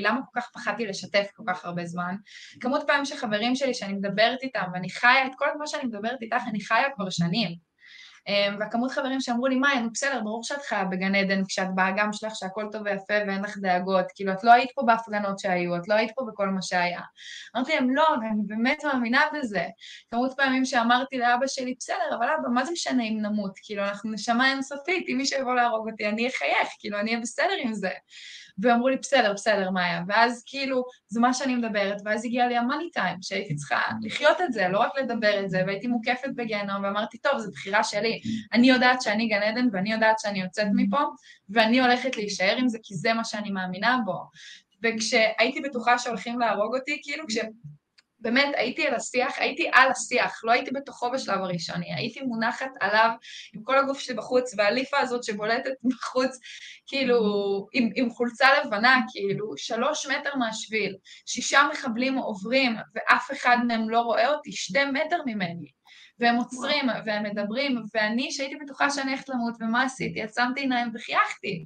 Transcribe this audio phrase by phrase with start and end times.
[0.00, 2.14] לי, למה כל כך פחדתי לשתף כל כך הרבה זמן.
[2.60, 6.42] כמות פעמים שחברים שלי שאני מדברת איתם, ואני חיה את כל מה שאני מדברת איתך,
[6.48, 7.70] אני חיה כבר שנים.
[8.28, 12.12] אמ, והכמות חברים שאמרו לי, מאי, נו בסדר, ברור שאת חיה בגן עדן כשאת באגם
[12.12, 15.88] שלך שהכל טוב ויפה ואין לך דאגות, כאילו את לא היית פה בהפגנות שהיו, את
[15.88, 17.00] לא היית פה בכל מה שהיה.
[17.56, 19.64] אמרתי להם, לא, ואני באמת מאמינה בזה.
[20.10, 23.52] כמות פעמים שאמרתי לאבא שלי, בסדר, אבל אבא, מה זה משנה אם נמות?
[23.62, 27.54] כאילו, אנחנו נשמה אינסופית, אם מישהו יבוא להרוג אותי, אני אחייך, כאילו, אני אהיה בסדר
[27.62, 27.90] עם זה.
[28.58, 30.02] ואמרו לי, בסדר, בסדר, מאיה.
[30.08, 34.52] ואז כאילו, זה מה שאני מדברת, ואז הגיע לי המאני טיים, שהייתי צריכה לחיות את
[34.52, 38.20] זה, לא רק לדבר את זה, והייתי מוקפת בגיהנום, ואמרתי, טוב, זו בחירה שלי.
[38.52, 41.02] אני יודעת שאני גן עדן, ואני יודעת שאני יוצאת מפה,
[41.48, 44.28] ואני הולכת להישאר עם זה, כי זה מה שאני מאמינה בו.
[44.82, 47.38] וכשהייתי בטוחה שהולכים להרוג אותי, כאילו, כש...
[48.20, 53.10] באמת הייתי על השיח, הייתי על השיח, לא הייתי בתוכו בשלב הראשוני, הייתי מונחת עליו
[53.54, 56.38] עם כל הגוף שלי בחוץ, והליפה הזאת שבולטת בחוץ,
[56.86, 57.18] כאילו,
[57.72, 60.96] עם, עם חולצה לבנה, כאילו, שלוש מטר מהשביל,
[61.26, 65.70] שישה מחבלים עוברים, ואף אחד מהם לא רואה אותי, שתי מטר ממני.
[66.18, 70.22] והם עוצרים, והם מדברים, ואני, שהייתי בטוחה שאני הולכת למות, ומה עשיתי?
[70.22, 71.64] עצמתי עיניים וחייכתי.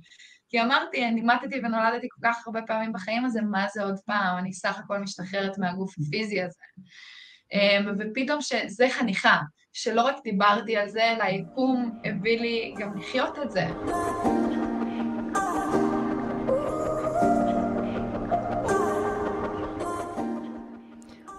[0.55, 4.39] כי אמרתי, אני מתתי ונולדתי כל כך הרבה פעמים בחיים הזה, מה זה עוד פעם?
[4.39, 6.59] אני סך הכל משתחררת מהגוף הפיזי הזה.
[7.53, 9.39] אמ, ופתאום שזה חניכה,
[9.73, 13.67] שלא רק דיברתי על זה, אלא היקום הביא לי גם לחיות את זה.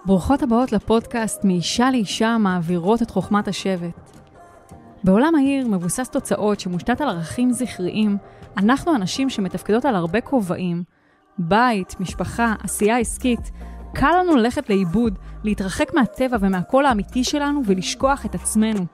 [0.06, 4.10] ברוכות הבאות לפודקאסט מאישה לאישה מעבירות את חוכמת השבט.
[5.04, 8.18] בעולם העיר מבוסס תוצאות שמושתת על ערכים זכריים,
[8.56, 10.84] אנחנו אנשים שמתפקדות על הרבה כובעים,
[11.38, 13.50] בית, משפחה, עשייה עסקית,
[13.94, 18.86] קל לנו ללכת לאיבוד, להתרחק מהטבע ומהקול האמיתי שלנו ולשכוח את עצמנו.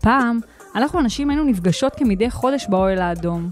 [0.00, 0.40] פעם,
[0.74, 3.50] אנחנו הנשים היינו נפגשות כמדי חודש באוהל האדום.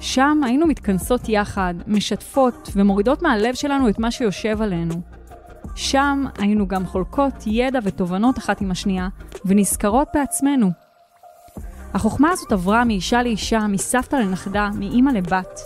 [0.00, 4.94] שם היינו מתכנסות יחד, משתפות ומורידות מהלב שלנו את מה שיושב עלינו.
[5.74, 9.08] שם היינו גם חולקות ידע ותובנות אחת עם השנייה,
[9.44, 10.83] ונזכרות בעצמנו.
[11.94, 15.60] החוכמה הזאת עברה מאישה לאישה, מסבתא לנכדה, מאימא לבת,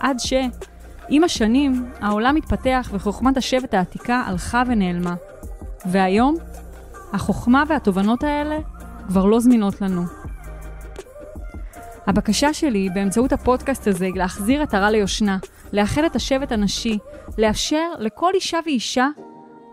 [0.00, 0.32] עד ש...
[1.12, 5.14] עם השנים, העולם התפתח וחוכמת השבט העתיקה הלכה ונעלמה.
[5.86, 6.36] והיום,
[7.12, 8.58] החוכמה והתובנות האלה
[9.08, 10.02] כבר לא זמינות לנו.
[12.06, 15.38] הבקשה שלי באמצעות הפודקאסט הזה היא להחזיר את הרע ליושנה,
[15.72, 16.98] לאחד את השבט הנשי,
[17.38, 19.08] לאפשר לכל אישה ואישה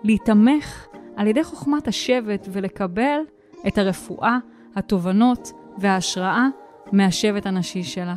[0.03, 0.85] להיתמך
[1.15, 3.19] על ידי חוכמת השבט ולקבל
[3.67, 4.37] את הרפואה,
[4.75, 6.47] התובנות וההשראה
[6.91, 8.15] מהשבט הנשי שלה.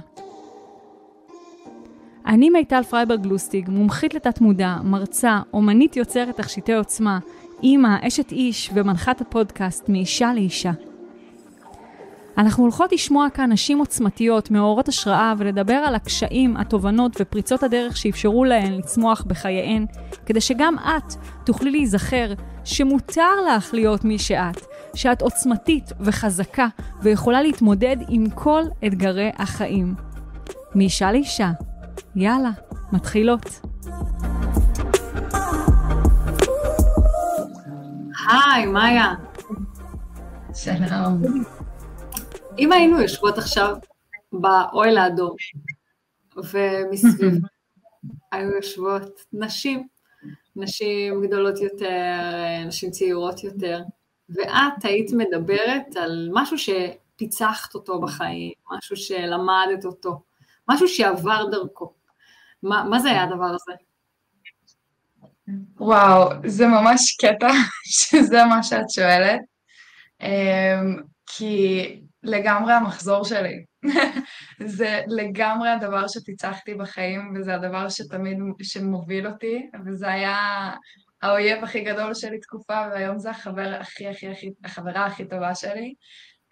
[2.27, 7.19] אני מיטל פרייבר גלוסטיג, מומחית לתת מודע, מרצה, אומנית יוצרת תכשיטי עוצמה,
[7.63, 10.73] אימא, אשת איש ומנחת הפודקאסט מאישה לאישה.
[12.39, 18.45] אנחנו הולכות לשמוע כאן נשים עוצמתיות, מאורות השראה, ולדבר על הקשיים, התובנות ופריצות הדרך שאפשרו
[18.45, 19.87] להן לצמוח בחייהן,
[20.27, 22.33] כדי שגם את תוכלי להיזכר
[22.65, 26.67] שמותר לך להיות מי שאת, שאת עוצמתית וחזקה
[27.03, 29.95] ויכולה להתמודד עם כל אתגרי החיים.
[30.75, 31.51] מאישה לאישה.
[32.17, 32.51] יאללה,
[32.93, 33.61] מתחילות.
[38.31, 39.15] היי, מאיה.
[40.55, 41.23] שלום.
[42.59, 43.77] אם היינו יושבות עכשיו
[44.33, 45.35] באוהל האדום,
[46.37, 47.35] ומסביב
[48.33, 49.87] היו יושבות נשים,
[50.57, 52.19] נשים גדולות יותר,
[52.67, 53.81] נשים צעירות יותר,
[54.29, 60.23] ואת היית מדברת על משהו שפיצחת אותו בחיים, משהו שלמדת אותו,
[60.69, 61.93] משהו שעבר דרכו.
[62.63, 63.73] מה, מה זה היה הדבר הזה?
[65.77, 67.49] וואו, זה ממש קטע
[67.99, 69.41] שזה מה שאת שואלת,
[70.21, 70.97] אמ,
[71.27, 73.65] כי לגמרי המחזור שלי.
[74.67, 80.71] זה לגמרי הדבר שפיצחתי בחיים, וזה הדבר שתמיד, שמוביל אותי, וזה היה
[81.23, 85.95] האויב הכי גדול שלי תקופה, והיום זה החבר הכי הכי הכי, החברה הכי טובה שלי,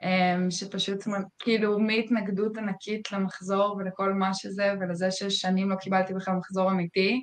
[0.02, 0.98] אמ, שפשוט
[1.38, 7.22] כאילו מהתנגדות ענקית למחזור ולכל מה שזה, ולזה ששנים לא קיבלתי בכלל מחזור אמיתי,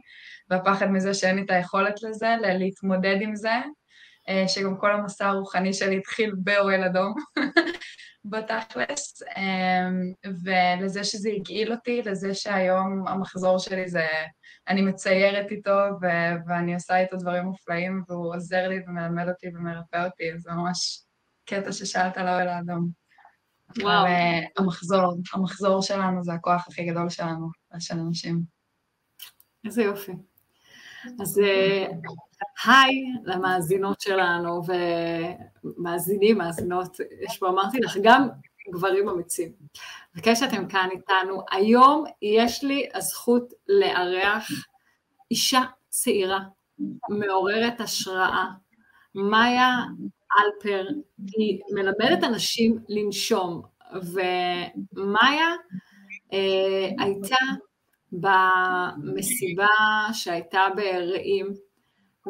[0.50, 3.54] והפחד מזה שאין לי את היכולת לזה, להתמודד עם זה,
[4.30, 7.14] אה, שגם כל המסע הרוחני שלי התחיל באוהל אדום.
[8.30, 10.14] בתכלס, אמ,
[10.44, 14.08] ולזה שזה הגעיל אותי, לזה שהיום המחזור שלי זה,
[14.68, 20.06] אני מציירת איתו ו- ואני עושה איתו דברים מופלאים, והוא עוזר לי ומלמד אותי ומרפא
[20.06, 21.02] אותי, זה ממש
[21.46, 22.90] קטע ששאלת על האוהל האדום.
[23.82, 24.06] וואו.
[24.06, 24.10] uh,
[24.58, 27.48] המחזור, המחזור שלנו זה הכוח הכי גדול שלנו,
[27.80, 28.42] של אנשים.
[29.66, 30.12] איזה יופי.
[31.22, 31.88] אז אה,
[32.66, 34.62] היי למאזינות שלנו
[35.64, 38.28] ומאזינים, מאזינות, יש פה, אמרתי לך, גם
[38.74, 39.52] גברים אמיצים.
[40.16, 44.50] וכן שאתם כאן איתנו, היום יש לי הזכות לארח
[45.32, 46.40] אישה צעירה,
[47.10, 48.46] מעוררת השראה.
[49.16, 49.70] מאיה
[50.40, 50.86] אלפר,
[51.38, 53.62] היא מלמדת אנשים לנשום,
[53.94, 55.50] ומאיה
[56.34, 57.36] אה, הייתה
[58.12, 59.68] במסיבה
[60.14, 61.54] שהייתה ברעים,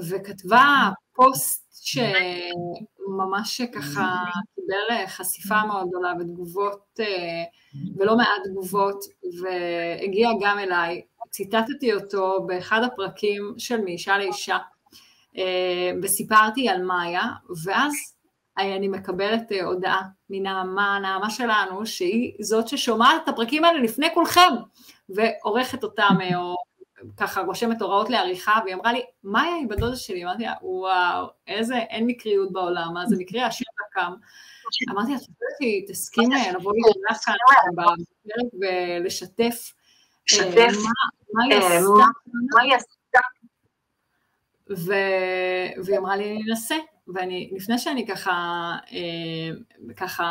[0.09, 4.23] וכתבה פוסט שממש ככה
[4.55, 7.43] קיבל חשיפה מאוד גדולה ותגובות, אה,
[7.97, 9.03] ולא מעט תגובות,
[9.41, 11.01] והגיע גם אליי.
[11.29, 14.57] ציטטתי אותו באחד הפרקים של מאישה לאישה,
[15.37, 17.23] אה, וסיפרתי על מאיה,
[17.63, 17.93] ואז
[18.57, 24.53] אני מקבלת אה, הודעה מנעמה, נעמה שלנו, שהיא זאת ששומעת את הפרקים האלה לפני כולכם,
[25.09, 26.55] ועורכת אותם, או
[27.17, 31.77] ככה רושמת הוראות לעריכה, והיא אמרה לי, מאיה היא בדודה שלי, אמרתי לה, וואו, איזה,
[31.77, 34.13] אין מקריות בעולם, מה זה מקרה, השיר קם.
[34.91, 37.33] אמרתי לה, חושבת שהיא תסכים אה, לבוא איתך כאן
[37.75, 39.73] בפרק ולשתף
[41.33, 43.19] מה היא עשתה.
[45.85, 46.75] והיא אמרה לי, אני אנסה.
[47.13, 48.31] ואני, לפני שאני ככה,
[48.91, 49.57] אה,
[49.97, 50.25] ככה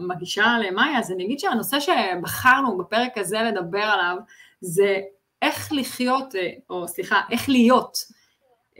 [0.00, 4.16] מגישה למאיה, אז אני אגיד שהנושא שבחרנו בפרק הזה לדבר עליו,
[4.60, 5.00] זה
[5.44, 7.96] איך לחיות, אה, או סליחה, איך להיות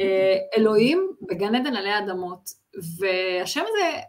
[0.00, 2.50] אה, אלוהים בגן עדן עלי אדמות.
[2.99, 4.00] והשם הזה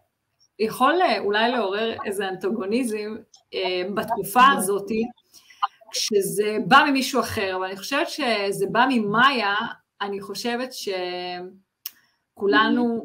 [0.60, 3.16] יכול אה, אולי לעורר איזה אנטוגוניזם
[3.54, 4.88] אה, בתקופה הזאת,
[5.92, 9.56] כשזה בא ממישהו אחר, אבל אני חושבת שזה בא ממאיה,
[10.02, 10.90] אני חושבת ש...
[12.38, 13.04] כולנו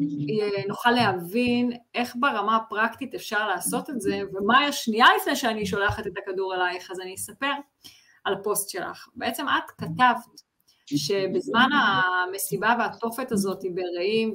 [0.69, 6.12] נוכל להבין איך ברמה הפרקטית אפשר לעשות את זה, ומה השנייה לפני שאני שולחת את
[6.19, 7.53] הכדור אלייך, אז אני אספר
[8.25, 9.08] על הפוסט שלך.
[9.14, 10.40] בעצם את כתבת
[10.87, 14.34] שבזמן המסיבה והתופת הזאת ברעים,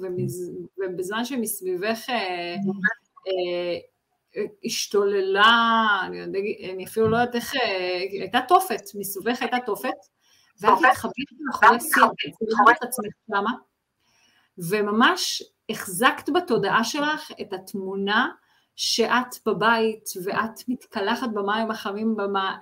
[0.78, 2.56] ובזמן שמסביבך אה,
[3.28, 6.24] אה, השתוללה, אני,
[6.74, 9.90] אני אפילו לא יודעת איך, אה, הייתה תופת, מסביבך הייתה תופת,
[10.62, 12.06] ואת התחבאת מאחורי סיר,
[12.72, 13.52] את עצמך שמה,
[14.58, 18.28] וממש החזקת בתודעה שלך את התמונה
[18.76, 22.16] שאת בבית ואת מתקלחת במים החמים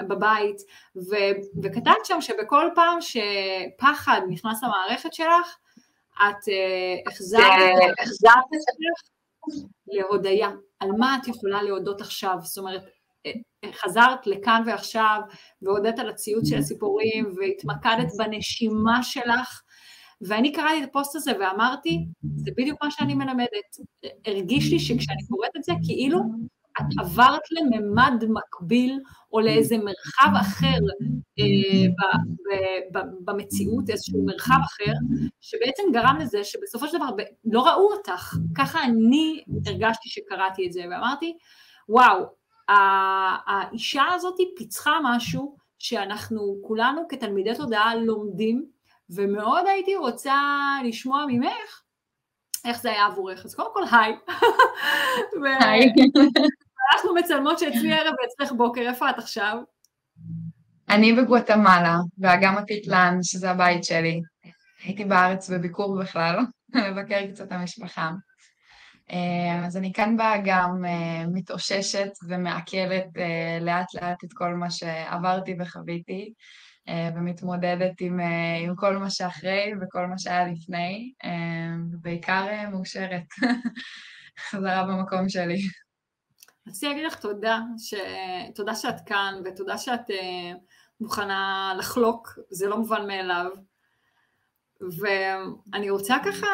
[0.07, 0.61] בבית
[0.95, 1.15] ו,
[1.63, 5.57] וכתבת שם שבכל פעם שפחד נכנס למערכת שלך
[6.15, 7.43] את uh, החזרת
[7.91, 8.07] את
[8.39, 9.09] עצמך
[9.87, 10.49] להודיה,
[10.79, 12.83] על מה את יכולה להודות עכשיו, זאת אומרת
[13.25, 13.31] אה,
[13.73, 15.21] חזרת לכאן ועכשיו
[15.61, 19.61] והודית על הציוץ של הסיפורים והתמקדת בנשימה שלך
[20.27, 22.05] ואני קראתי את הפוסט הזה ואמרתי,
[22.35, 23.77] זה בדיוק מה שאני מלמדת.
[24.25, 26.19] הרגיש לי שכשאני קוראת את זה, כאילו
[26.81, 28.99] את עברת לממד מקביל
[29.33, 30.77] או לאיזה מרחב אחר
[31.39, 32.17] אה, ב,
[32.93, 34.91] ב, ב, במציאות, איזשהו מרחב אחר,
[35.41, 37.09] שבעצם גרם לזה שבסופו של דבר
[37.45, 38.35] לא ראו אותך.
[38.57, 41.37] ככה אני הרגשתי שקראתי את זה, ואמרתי,
[41.89, 42.25] וואו,
[42.67, 48.65] האישה הזאת פיצחה משהו שאנחנו כולנו כתלמידי תודעה לומדים,
[49.15, 50.35] ומאוד הייתי רוצה
[50.83, 51.81] לשמוע ממך
[52.65, 53.45] איך זה היה עבורך.
[53.45, 54.15] אז קודם כל היי.
[55.59, 55.93] היי.
[56.95, 59.57] אנחנו מצלמות שאצלי ערב ואצלך בוקר, איפה את עכשיו?
[60.89, 64.21] אני בגואטמלה, באגם הפיטלן, שזה הבית שלי.
[64.83, 66.39] הייתי בארץ בביקור בכלל,
[66.75, 68.11] לבקר קצת המשפחה.
[69.11, 75.55] אה, אז אני כאן באגם אה, מתאוששת ומעכלת אה, לאט לאט את כל מה שעברתי
[75.59, 76.33] וחוויתי.
[76.87, 83.23] אה, ומתמודדת עם, אה, עם כל מה שאחרי וכל מה שהיה לפני, אה, ובעיקר מאושרת.
[84.49, 85.61] חזרה במקום שלי.
[86.67, 87.93] רציתי להגיד לך תודה, ש...
[88.55, 90.11] תודה שאת כאן ותודה שאת
[91.01, 93.51] מוכנה לחלוק, זה לא מובן מאליו.
[94.99, 96.47] ואני רוצה ככה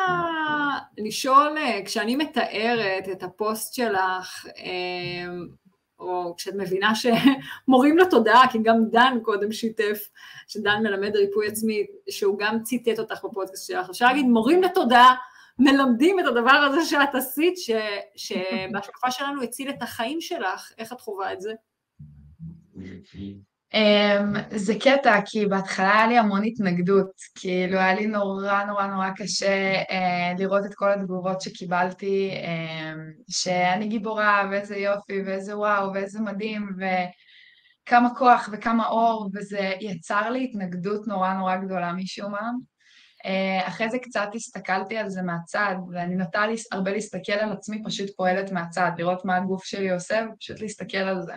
[0.98, 4.46] לשאול, כשאני מתארת את הפוסט שלך,
[6.00, 10.10] או כשאת מבינה שמורים לתודעה, כי גם דן קודם שיתף,
[10.48, 15.16] שדן מלמד ריפוי עצמי, שהוא גם ציטט אותך בפודקאסט שלך, אפשר להגיד מורים לתודעה
[15.60, 17.72] מלמדים את הדבר הזה שאת עשית, ש,
[18.16, 21.54] שבהשקפה שלנו הציל את החיים שלך, איך את חווה את זה?
[23.74, 29.10] Um, זה קטע, כי בהתחלה היה לי המון התנגדות, כאילו היה לי נורא נורא נורא
[29.18, 36.22] קשה uh, לראות את כל התגובות שקיבלתי, um, שאני גיבורה ואיזה יופי ואיזה וואו ואיזה
[36.22, 42.50] מדהים וכמה כוח וכמה אור, וזה יצר לי התנגדות נורא נורא גדולה משום מה.
[43.26, 48.10] Uh, אחרי זה קצת הסתכלתי על זה מהצד, ואני נוטה הרבה להסתכל על עצמי פשוט
[48.16, 51.34] פועלת מהצד, לראות מה הגוף שלי עושה ופשוט להסתכל על זה.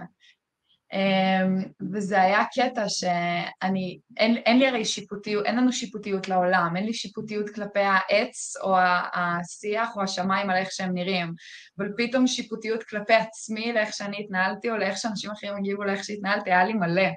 [0.92, 6.86] אמ, וזה היה קטע שאני, אין, אין לי הרי שיפוטיות, אין לנו שיפוטיות לעולם, אין
[6.86, 8.76] לי שיפוטיות כלפי העץ או
[9.14, 11.32] השיח או השמיים על איך שהם נראים,
[11.78, 16.50] אבל פתאום שיפוטיות כלפי עצמי לאיך שאני התנהלתי או לאיך שאנשים אחרים הגיבו לאיך שהתנהלתי,
[16.50, 17.08] היה לי מלא.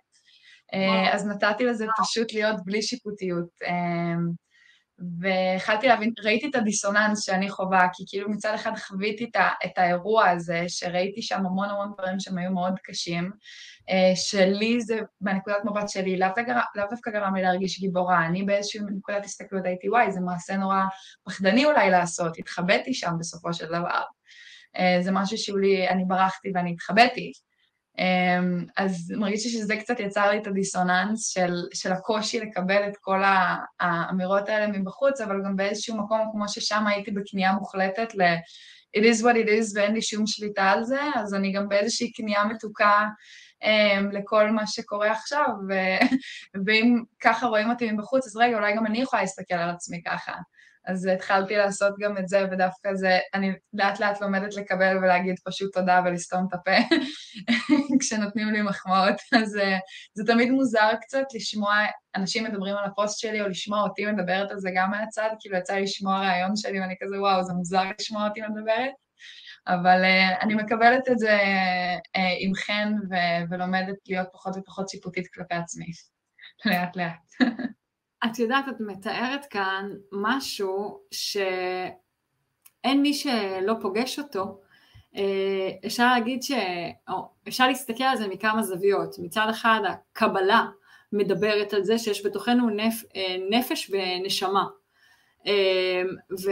[0.73, 3.47] אה, אז נתתי לזה פשוט להיות בלי שיפוטיות.
[5.19, 9.31] והחלטתי להבין, ראיתי את הדיסוננס שאני חווה, כי כאילו מצד אחד חוויתי
[9.65, 13.31] את האירוע הזה, שראיתי שם המון המון דברים שהם היו מאוד קשים,
[14.15, 19.65] שלי זה, בנקודת מבט שלי, לאו דווקא גרם לי להרגיש גיבורה, אני באיזושהי נקודת הסתכלות
[19.65, 20.81] הייתי, וואי, זה מעשה נורא
[21.25, 24.01] פחדני אולי לעשות, התחבאתי שם בסופו של דבר.
[25.01, 27.31] זה משהו שאולי, אני ברחתי ואני התחבאתי.
[27.99, 32.97] אמ, אז מרגיש לי שזה קצת יצר לי את הדיסוננס של, של הקושי לקבל את
[33.01, 33.21] כל
[33.79, 38.35] האמירות האלה מבחוץ, אבל גם באיזשהו מקום, כמו ששם הייתי בכניעה מוחלטת ל-
[38.97, 42.11] it is what it is ואין לי שום שליטה על זה, אז אני גם באיזושהי
[42.15, 43.05] כניעה מתוקה
[43.63, 46.15] um, לכל מה שקורה עכשיו, ו-
[46.65, 50.33] ואם ככה רואים אותי מבחוץ, אז רגע, אולי גם אני יכולה להסתכל על עצמי ככה.
[50.87, 55.73] אז התחלתי לעשות גם את זה, ודווקא זה, אני לאט לאט לומדת לקבל ולהגיד פשוט
[55.73, 56.95] תודה ולסתום את הפה
[57.99, 59.15] כשנותנים לי מחמאות.
[59.41, 59.77] אז אה,
[60.13, 61.73] זה תמיד מוזר קצת לשמוע
[62.15, 65.73] אנשים מדברים על הפוסט שלי, או לשמוע אותי מדברת על זה גם מהצד, כאילו יצא
[65.73, 68.91] לי לשמוע רעיון שלי ואני כזה, וואו, זה מוזר לשמוע אותי מדברת.
[69.67, 71.37] אבל uh, אני מקבלת את זה
[72.17, 75.85] uh, עם חן ו- ולומדת להיות פחות ופחות שיפוטית כלפי עצמי,
[76.65, 77.25] לאט לאט.
[78.25, 84.61] את יודעת, את מתארת כאן משהו שאין מי שלא פוגש אותו.
[85.15, 86.51] אה, אפשר להגיד ש...
[87.09, 89.15] או אפשר להסתכל על זה מכמה זוויות.
[89.19, 90.65] מצד אחד, הקבלה
[91.13, 93.03] מדברת על זה שיש בתוכנו נפ...
[93.15, 94.65] אה, נפש ונשמה.
[95.47, 96.01] אה,
[96.45, 96.51] ו...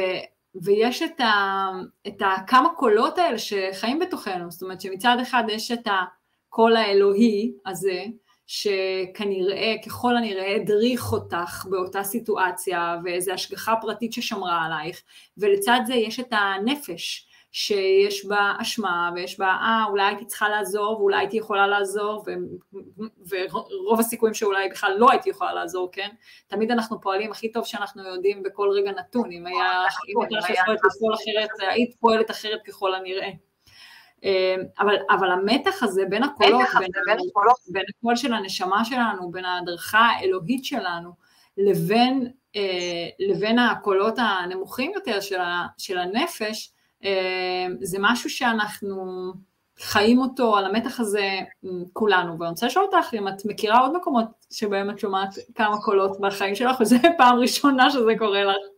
[0.56, 1.70] ויש את, ה...
[2.08, 8.04] את הכמה קולות האלה שחיים בתוכנו, זאת אומרת שמצד אחד יש את הקול האלוהי הזה,
[8.48, 15.02] שכנראה, ככל הנראה, הדריך אותך באותה סיטואציה ואיזו השגחה פרטית ששמרה עלייך,
[15.38, 20.98] ולצד זה יש את הנפש, שיש בה אשמה ויש בה, אה, אולי הייתי צריכה לעזור
[21.00, 22.32] ואולי הייתי יכולה לעזור ו,
[23.30, 26.10] ורוב הסיכויים שאולי בכלל לא הייתי יכולה לעזור, כן?
[26.48, 30.80] תמיד אנחנו פועלים הכי טוב שאנחנו יודעים בכל רגע נתון, אם היה, אם הייתה יכולת
[30.86, 33.30] לפעול אחרת, היית פועלת אחרת ככל הנראה.
[34.24, 37.58] אמ, אבל, אבל המתח הזה בין הקולות, בין, בין, הקולות.
[37.68, 41.12] בין הקול של הנשמה שלנו, בין ההדרכה האלוהית שלנו,
[41.58, 46.72] לבין, אה, לבין הקולות הנמוכים יותר של, ה, של הנפש,
[47.04, 49.34] אה, זה משהו שאנחנו
[49.80, 51.30] חיים אותו על המתח הזה
[51.94, 52.40] כולנו.
[52.40, 56.56] ואני רוצה לשאול אותך אם את מכירה עוד מקומות שבהם את שומעת כמה קולות בחיים
[56.56, 58.73] שלך, וזו פעם ראשונה שזה קורה לך.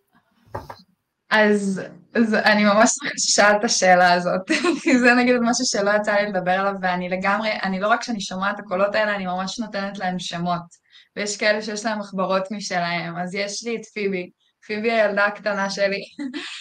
[1.36, 1.82] אז,
[2.16, 4.42] אז אני ממש שמחה ששאלת את השאלה הזאת,
[4.84, 8.22] כי זה נגיד משהו שלא יצא לי לדבר עליו, ואני לגמרי, אני לא רק שאני
[8.22, 10.86] שומעת את הקולות האלה, אני ממש נותנת להם שמות.
[11.16, 14.30] ויש כאלה שיש להם מחברות משלהם, אז יש לי את פיבי,
[14.66, 16.02] פיבי הילדה הקטנה שלי,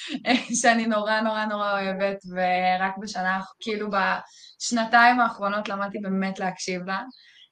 [0.61, 7.03] שאני נורא נורא נורא אוהבת, ורק בשנה, כאילו בשנתיים האחרונות למדתי באמת להקשיב לה.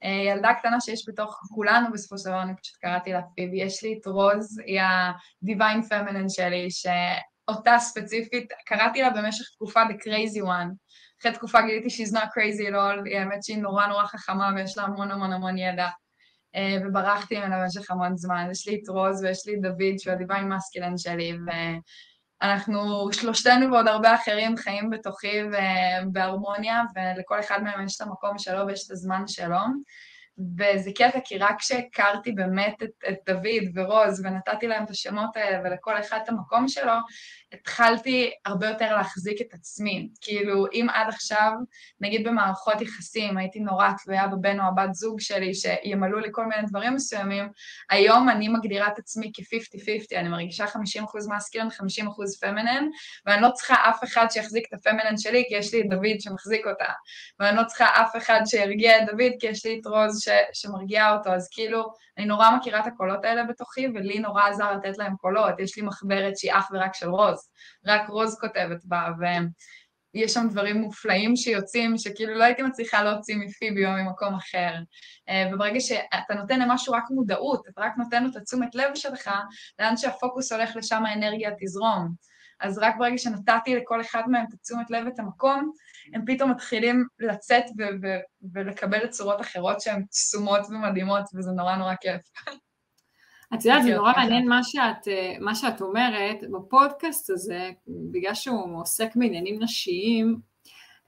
[0.04, 3.62] אה, ילדה קטנה שיש בתוך כולנו בסופו של דבר, אני פשוט קראתי לה פיבי.
[3.62, 10.02] יש לי את רוז, היא ה-Divine Feminine שלי, שאותה ספציפית, קראתי לה במשך תקופה The
[10.02, 10.74] Crazy One.
[11.20, 14.84] אחרי תקופה גיליתי she's not crazy at all, האמת שהיא נורא נורא חכמה ויש לה
[14.84, 15.88] המון המון המון ידע.
[16.56, 18.48] אה, וברחתי ממנה במשך המון זמן.
[18.50, 21.32] יש לי את רוז ויש לי את דוד, שהוא ה-Divine Masculine שלי.
[22.42, 25.40] אנחנו שלושתנו ועוד הרבה אחרים חיים בתוכי
[26.06, 29.58] ובהרמוניה, ולכל אחד מהם יש את המקום שלו ויש את הזמן שלו.
[30.58, 35.60] וזה קטע, כי רק כשהכרתי באמת את, את דוד ורוז ונתתי להם את השמות האלה
[35.64, 36.92] ולכל אחד את המקום שלו,
[37.52, 40.08] התחלתי הרבה יותר להחזיק את עצמי.
[40.20, 41.52] כאילו, אם עד עכשיו,
[42.00, 46.62] נגיד במערכות יחסים, הייתי נורא תלויה בבן או הבת זוג שלי, שימלאו לי כל מיני
[46.68, 47.48] דברים מסוימים,
[47.90, 50.68] היום אני מגדירה את עצמי כ-50-50, אני מרגישה 50%
[51.36, 51.70] מסקילן, 50%
[52.40, 52.86] פמינן,
[53.26, 56.66] ואני לא צריכה אף אחד שיחזיק את הפמינן שלי, כי יש לי את דוד שמחזיק
[56.66, 56.92] אותה,
[57.40, 61.16] ואני לא צריכה אף אחד שירגיע את דוד, כי יש לי את רוז ש- שמרגיעה
[61.16, 65.16] אותו, אז כאילו, אני נורא מכירה את הקולות האלה בתוכי, ולי נורא עזר לתת להם
[65.16, 65.60] קולות.
[65.60, 67.41] יש לי מחברת שהיא אך ורק של רוז,
[67.86, 69.08] רק רוז כותבת בה,
[70.14, 74.74] ויש שם דברים מופלאים שיוצאים, שכאילו לא הייתי מצליחה להוציא מפיבי או ממקום אחר.
[75.28, 79.30] אה, וברגע שאתה נותן למשהו רק מודעות, אתה רק נותן לו את התשומת לב שלך,
[79.78, 82.14] לאן שהפוקוס הולך לשם האנרגיה תזרום.
[82.62, 85.72] אז רק ברגע שנתתי לכל אחד מהם את התשומת לב ואת המקום,
[86.14, 91.94] הם פתאום מתחילים לצאת ו- ו- ולקבל צורות אחרות שהן קסומות ומדהימות, וזה נורא נורא
[92.00, 92.20] כיף.
[93.54, 95.08] את יודעת, זה נורא מעניין מה שאת,
[95.40, 100.40] מה שאת אומרת, בפודקאסט הזה, בגלל שהוא עוסק בעניינים נשיים,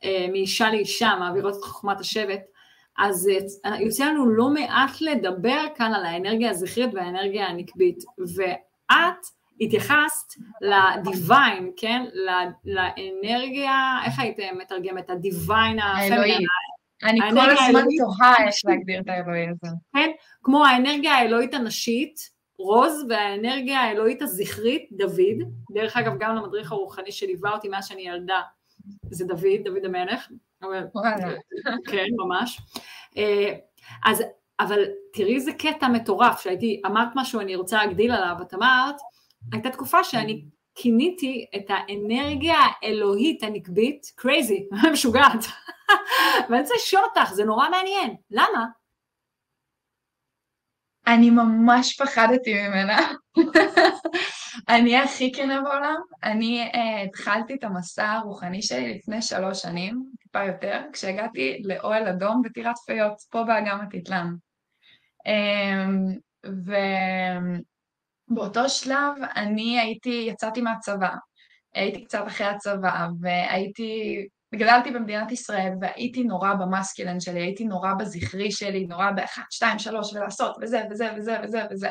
[0.04, 2.40] אה, מאישה לאישה, מעבירות את חוכמת השבט,
[2.98, 3.30] אז
[3.64, 7.98] אה, יוצא לנו לא מעט לדבר כאן על האנרגיה הזכרית והאנרגיה הנקבית,
[8.36, 9.26] ואת
[9.60, 12.04] התייחסת לדיוויין, כן?
[12.64, 15.10] לאנרגיה, איך היית מתרגמת?
[15.10, 16.46] הדיוויין, האלוהי.
[17.02, 19.74] אני כל הזמן תוהה איך להגדיר את האלוהי הזה.
[19.92, 20.10] כן,
[20.42, 25.52] כמו האנרגיה האלוהית הנשית, רוז, והאנרגיה האלוהית הזכרית, דוד.
[25.70, 28.40] דרך אגב, גם למדריך הרוחני שליווה אותי מאז שאני ילדה,
[29.10, 30.28] זה דוד, דוד המלך.
[31.90, 32.60] כן, ממש.
[33.16, 33.54] אה,
[34.04, 34.22] אז,
[34.60, 38.96] אבל תראי איזה קטע מטורף, שהייתי, אמרת משהו, אני רוצה להגדיל עליו, את אמרת,
[39.52, 40.44] הייתה תקופה שאני
[40.74, 45.44] כיניתי את האנרגיה האלוהית הנקבית, crazy, משוגעת.
[46.48, 48.66] ואני רוצה לשאול אותך, זה נורא מעניין, למה?
[51.06, 52.98] אני ממש פחדתי ממנה.
[54.68, 55.96] אני הכי כנה בעולם.
[56.22, 56.76] אני uh,
[57.08, 63.14] התחלתי את המסע הרוחני שלי לפני שלוש שנים, טיפה יותר, כשהגעתי לאוהל אדום בטירת פיות,
[63.30, 64.34] פה באגם הטיטלן.
[65.28, 66.18] Um,
[68.30, 71.14] ובאותו שלב אני הייתי, יצאתי מהצבא,
[71.74, 78.50] הייתי קצת אחרי הצבא, והייתי גדלתי במדינת ישראל והייתי נורא במסקילן שלי, הייתי נורא בזכרי
[78.50, 81.90] שלי, נורא באחת, שתיים, שלוש, ולעשות, וזה, וזה, וזה, וזה, וזה.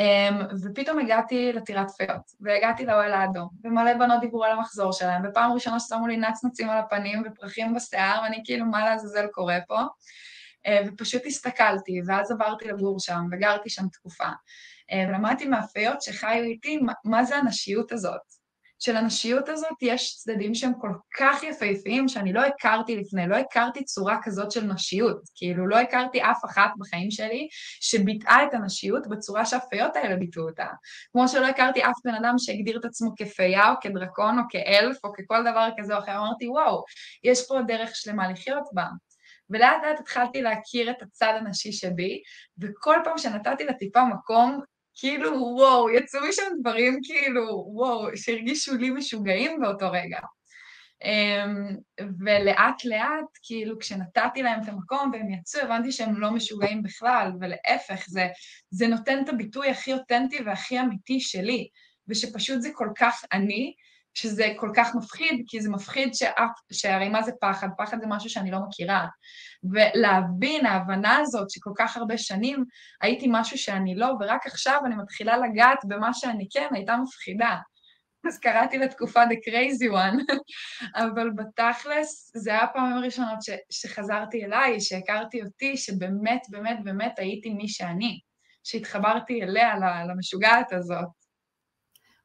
[0.00, 5.52] Um, ופתאום הגעתי לטירת פיות, והגעתי לאוהל האדום, ומלא בנות דיברו על המחזור שלהם, ופעם
[5.52, 9.80] ראשונה שמו לי נצנצים על הפנים ופרחים בשיער, ואני כאילו, מה לעזאזל קורה פה?
[9.80, 14.28] Uh, ופשוט הסתכלתי, ואז עברתי לגור שם, וגרתי שם תקופה.
[14.28, 18.43] Uh, ולמדתי מהפיות שחיו איתי, מה, מה זה הנשיות הזאת?
[18.78, 24.18] שלנשיות הזאת יש צדדים שהם כל כך יפהפיים שאני לא הכרתי לפני, לא הכרתי צורה
[24.22, 27.48] כזאת של נשיות, כאילו לא הכרתי אף אחת בחיים שלי
[27.80, 30.66] שביטאה את הנשיות בצורה שהפיות האלה ביטאו אותה.
[31.12, 35.12] כמו שלא הכרתי אף בן אדם שהגדיר את עצמו כפייה או כדרקון או כאלף או
[35.12, 36.84] ככל דבר כזה או אחר, אמרתי וואו,
[37.24, 38.86] יש פה דרך שלמה לחיות בה.
[39.50, 42.22] ולאט לאט התחלתי להכיר את הצד הנשי שבי,
[42.58, 44.60] וכל פעם שנתתי לה טיפה מקום,
[44.94, 50.18] כאילו, וואו, יצאו משם דברים כאילו, וואו, שהרגישו לי משוגעים באותו רגע.
[51.02, 51.76] Um,
[52.24, 58.04] ולאט לאט, כאילו, כשנתתי להם את המקום והם יצאו, הבנתי שהם לא משוגעים בכלל, ולהפך,
[58.08, 58.26] זה,
[58.70, 61.68] זה נותן את הביטוי הכי אותנטי והכי אמיתי שלי,
[62.08, 63.74] ושפשוט זה כל כך אני,
[64.14, 67.68] שזה כל כך מפחיד, כי זה מפחיד שאף, שהרי מה זה פחד?
[67.78, 69.06] פחד זה משהו שאני לא מכירה.
[69.72, 72.64] ולהבין, ההבנה הזאת שכל כך הרבה שנים
[73.02, 77.56] הייתי משהו שאני לא, ורק עכשיו אני מתחילה לגעת במה שאני כן, הייתה מפחידה.
[78.26, 80.36] אז קראתי לתקופה The Crazy One,
[81.04, 87.50] אבל בתכלס זה היה הפעמים הראשונות ש, שחזרתי אליי, שהכרתי אותי, שבאמת, באמת, באמת הייתי
[87.50, 88.20] מי שאני,
[88.64, 89.74] שהתחברתי אליה,
[90.08, 91.23] למשוגעת הזאת.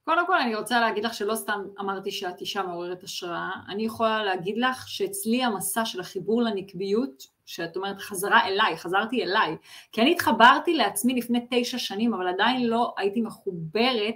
[0.04, 4.24] קודם כל אני רוצה להגיד לך שלא סתם אמרתי שאת אישה מעוררת השראה, אני יכולה
[4.24, 9.56] להגיד לך שאצלי המסע של החיבור לנקביות, שאת אומרת חזרה אליי, חזרתי אליי,
[9.92, 14.16] כי אני התחברתי לעצמי לפני תשע שנים, אבל עדיין לא הייתי מחוברת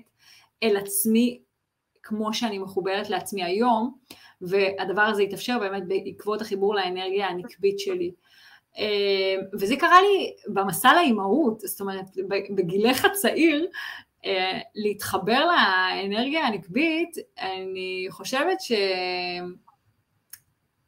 [0.63, 1.39] אל עצמי
[2.04, 3.96] כמו שאני מחוברת לעצמי היום,
[4.41, 8.12] והדבר הזה התאפשר באמת בעקבות החיבור לאנרגיה הנקבית שלי.
[8.78, 12.06] אה, וזה קרה לי במסע לאימהות, זאת אומרת
[12.56, 13.67] בגילך הצעיר
[14.75, 18.71] להתחבר לאנרגיה הנקבית, אני חושבת ש...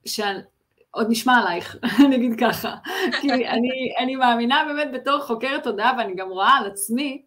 [0.06, 2.76] שעוד נשמע עלייך, אני אגיד ככה,
[3.22, 7.26] כי אני, אני מאמינה באמת בתור חוקרת תודעה ואני גם רואה על עצמי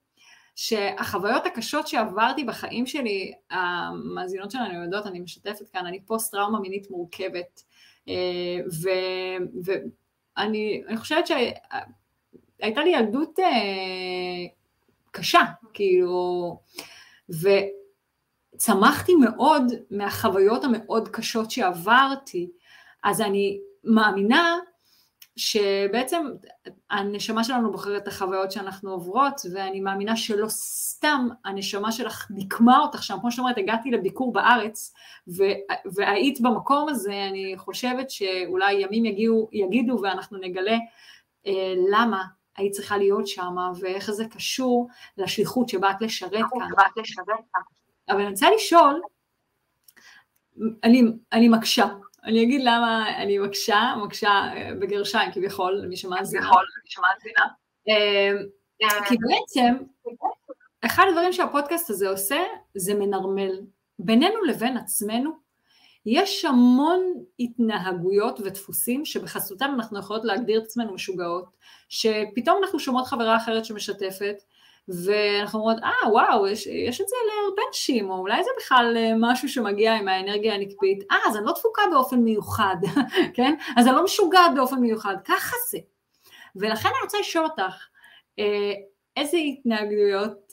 [0.56, 6.90] שהחוויות הקשות שעברתי בחיים שלי, המאזינות שלנו יודעות, אני משתפת כאן, אני פוסט טראומה מינית
[6.90, 7.62] מורכבת,
[8.08, 8.58] אה,
[10.36, 13.44] ואני חושבת שהייתה לי ילדות אה,
[15.18, 15.40] קשה,
[15.74, 16.60] כאילו,
[18.54, 22.50] וצמחתי מאוד מהחוויות המאוד קשות שעברתי,
[23.04, 24.56] אז אני מאמינה
[25.36, 26.26] שבעצם
[26.90, 33.02] הנשמה שלנו בוחרת את החוויות שאנחנו עוברות, ואני מאמינה שלא סתם הנשמה שלך נקמה אותך
[33.02, 34.94] שם, כמו שאת אומרת, הגעתי לביקור בארץ,
[35.94, 40.76] והיית במקום הזה, אני חושבת שאולי ימים יגיעו, יגידו ואנחנו נגלה
[41.46, 42.24] אה, למה
[42.58, 46.68] היית צריכה להיות שם, ואיך זה קשור לשליחות שבאת לשרת כאן.
[48.08, 49.00] אבל אני רוצה לשאול,
[50.84, 51.86] אני, אני מקשה,
[52.24, 56.50] אני אגיד למה אני מקשה, מקשה אה, בגרשיים כביכול, למי שמאזינה.
[57.88, 58.32] אה,
[59.08, 59.84] כי בעצם,
[60.84, 62.38] אחד הדברים שהפודקאסט הזה עושה,
[62.74, 63.60] זה מנרמל.
[63.98, 65.47] בינינו לבין עצמנו,
[66.10, 67.00] יש המון
[67.40, 71.44] התנהגויות ודפוסים שבחסותם אנחנו יכולות להגדיר את עצמנו משוגעות,
[71.88, 74.42] שפתאום אנחנו שומעות חברה אחרת שמשתפת,
[74.88, 79.12] ואנחנו אומרות, אה, וואו, יש, יש את זה להרבה נשים, או אולי זה בכלל אה,
[79.20, 82.76] משהו שמגיע עם האנרגיה הנקבית, אה, אז אני לא דפוקה באופן מיוחד,
[83.34, 83.54] כן?
[83.76, 85.78] אז אני לא משוגעת באופן מיוחד, ככה זה.
[86.56, 87.86] ולכן אני רוצה לשאול אותך,
[88.38, 88.72] אה,
[89.16, 90.52] איזה התנהגויות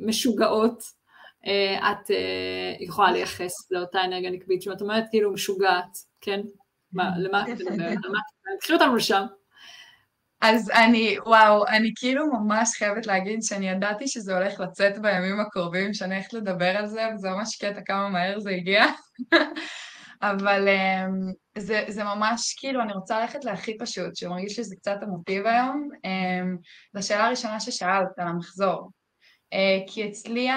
[0.00, 0.82] משוגעות
[1.90, 2.10] את
[2.80, 6.40] יכולה לייחס לאותה אנרגיה נקבית, שאת אומרת כאילו משוגעת, כן?
[6.92, 7.98] מה, למה את מדברת?
[8.60, 9.24] קחי אותנו לשם.
[10.40, 15.94] אז אני, וואו, אני כאילו ממש חייבת להגיד שאני ידעתי שזה הולך לצאת בימים הקרובים,
[15.94, 18.84] שאני הולכת לדבר על זה, וזה ממש קטע כמה מהר זה הגיע.
[20.22, 25.46] אבל um, זה, זה ממש כאילו, אני רוצה ללכת להכי פשוט, שמרגיש שזה קצת המוטיב
[25.46, 25.88] היום.
[26.92, 28.90] זו השאלה הראשונה ששאלת על המחזור.
[29.54, 30.48] Uh, כי אצלי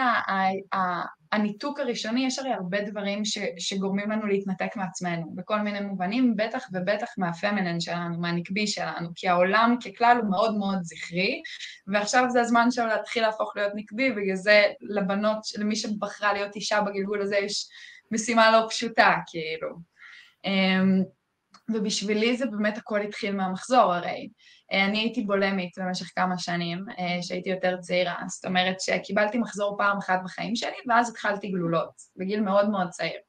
[1.32, 6.68] הניתוק הראשוני, יש הרי הרבה דברים ש, שגורמים לנו להתנתק מעצמנו, בכל מיני מובנים, בטח
[6.74, 11.42] ובטח מהפמינן שלנו, מהנקבי שלנו, כי העולם ככלל הוא מאוד מאוד זכרי,
[11.88, 16.82] ועכשיו זה הזמן שלו להתחיל להפוך להיות נקבי, בגלל זה לבנות, למי שבחרה להיות אישה
[16.82, 17.68] בגלגול הזה, יש
[18.12, 19.70] משימה לא פשוטה, כאילו.
[20.46, 21.04] אמ,
[21.70, 24.30] ובשבילי זה באמת הכל התחיל מהמחזור הרי.
[24.72, 29.76] אה, אני הייתי בולמית במשך כמה שנים, אה, שהייתי יותר צעירה, זאת אומרת שקיבלתי מחזור
[29.78, 33.20] פעם אחת בחיים שלי, ואז התחלתי גלולות, בגיל מאוד מאוד צעיר.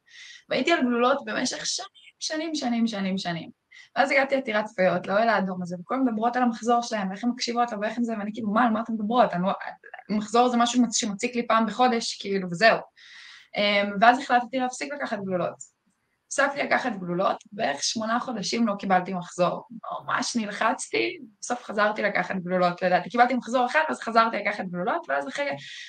[0.48, 1.88] והייתי על גלולות במשך שנים,
[2.20, 3.50] שנים, שנים, שנים, שנים.
[3.96, 7.72] ואז הגעתי עתירת פיות, לאוהל האדום הזה, וכולם מדברות על המחזור שלהם, ואיך הן מקשיבות
[7.72, 9.30] לו ואיך הם זה, ואני כאילו, מה, על מה אתן מדברות?
[9.42, 9.52] לא,
[10.10, 12.78] מחזור זה משהו שמציק לי פעם בחודש, כאילו, וזהו.
[13.56, 15.77] אמ, ואז החלטתי להפסיק לקחת גלולות.
[16.28, 19.64] הפסקתי לקחת גלולות, בערך שמונה חודשים לא קיבלתי מחזור.
[20.06, 23.10] ממש נלחצתי, בסוף חזרתי לקחת גלולות, לדעתי.
[23.10, 25.46] קיבלתי מחזור אחד, אז חזרתי לקחת גלולות, ואז אחרי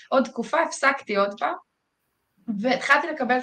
[0.10, 1.56] עוד תקופה הפסקתי עוד פעם,
[2.60, 3.38] והתחלתי לקבל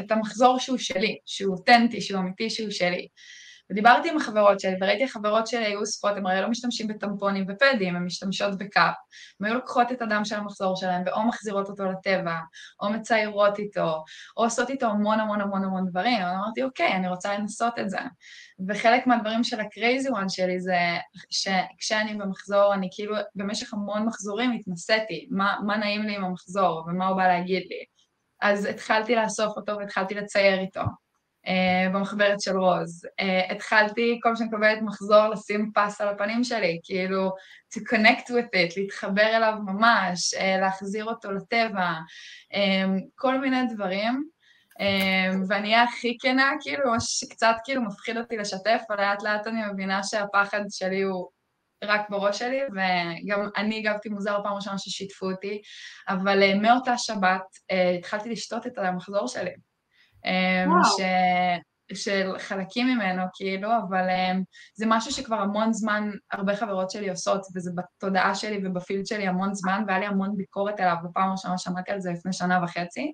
[0.00, 3.08] את המחזור שהוא שלי, שהוא אותנטי, שהוא אמיתי, שהוא שלי.
[3.70, 7.96] ודיברתי עם החברות שלי, וראיתי החברות שלי היו אוספות, הם הרי לא משתמשים בטמפונים ופדים,
[7.96, 8.94] הן משתמשות ב cup.
[9.40, 12.36] הן היו לוקחות את הדם של המחזור שלהם, ואו מחזירות אותו לטבע,
[12.80, 14.04] או מציירות איתו,
[14.36, 16.22] או עושות איתו המון המון המון המון דברים.
[16.22, 17.98] אמרתי, אוקיי, אני רוצה לנסות את זה.
[18.68, 20.78] וחלק מהדברים של ה crazy one שלי זה
[21.30, 27.06] שכשאני במחזור, אני כאילו במשך המון מחזורים התנסיתי, מה, מה נעים לי עם המחזור ומה
[27.06, 27.84] הוא בא להגיד לי.
[28.42, 30.82] אז התחלתי לאסוף אותו והתחלתי לצייר איתו.
[31.46, 33.04] Uh, במחברת של רוז.
[33.04, 37.30] Uh, התחלתי, כל שאני מקבלת מחזור, לשים פס על הפנים שלי, כאילו,
[37.74, 41.92] to connect with it, להתחבר אליו ממש, uh, להחזיר אותו לטבע,
[43.14, 44.24] כל מיני דברים.
[45.48, 49.60] ואני אהיה הכי כנה, כאילו, מה שקצת כאילו מפחיד אותי לשתף, אבל לאט לאט אני
[49.72, 51.28] מבינה שהפחד שלי הוא
[51.84, 55.62] רק בראש שלי, וגם אני הגבתי מוזר פעם ראשונה ששיתפו אותי,
[56.08, 57.42] אבל מאותה שבת
[57.98, 59.50] התחלתי לשתות את המחזור שלי.
[60.24, 61.00] אמ, ש...
[61.94, 67.40] של חלקים ממנו, כאילו, אבל um, זה משהו שכבר המון זמן הרבה חברות שלי עושות,
[67.56, 71.92] וזה בתודעה שלי ובפילד שלי המון זמן, והיה לי המון ביקורת עליו, בפעם הראשונה שמעתי
[71.92, 73.12] על זה לפני שנה וחצי.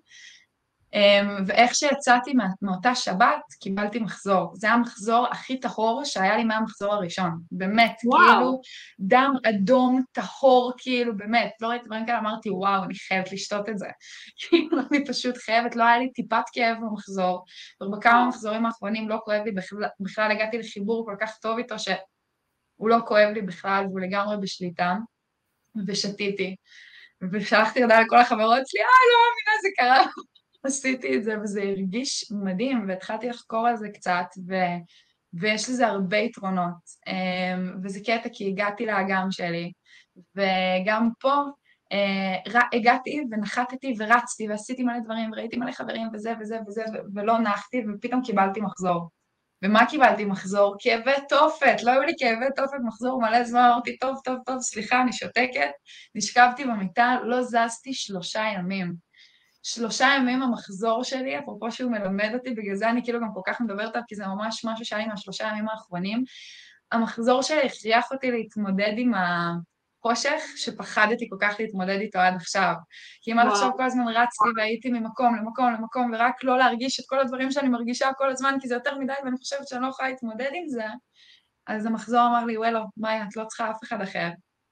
[0.97, 4.53] אמ, ואיך שיצאתי מאותה שבת, קיבלתי מחזור.
[4.55, 7.31] זה המחזור הכי טהור שהיה לי מהמחזור הראשון.
[7.53, 8.23] באמת, וואו.
[8.23, 8.61] כאילו,
[8.99, 11.53] דם אדום, טהור, כאילו, באמת.
[11.61, 13.87] לא ראיתי דברים כאלה, אמרתי, וואו, אני חייבת לשתות את זה.
[14.39, 17.45] כאילו, אני פשוט חייבת, לא היה לי טיפת כאב במחזור.
[17.83, 22.89] ובכמה המחזורים האחרונים לא כואב לי בכלל, בכלל הגעתי לחיבור כל כך טוב איתו, שהוא
[22.89, 24.95] לא כואב לי בכלל, והוא לגמרי בשליטה,
[25.87, 26.57] ושתיתי.
[27.33, 30.27] ושלחתי הודעה לכל החברות שלי, אה, לא מאמינה, זה קרה.
[30.67, 34.55] עשיתי את זה וזה הרגיש מדהים והתחלתי לחקור על זה קצת ו...
[35.33, 36.75] ויש לזה הרבה יתרונות
[37.07, 39.73] אמ, וזה קטע כי הגעתי לאגם שלי
[40.37, 41.35] וגם פה
[41.93, 46.83] אה, הגעתי ונחתתי ורצתי ועשיתי מלא דברים וראיתי מלא חברים וזה וזה וזה
[47.15, 49.11] ולא נחתי ופתאום קיבלתי מחזור.
[49.65, 50.77] ומה קיבלתי מחזור?
[50.79, 55.03] כאבי תופת, לא היו לי כאבי תופת מחזור מלא זמן, אמרתי, טוב, טוב, טוב, סליחה,
[55.03, 55.71] אני שותקת.
[56.15, 59.06] נשכבתי במיטה, לא זזתי שלושה ימים.
[59.69, 63.61] שלושה ימים המחזור שלי, אפרופו שהוא מלמד אותי, בגלל זה אני כאילו גם כל כך
[63.61, 66.25] מדברת עליו, כי זה ממש משהו שהיה לי מהשלושה ימים האחרונים.
[66.93, 72.75] המחזור שלי הכריח אותי להתמודד עם החושך שפחדתי כל כך להתמודד איתו עד עכשיו.
[73.23, 77.05] כי אם עד עכשיו כל הזמן רצתי והייתי ממקום למקום למקום, ורק לא להרגיש את
[77.09, 80.09] כל הדברים שאני מרגישה כל הזמן, כי זה יותר מדי ואני חושבת שאני לא יכולה
[80.09, 80.87] להתמודד עם זה,
[81.67, 84.29] אז המחזור אמר לי, וואלו, מאיה, את לא צריכה אף אחד אחר.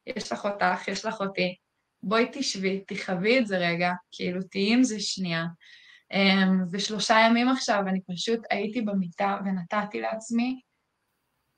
[0.06, 1.63] יש לך אותך, יש לך אותי.
[2.06, 5.44] בואי תשבי, תחווי את זה רגע, כאילו תהיי עם זה שנייה.
[6.12, 10.60] אמ, ושלושה ימים עכשיו אני פשוט הייתי במיטה ונתתי לעצמי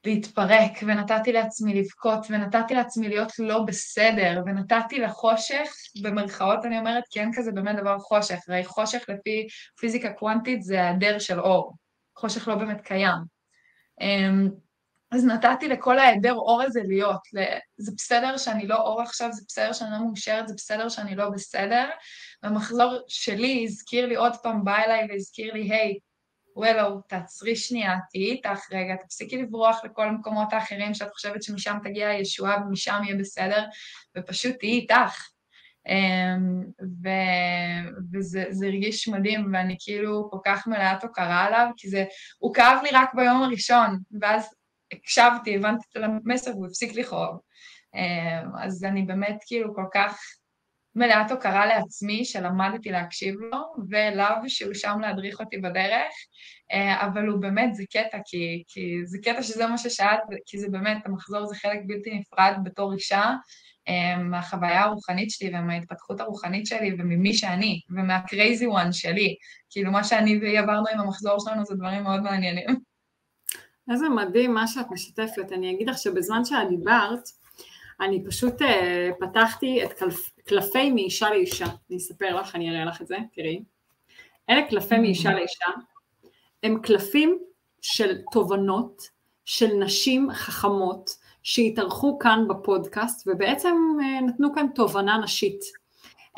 [0.04, 5.68] להתפרק, ונתתי לעצמי לבכות, ונתתי לעצמי להיות לא בסדר, ונתתי לחושך,
[6.02, 9.46] במרכאות אני אומרת, כי אין כזה באמת דבר חושך, הרי חושך לפי
[9.80, 11.76] פיזיקה קוונטית זה היעדר של אור,
[12.18, 13.36] חושך לא באמת קיים.
[15.16, 17.20] אז נתתי לכל ההיעדר אור הזה להיות.
[17.76, 21.30] זה בסדר שאני לא אור עכשיו, זה בסדר שאני לא מאושרת, זה בסדר שאני לא
[21.30, 21.88] בסדר.
[22.42, 25.98] והמחזור שלי הזכיר לי עוד פעם, בא אליי והזכיר לי, היי,
[26.56, 32.08] וולו, תעצרי שנייה, תהיי איתך רגע, תפסיקי לברוח לכל המקומות האחרים שאת חושבת שמשם תגיע
[32.08, 33.64] הישועה ומשם יהיה בסדר,
[34.16, 35.28] ופשוט תהיי איתך.
[35.88, 36.62] אמ,
[37.02, 37.08] ו,
[38.12, 42.04] וזה הרגיש מדהים, ואני כאילו כל כך מלאת הוקרה עליו, כי זה,
[42.38, 44.54] הוא כאב לי רק ביום הראשון, ואז
[44.92, 47.40] הקשבתי, הבנתי את המסר והוא הפסיק לכאוב.
[47.94, 50.18] אמ, אז אני באמת כאילו כל כך
[50.96, 53.58] מלאת הוקרה לעצמי שלמדתי להקשיב לו,
[53.90, 56.12] ואליו שהוא שם להדריך אותי בדרך,
[56.72, 60.68] אה, אבל הוא באמת, זה קטע, כי, כי זה קטע שזה מה ששאלת, כי זה
[60.68, 63.34] באמת, המחזור זה חלק בלתי נפרד בתור אישה,
[63.88, 69.36] אה, מהחוויה הרוחנית שלי ומההתפתחות הרוחנית שלי וממי שאני, ומה crazy one שלי.
[69.70, 72.95] כאילו, מה שאני והיא עברנו עם המחזור שלנו זה דברים מאוד מעניינים.
[73.90, 75.52] איזה מדהים מה שאת משתפת.
[75.52, 77.28] אני אגיד לך שבזמן שאת דיברת,
[78.00, 78.66] אני פשוט uh,
[79.20, 81.66] פתחתי את קלפ, קלפי מאישה לאישה.
[81.90, 83.62] אני אספר לך, אני אראה לך את זה, תראי.
[84.50, 85.64] אלה קלפי מאישה לאישה.
[86.62, 87.38] הם קלפים
[87.82, 89.08] של תובנות
[89.44, 91.10] של נשים חכמות
[91.42, 95.60] שהתארחו כאן בפודקאסט ובעצם uh, נתנו כאן תובנה נשית.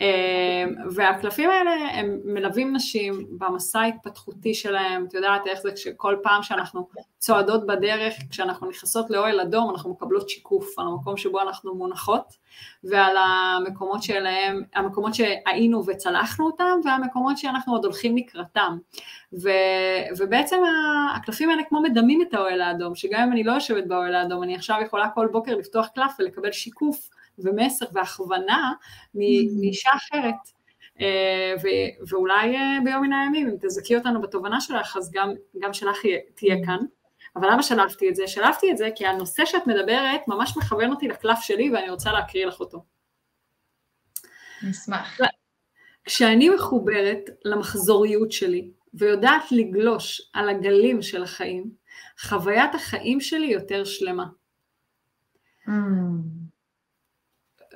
[0.00, 6.42] אמ, והקלפים האלה הם מלווים נשים במסע ההתפתחותי שלהם, את יודעת איך זה שכל פעם
[6.42, 12.36] שאנחנו צועדות בדרך, כשאנחנו נכנסות לאוהל אדום אנחנו מקבלות שיקוף על המקום שבו אנחנו מונחות
[12.84, 18.78] ועל המקומות שלהם, המקומות שהיינו וצלחנו אותם והמקומות שאנחנו עוד הולכים לקראתם.
[19.42, 19.48] ו,
[20.18, 20.56] ובעצם
[21.16, 24.54] הקלפים האלה כמו מדמים את האוהל האדום, שגם אם אני לא יושבת באוהל האדום אני
[24.54, 27.08] עכשיו יכולה כל בוקר לפתוח קלף ולקבל שיקוף
[27.38, 29.18] ומסר והכוונה mm.
[29.60, 30.58] מאישה אחרת.
[31.00, 35.72] אה, ו- ואולי אה, ביום מן הימים, אם תזכי אותנו בתובנה שלך, אז גם, גם
[35.72, 35.98] שלך
[36.34, 36.66] תהיה mm.
[36.66, 36.78] כאן.
[37.36, 38.26] אבל למה שלפתי את זה?
[38.26, 42.46] שלפתי את זה כי הנושא שאת מדברת ממש מכוון אותי לקלף שלי ואני רוצה להקריא
[42.46, 42.84] לך אותו.
[44.62, 45.18] נשמח.
[46.04, 51.70] כשאני מחוברת למחזוריות שלי ויודעת לגלוש על הגלים של החיים,
[52.20, 54.26] חוויית החיים שלי יותר שלמה.
[55.66, 55.70] Mm.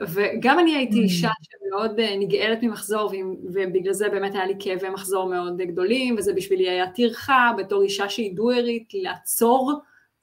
[0.08, 1.02] וגם אני הייתי mm.
[1.02, 3.12] אישה שמאוד אה, נגאלת ממחזור,
[3.44, 8.08] ובגלל זה באמת היה לי כאבי מחזור מאוד גדולים, וזה בשבילי היה טרחה, בתור אישה
[8.08, 9.72] שהיא דוארית, לעצור,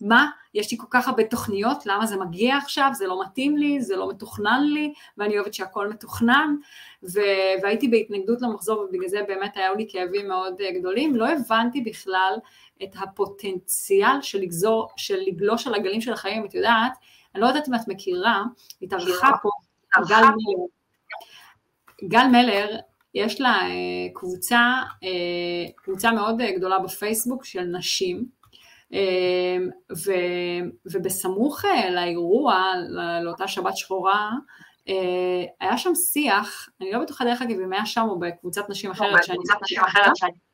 [0.02, 3.82] מה, יש לי כל כך הרבה תוכניות, למה זה מגיע עכשיו, זה לא מתאים לי,
[3.82, 6.56] זה לא מתוכנן לי, ואני אוהבת שהכל מתוכנן,
[7.04, 11.82] ו- והייתי בהתנגדות למחזור, ובגלל זה באמת היו לי כאבים מאוד אה, גדולים, לא הבנתי
[11.82, 12.34] בכלל
[12.84, 16.94] את הפוטנציאל של לגזור, של לגלוש על הגלים של החיים, את יודעת,
[17.36, 18.44] אני לא יודעת אם את מכירה,
[18.82, 19.50] התארחה פה
[20.08, 20.66] גל מלר.
[22.08, 22.80] גל מלר,
[23.14, 24.60] יש לה אה, קבוצה,
[25.04, 28.26] אה, קבוצה מאוד גדולה בפייסבוק של נשים,
[28.94, 29.58] אה,
[30.06, 30.12] ו,
[30.86, 32.64] ובסמוך לאירוע,
[33.24, 34.32] לאותה שבת שחורה,
[35.60, 39.24] היה שם שיח, אני לא בטוחה דרך אגב אם היה שם או בקבוצת נשים אחרת
[39.24, 40.49] שאני...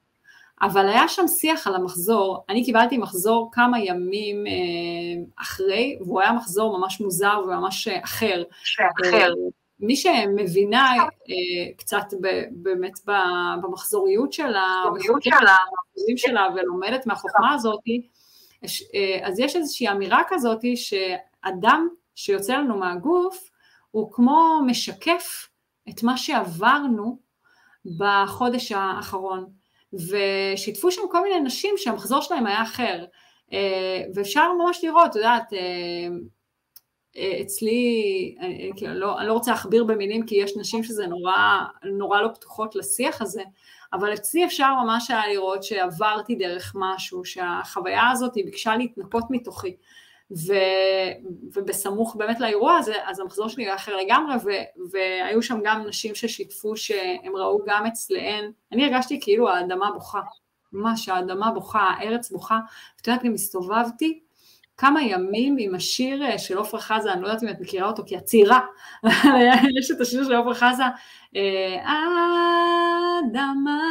[0.62, 6.32] אבל היה שם שיח על המחזור, אני קיבלתי מחזור כמה ימים אה, אחרי, והוא היה
[6.32, 8.44] מחזור ממש מוזר וממש אחר.
[9.06, 9.34] אחר.
[9.80, 12.06] מי שמבינה אה, קצת
[12.52, 13.00] באמת
[13.62, 17.80] במחזוריות שלה, במחזוריות שלה ולומדת מהחוכמה הזאת,
[18.96, 23.50] אה, אז יש איזושהי אמירה כזאת שאדם שיוצא לנו מהגוף
[23.92, 25.48] הוא כמו משקף
[25.90, 27.18] את מה שעברנו
[27.98, 29.65] בחודש האחרון.
[30.10, 33.06] ושיתפו שם כל מיני נשים שהמחזור שלהם היה אחר.
[33.54, 36.08] אה, ואפשר ממש לראות, את יודעת, אה,
[37.18, 38.36] אה, אצלי,
[38.76, 42.76] כאילו, לא, אני לא רוצה להכביר במילים כי יש נשים שזה נורא, נורא לא פתוחות
[42.76, 43.44] לשיח הזה,
[43.94, 49.76] אבל אצלי אפשר ממש היה לראות שעברתי דרך משהו, שהחוויה הזאת היא ביקשה להתנקות מתוכי.
[50.32, 50.54] ו,
[51.54, 54.50] ובסמוך באמת לאירוע הזה, אז המחזור שלי היה אחר לגמרי, ו,
[54.92, 60.22] והיו שם גם נשים ששיתפו שהם ראו גם אצלהן, אני הרגשתי כאילו האדמה בוכה,
[60.74, 62.60] ממש האדמה בוכה, הארץ בוכה,
[62.98, 64.26] ואת יודעת, גם הסתובבתי
[64.78, 68.04] כמה ימים עם השיר אה, של עפרה חזה, אני לא יודעת אם את מכירה אותו,
[68.06, 68.60] כי את צעירה,
[69.80, 70.84] יש את השיר של עפרה חזה,
[71.36, 71.82] אה,
[73.30, 73.82] אדמה,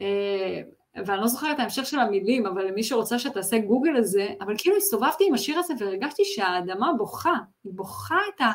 [0.00, 0.60] אה,
[1.06, 4.76] ואני לא זוכרת את ההמשך של המילים, אבל למי שרוצה שתעשה גוגל לזה, אבל כאילו
[4.76, 7.34] הסתובבתי עם השיר הזה והרגשתי שהאדמה בוכה,
[7.64, 8.50] היא בוכה את, ה,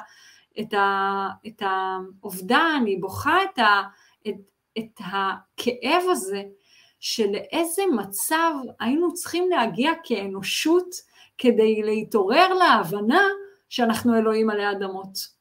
[0.59, 3.81] את, ה, את האובדן, היא בוכה את, ה,
[4.27, 4.35] את,
[4.77, 6.43] את הכאב הזה,
[6.99, 10.95] שלאיזה מצב היינו צריכים להגיע כאנושות
[11.37, 13.21] כדי להתעורר להבנה
[13.69, 15.34] שאנחנו אלוהים עלי אדמות.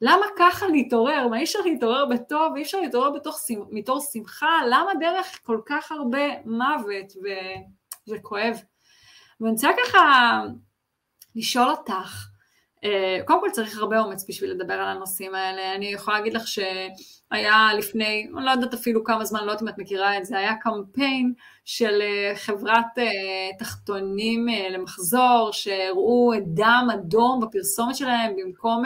[0.00, 1.28] למה ככה להתעורר?
[1.28, 2.56] מה אי אפשר להתעורר בטוב?
[2.56, 3.38] אי אפשר להתעורר בתוך,
[3.70, 4.60] מתור שמחה?
[4.70, 7.28] למה דרך כל כך הרבה מוות ו...
[8.08, 8.56] וכואב?
[9.40, 10.42] ואני רוצה ככה
[11.36, 12.26] לשאול אותך,
[12.84, 15.74] אה, קודם כל צריך הרבה אומץ בשביל לדבר על הנושאים האלה.
[15.74, 16.46] אני יכולה להגיד לך
[17.34, 20.38] שהיה לפני, אני לא יודעת אפילו כמה זמן, לא יודעת אם את מכירה את זה,
[20.38, 21.32] היה קמפיין
[21.64, 22.86] של אה, חברת
[23.58, 28.82] תחתונים למחזור, שהראו דם אדום בפרסומת שלהם במקום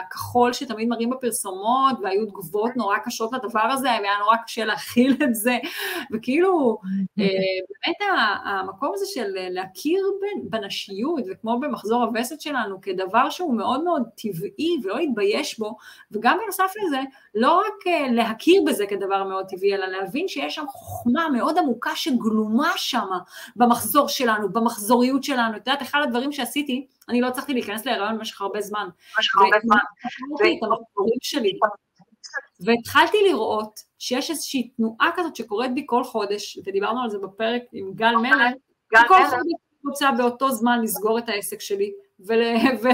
[0.00, 5.34] הכחול שתמיד מראים בפרסומות, והיו תגובות נורא קשות לדבר הזה, והיה נורא קשה להכיל את
[5.34, 5.58] זה,
[6.12, 6.78] וכאילו,
[7.16, 7.96] באמת
[8.44, 10.04] המקום הזה של להכיר
[10.42, 15.76] בנשיות, וכמו במחזור הווסת שלנו, כדבר שהוא מאוד מאוד טבעי ולא להתבייש בו,
[16.12, 17.00] וגם בנוסף לזה,
[17.34, 21.96] לא רק אה, להכיר בזה כדבר מאוד טבעי, אלא להבין שיש שם חוכמה מאוד עמוקה
[21.96, 23.06] שגלומה שם
[23.56, 25.56] במחזור שלנו, במחזוריות שלנו.
[25.56, 28.88] את יודעת, אחד הדברים שעשיתי, אני לא הצלחתי להיכנס להיריון במשך הרבה זמן.
[29.16, 29.76] במשך הרבה זמן.
[30.34, 31.58] את המחזורים שלי.
[32.60, 37.92] והתחלתי לראות שיש איזושהי תנועה כזאת שקורית בי כל חודש, ודיברנו על זה בפרק עם
[37.94, 38.52] גל מלך,
[38.88, 39.52] כל חודש אני
[39.84, 42.42] רוצה באותו זמן לסגור את העסק שלי, ול,
[42.82, 42.88] ו,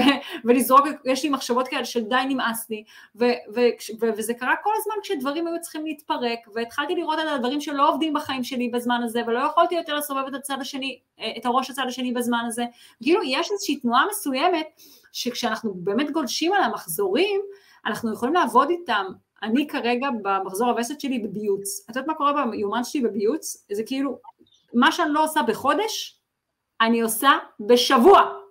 [0.45, 2.83] ולזרוק, יש לי מחשבות כאלה של די נמאס לי,
[3.15, 3.59] ו, ו,
[4.01, 8.13] ו, וזה קרה כל הזמן כשדברים היו צריכים להתפרק, והתחלתי לראות את הדברים שלא עובדים
[8.13, 10.99] בחיים שלי בזמן הזה, ולא יכולתי יותר לסובב את הצד השני,
[11.37, 12.65] את הראש הצד השני בזמן הזה,
[13.03, 14.67] כאילו יש איזושהי תנועה מסוימת,
[15.11, 17.41] שכשאנחנו באמת גולשים על המחזורים,
[17.85, 19.05] אנחנו יכולים לעבוד איתם,
[19.43, 23.65] אני כרגע במחזור הווסת שלי בביוץ, את יודעת מה קורה ביומן שלי בביוץ?
[23.71, 24.19] זה כאילו,
[24.73, 26.19] מה שאני לא עושה בחודש,
[26.81, 28.44] אני עושה בשבוע.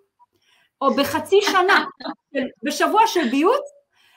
[0.84, 1.84] או בחצי שנה,
[2.62, 3.62] בשבוע של ביוט,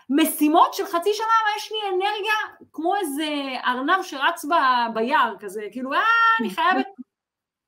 [0.09, 3.25] משימות של חצי שנה, מה יש לי אנרגיה כמו איזה
[3.65, 4.53] ארנב שרץ ב,
[4.93, 5.99] ביער כזה, כאילו, אה,
[6.39, 6.85] אני חייבת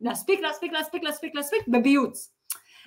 [0.02, 2.32] להספיק, להספיק, להספיק, להספיק, להספיק, בביוץ.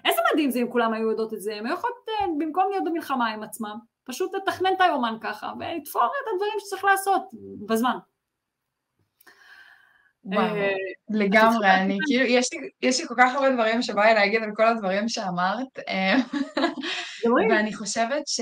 [0.04, 2.84] איזה מדהים זה אם כולם היו יודעות את זה, הם היו יכולות, אה, במקום להיות
[2.84, 7.22] במלחמה עם עצמם, פשוט לתכנן את היומן ככה, ולתפור את הדברים שצריך לעשות
[7.66, 7.98] בזמן.
[10.32, 10.72] אה,
[11.10, 12.24] לגמרי, אני כאילו,
[12.82, 16.16] יש לי כל כך הרבה דברים שבא לי להגיד על כל הדברים שאמרת, אה,
[17.50, 18.40] ואני חושבת ש...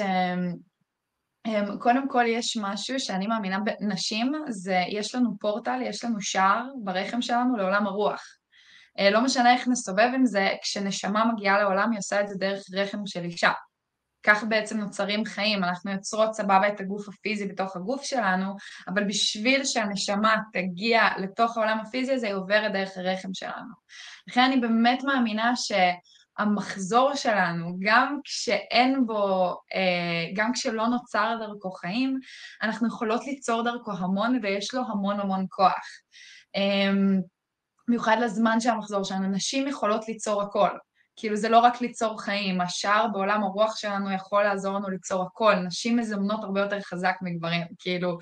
[1.46, 6.64] אה, קודם כל יש משהו שאני מאמינה בנשים, זה יש לנו פורטל, יש לנו שער
[6.84, 8.22] ברחם שלנו לעולם הרוח.
[9.12, 13.06] לא משנה איך נסובב עם זה, כשנשמה מגיעה לעולם היא עושה את זה דרך רחם
[13.06, 13.52] של אישה.
[14.22, 18.56] כך בעצם נוצרים חיים, אנחנו יוצרות סבבה את הגוף הפיזי בתוך הגוף שלנו,
[18.88, 23.74] אבל בשביל שהנשמה תגיע לתוך העולם הפיזי הזה, היא עוברת דרך הרחם שלנו.
[24.28, 32.18] לכן אני באמת מאמינה שהמחזור שלנו, גם כשאין בו, אה, גם כשלא נוצר דרכו חיים,
[32.62, 35.86] אנחנו יכולות ליצור דרכו המון ויש לו המון המון כוח.
[36.54, 37.20] אמ,
[37.88, 40.70] במיוחד לזמן של המחזור שלנו, נשים יכולות ליצור הכל.
[41.20, 45.54] כאילו זה לא רק ליצור חיים, השער בעולם הרוח שלנו יכול לעזור לנו ליצור הכל,
[45.54, 48.18] נשים מזמנות הרבה יותר חזק מגברים, כאילו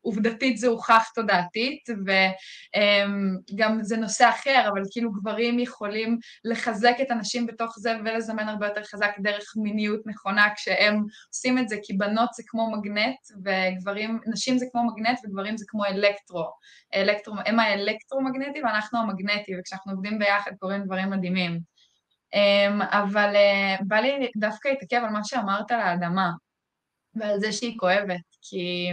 [0.00, 1.88] עובדתית זה הוכח תודעתית
[3.52, 8.66] וגם זה נושא אחר, אבל כאילו גברים יכולים לחזק את הנשים בתוך זה ולזמן הרבה
[8.66, 14.20] יותר חזק דרך מיניות נכונה כשהם עושים את זה, כי בנות זה כמו מגנט וגברים,
[14.26, 16.44] נשים זה כמו מגנט וגברים זה כמו אלקטרו,
[16.94, 21.75] אלקטרו הם האלקטרומגנטי ואנחנו המגנטי וכשאנחנו עובדים ביחד קורים דברים מדהימים.
[22.34, 26.30] אמ, אבל אה, בא לי דווקא להתעכב על מה שאמרת על האדמה
[27.14, 28.92] ועל זה שהיא כואבת, כי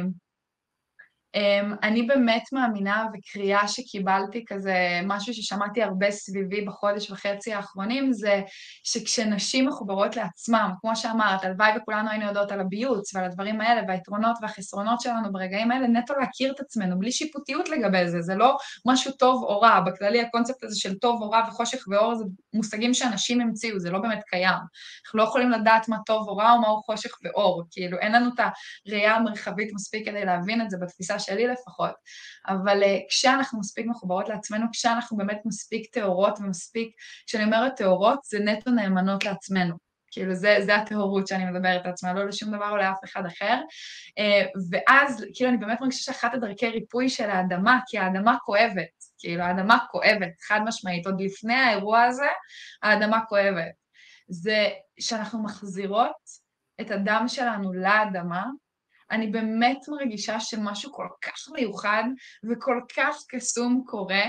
[1.84, 8.41] אני באמת מאמינה וקריאה שקיבלתי כזה, משהו ששמעתי הרבה סביבי בחודש וחצי האחרונים, זה
[8.84, 14.38] שכשנשים מחוברות לעצמם, כמו שאמרת, הלוואי וכולנו היינו יודעות על הביוץ ועל הדברים האלה והיתרונות
[14.41, 19.12] והחסרונות שלנו ברגעים האלה, נטו להכיר את עצמנו, בלי שיפוטיות לגבי זה, זה לא משהו
[19.12, 23.41] טוב או רע, בכללי הקונספט הזה של טוב או רע וחושך ואור זה מושגים שאנשים
[23.41, 24.60] המציאו, זה לא באמת קיים.
[25.06, 28.30] אנחנו לא יכולים לדעת מה טוב או רע או מהו חושך ואור, כאילו אין לנו
[28.36, 28.39] את
[28.88, 31.92] הראייה המרחבית מספיק כדי להבין את זה בתפיסה שלי לפחות,
[32.48, 36.96] אבל uh, כשאנחנו מספיק מחוברות לעצמנו, כשאנחנו באמת מספיק טהורות ומספיק,
[37.28, 39.76] כשאני אומרת טהורות, זה נטו נאמנות לעצמנו.
[40.12, 43.58] כאילו זה, זה הטהורות שאני מדברת לעצמה, לא לשום דבר או לאף אחד אחר.
[44.20, 49.44] Uh, ואז, כאילו אני באמת מרגישה שאחת הדרכי ריפוי של האדמה, כי האדמה כואבת, כאילו
[49.44, 52.28] האדמה כואבת, חד משמעית, עוד לפני האירוע הזה,
[52.84, 53.84] האדמה כואבת.
[54.28, 56.44] זה שאנחנו מחזירות
[56.82, 58.46] את הדם שלנו לאדמה,
[59.13, 62.04] אני באמת מרגישה שמשהו כל כך מיוחד
[62.49, 64.23] וכל כך קסום קורה,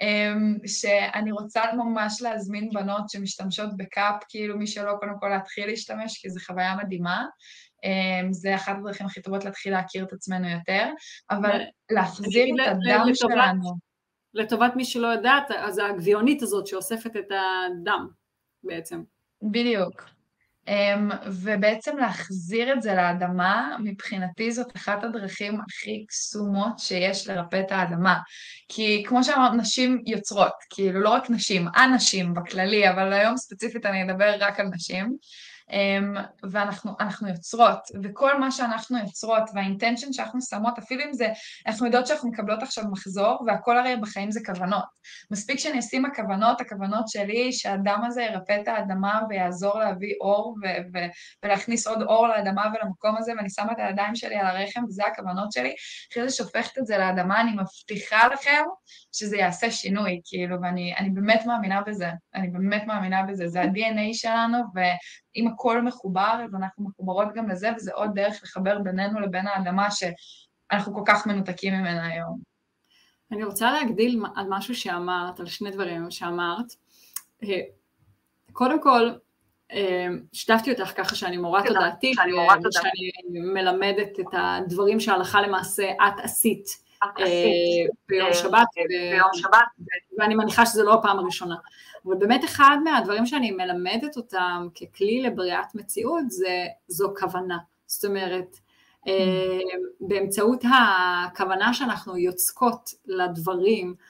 [0.00, 6.18] אמ, שאני רוצה ממש להזמין בנות שמשתמשות בקאפ, כאילו מי שלא, קודם כל להתחיל להשתמש,
[6.18, 7.26] כי זו חוויה מדהימה.
[7.84, 10.88] אמ, זה אחת הדרכים הכי טובות להתחיל להכיר את עצמנו יותר,
[11.30, 13.88] אבל להחזיר את הדם שלנו.
[14.34, 18.08] לטובת מי שלא יודעת, אז הגביונית הזאת שאוספת את הדם
[18.64, 19.02] בעצם.
[19.42, 20.17] בדיוק.
[20.68, 27.72] אמ, ובעצם להחזיר את זה לאדמה, מבחינתי זאת אחת הדרכים הכי קסומות שיש לרפא את
[27.72, 28.18] האדמה.
[28.68, 34.02] כי כמו שאמרת, נשים יוצרות, כאילו לא רק נשים, אנשים בכללי, אבל היום ספציפית אני
[34.02, 35.16] אדבר רק על נשים.
[35.70, 36.14] אמ,
[36.50, 41.28] ואנחנו יוצרות, וכל מה שאנחנו יוצרות והאינטנשן שאנחנו שמות, אפילו אם זה,
[41.66, 44.84] אנחנו יודעות שאנחנו מקבלות עכשיו מחזור, והכל הרי בחיים זה כוונות.
[45.30, 50.96] מספיק שאני אשים הכוונות, הכוונות שלי, שהאדם הזה ירפא את האדמה ויעזור להביא אור ו-
[50.96, 51.08] ו-
[51.44, 55.52] ולהכניס עוד אור לאדמה ולמקום הזה, ואני שמה את הידיים שלי על הרחם, וזה הכוונות
[55.52, 55.74] שלי.
[56.12, 58.62] אחרי זה שופכת את זה לאדמה, אני מבטיחה לכם
[59.12, 62.10] שזה יעשה שינוי, כאילו, ואני באמת מאמינה בזה.
[62.34, 63.48] אני באמת מאמינה בזה.
[63.48, 68.78] זה ה-DNA שלנו, ואם הכל מחובר, אז אנחנו מחוברות גם לזה, וזה עוד דרך לחבר
[68.78, 72.40] בינינו לבין האדמה שאנחנו כל כך מנותקים ממנה היום.
[73.32, 76.66] אני רוצה להגדיל על משהו שאמרת, על שני דברים שאמרת.
[77.42, 77.60] אה,
[78.52, 79.10] קודם כל,
[79.72, 82.16] אה, שיתפתי אותך ככה שאני מורה תודעתית,
[82.70, 86.87] שאני מלמדת את הדברים שהלכה למעשה את עשית אה,
[88.08, 89.66] ביום שבת,
[90.18, 91.56] ואני מניחה שזו לא הפעם הראשונה.
[92.06, 97.58] אבל באמת אחד מהדברים שאני מלמדת אותם ככלי לבריאת מציאות זה, זו כוונה.
[97.86, 98.56] זאת אומרת,
[99.08, 99.58] אה,
[100.00, 104.04] באמצעות הכוונה שאנחנו יוצקות לדברים, אה,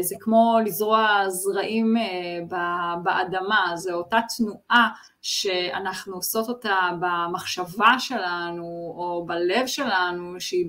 [0.00, 4.88] זה כמו לזרוע זרעים אה, באדמה, זו אותה תנועה
[5.22, 10.66] שאנחנו עושות אותה במחשבה שלנו או בלב שלנו, שהיא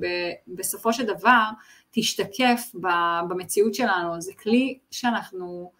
[0.47, 1.43] בסופו של דבר
[1.91, 2.71] תשתקף
[3.29, 5.71] במציאות שלנו, זה כלי שאנחנו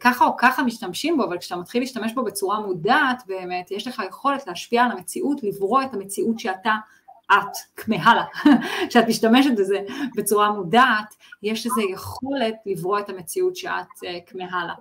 [0.00, 4.02] ככה או ככה משתמשים בו, אבל כשאתה מתחיל להשתמש בו בצורה מודעת באמת, יש לך
[4.08, 6.74] יכולת להשפיע על המציאות, לברוא את המציאות שאתה
[7.32, 8.24] את כמהה לה,
[8.88, 9.78] כשאת משתמשת בזה
[10.16, 13.86] בצורה מודעת, יש לזה יכולת לברוא את המציאות שאת
[14.26, 14.74] כמהה לה.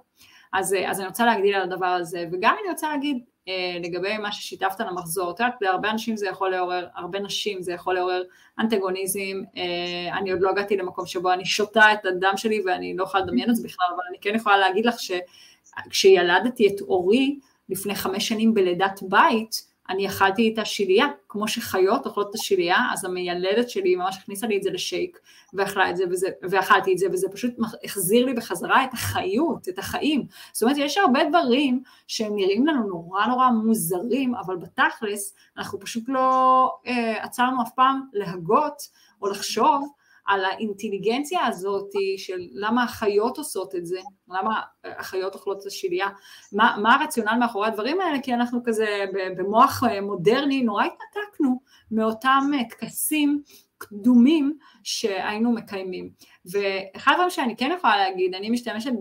[0.54, 4.32] אז, אז אני רוצה להגדיל על הדבר הזה, וגם אני רוצה להגיד אה, לגבי מה
[4.32, 8.24] ששיתפת על המחזור, את יודעת, להרבה אנשים זה יכול לעורר, הרבה נשים זה יכול לעורר
[8.60, 13.04] אנטגוניזם, אה, אני עוד לא הגעתי למקום שבו אני שותה את הדם שלי ואני לא
[13.04, 17.40] יכולה לדמיין את זה בכלל, אבל אני כן יכולה להגיד לך שכשילדתי את אורי
[17.70, 23.06] לפני חמש שנים בלידת בית, אני אכלתי את השיליה, כמו שחיות אוכלות את השיליה, אז
[23.06, 25.20] המיילדת שלי ממש הכניסה לי את זה לשייק,
[25.54, 29.80] ואכלה את זה, וזה, ואכלתי את זה, וזה פשוט החזיר לי בחזרה את החיות, את
[29.80, 30.26] החיים.
[30.54, 36.04] זאת אומרת, יש הרבה דברים שהם נראים לנו נורא נורא מוזרים, אבל בתכלס, אנחנו פשוט
[36.08, 38.82] לא אה, עצרנו אף פעם להגות
[39.22, 39.94] או לחשוב
[40.30, 46.08] על האינטליגנציה הזאת של למה החיות עושות את זה, למה החיות אוכלות את השיליה,
[46.52, 49.06] מה, מה הרציונל מאחורי הדברים האלה, כי אנחנו כזה
[49.38, 51.60] במוח מודרני נורא התנתקנו
[51.92, 53.42] מאותם טקסים
[53.78, 56.10] קדומים שהיינו מקיימים.
[56.52, 58.92] ואחד הדברים שאני כן יכולה להגיד, אני משתמשת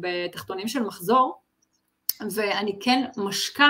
[0.00, 1.40] בתחתונים של מחזור,
[2.34, 3.68] ואני כן משקה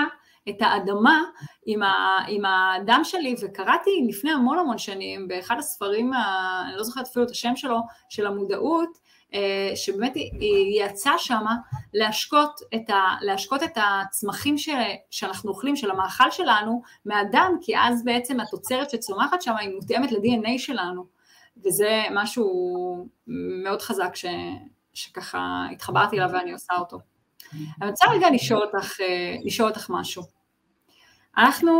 [0.49, 1.23] את האדמה
[1.65, 6.83] עם, ה, עם הדם שלי, וקראתי לפני המון המון שנים באחד הספרים, ה, אני לא
[6.83, 7.79] זוכרת אפילו את השם שלו,
[8.09, 8.97] של המודעות,
[9.33, 11.55] אה, שבאמת היא יצאה שמה
[11.93, 14.69] להשקות את, ה, להשקות את הצמחים ש,
[15.11, 20.57] שאנחנו אוכלים, של המאכל שלנו, מהדם, כי אז בעצם התוצרת שצומחת שם היא מותאמת ל-DNA
[20.57, 21.05] שלנו,
[21.65, 22.47] וזה משהו
[23.63, 24.25] מאוד חזק ש,
[24.93, 26.97] שככה התחברתי אליו ואני עושה אותו.
[27.81, 30.36] אני רוצה רגע לשאול אותך, אה, לשאול אותך משהו.
[31.37, 31.71] אנחנו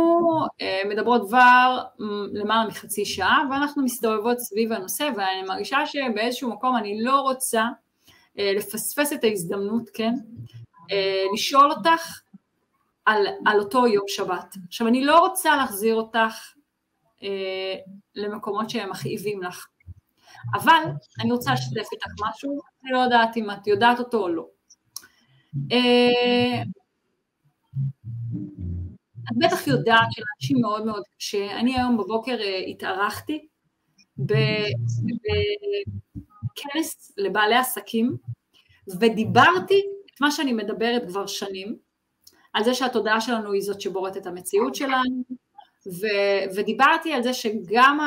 [0.60, 1.82] אה, מדברות כבר
[2.32, 7.64] למעלה מחצי שעה ואנחנו מסתובבות סביב הנושא ואני מרגישה שבאיזשהו מקום אני לא רוצה
[8.38, 10.12] אה, לפספס את ההזדמנות, כן,
[10.90, 12.20] אה, לשאול אותך
[13.06, 14.56] על, על אותו יום שבת.
[14.68, 16.52] עכשיו אני לא רוצה להחזיר אותך
[18.14, 19.66] למקומות שהם מכאיבים לך,
[20.54, 20.82] אבל
[21.20, 24.46] אני רוצה לשתף איתך משהו, אני לא יודעת אם את יודעת אותו או לא.
[29.32, 31.56] את בטח יודעת שלאנשים מאוד מאוד קשה.
[31.58, 33.46] אני היום בבוקר uh, התארחתי
[36.48, 38.16] בכנס לבעלי עסקים,
[39.00, 39.82] ודיברתי
[40.14, 41.76] את מה שאני מדברת כבר שנים,
[42.52, 45.22] על זה שהתודעה שלנו היא זאת שבוראת את המציאות שלנו,
[45.86, 47.98] ו- ודיברתי על זה שגם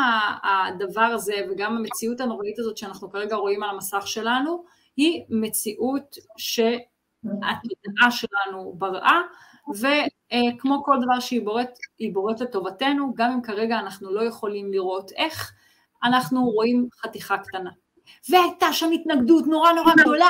[0.44, 4.64] הדבר הזה וגם המציאות הנוראית הזאת שאנחנו כרגע רואים על המסך שלנו,
[4.98, 9.22] היא מציאות שהתודעה שלנו בראה,
[9.70, 15.12] וכמו כל דבר שהיא בוראת, היא בוראת לטובתנו, גם אם כרגע אנחנו לא יכולים לראות
[15.12, 15.54] איך,
[16.04, 17.70] אנחנו רואים חתיכה קטנה.
[18.30, 20.30] והייתה שם התנגדות נורא נורא גדולה,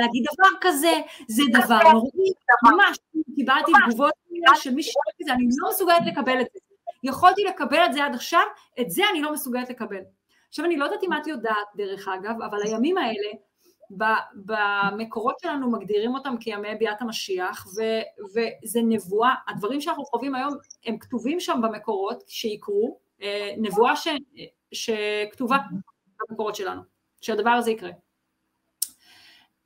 [0.00, 0.92] להגיד דבר כזה,
[1.28, 2.32] זה דבר נוראי,
[2.62, 2.98] ממש,
[3.34, 4.12] קיבלתי תגובות
[4.54, 6.58] של מי שאומר את זה, אני לא מסוגלת לקבל את זה.
[7.02, 8.42] יכולתי לקבל את זה עד עכשיו,
[8.80, 10.00] את זה אני לא מסוגלת לקבל.
[10.48, 13.28] עכשיו אני לא יודעת אם את יודעת דרך אגב, אבל הימים האלה
[14.34, 17.82] במקורות שלנו מגדירים אותם כימי ביאת המשיח, ו,
[18.34, 24.08] וזה נבואה, הדברים שאנחנו חווים היום הם כתובים שם במקורות שיקרו, אה, נבואה ש,
[24.72, 25.56] שכתובה
[26.28, 26.82] במקורות שלנו,
[27.20, 27.90] שהדבר הזה יקרה.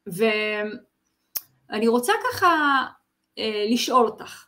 [0.07, 2.83] ואני רוצה ככה
[3.39, 4.47] אה, לשאול אותך,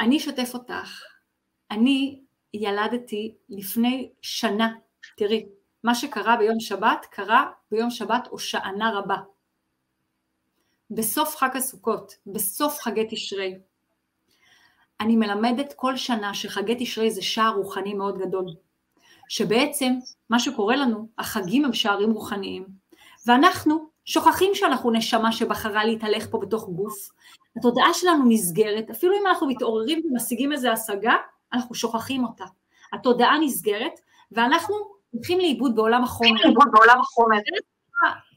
[0.00, 1.02] אני אשתף אותך.
[1.70, 2.20] אני
[2.54, 4.72] ילדתי לפני שנה,
[5.16, 5.46] תראי,
[5.84, 9.16] מה שקרה ביום שבת, קרה ביום שבת הושענה רבה.
[10.90, 13.58] בסוף חג הסוכות, בסוף חגי תשרי.
[15.00, 18.46] אני מלמדת כל שנה שחגי תשרי זה שער רוחני מאוד גדול.
[19.28, 19.92] שבעצם
[20.30, 22.66] מה שקורה לנו, החגים הם שערים רוחניים,
[23.26, 27.10] ואנחנו שוכחים שאנחנו נשמה שבחרה להתהלך פה בתוך גוף.
[27.56, 31.14] התודעה שלנו נסגרת, אפילו אם אנחנו מתעוררים ומשיגים איזו השגה,
[31.52, 32.44] אנחנו שוכחים אותה.
[32.92, 34.00] התודעה נסגרת,
[34.32, 34.74] ואנחנו
[35.10, 36.02] הולכים לאיבוד בעולם
[37.00, 37.38] החומר.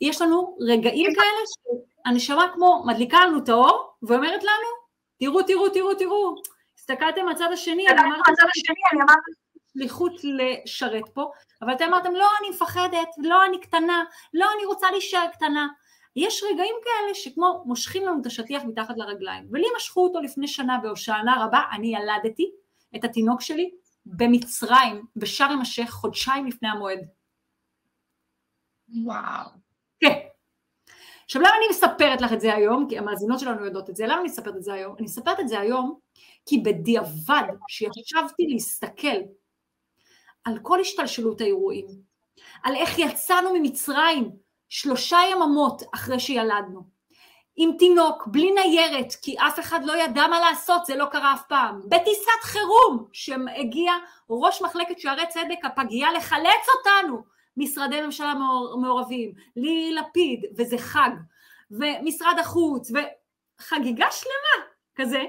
[0.02, 1.74] יש לנו רגעים כאלה
[2.06, 4.70] שהנשמה כמו מדליקה לנו את האור ואומרת לנו,
[5.20, 6.36] תראו, תראו, תראו, תראו,
[6.78, 8.32] הסתכלתם מהצד השני, אני אמרתי,
[9.74, 14.04] שליחות לשרת פה, אבל אתם אמרתם, לא, אני מפחדת, לא, אני קטנה,
[14.34, 15.68] לא, אני רוצה להישאר קטנה.
[16.16, 20.78] יש רגעים כאלה שכמו מושכים לנו את השטיח מתחת לרגליים, ולי משכו אותו לפני שנה
[20.84, 22.52] בהושענה רבה, אני ילדתי
[22.96, 23.72] את התינוק שלי
[24.06, 27.00] במצרים, בשארם א-שייח, חודשיים לפני המועד.
[29.04, 29.50] וואו.
[30.00, 30.20] כן.
[31.26, 32.86] עכשיו למה אני מספרת לך את זה היום?
[32.90, 34.06] כי המאזינות שלנו יודעות את זה.
[34.06, 34.96] למה אני מספרת את זה היום?
[34.96, 36.00] אני מספרת את זה היום
[36.46, 39.18] כי בדיעבד שישבתי להסתכל
[40.44, 41.88] על כל השתלשלות האירועים,
[42.64, 44.32] על איך יצאנו ממצרים
[44.70, 46.93] שלושה יממות אחרי שילדנו,
[47.56, 51.44] עם תינוק, בלי ניירת, כי אף אחד לא ידע מה לעשות, זה לא קרה אף
[51.48, 51.82] פעם.
[51.86, 53.94] בטיסת חירום, שהגיע
[54.30, 57.24] ראש מחלקת שערי צדק הפגייה לחלץ אותנו,
[57.58, 58.34] משרדי ממשלה
[58.82, 61.10] מעורבים, לי לפיד, וזה חג,
[61.72, 65.24] ומשרד החוץ, וחגיגה שלמה כזה.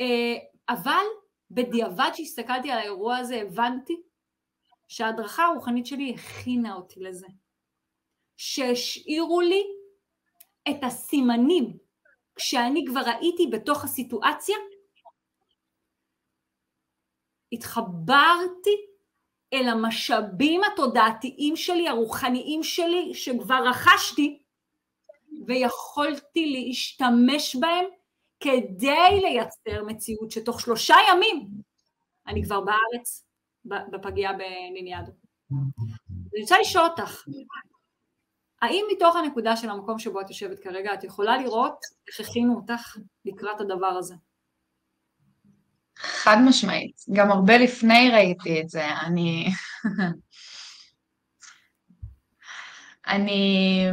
[0.00, 0.36] אה,
[0.68, 1.04] אבל
[1.50, 4.02] בדיעבד שהסתכלתי על האירוע הזה הבנתי
[4.88, 7.26] שההדרכה הרוחנית שלי הכינה אותי לזה.
[8.36, 9.62] שהשאירו לי
[10.68, 11.78] את הסימנים
[12.34, 14.56] כשאני כבר הייתי בתוך הסיטואציה,
[17.52, 18.76] התחברתי
[19.52, 24.42] אל המשאבים התודעתיים שלי, הרוחניים שלי, שכבר רכשתי,
[25.46, 27.84] ויכולתי להשתמש בהם
[28.40, 31.50] כדי לייצר מציאות שתוך שלושה ימים
[32.26, 33.26] אני כבר בארץ,
[33.64, 35.12] בפגייה בניניאדו.
[36.32, 37.24] אני רוצה לשאול אותך,
[38.62, 42.96] האם מתוך הנקודה של המקום שבו את יושבת כרגע, את יכולה לראות איך הכינו אותך
[43.24, 44.14] לקראת הדבר הזה?
[45.96, 46.96] חד משמעית.
[47.12, 48.84] גם הרבה לפני ראיתי את זה.
[49.06, 49.46] אני...
[53.14, 53.86] אני...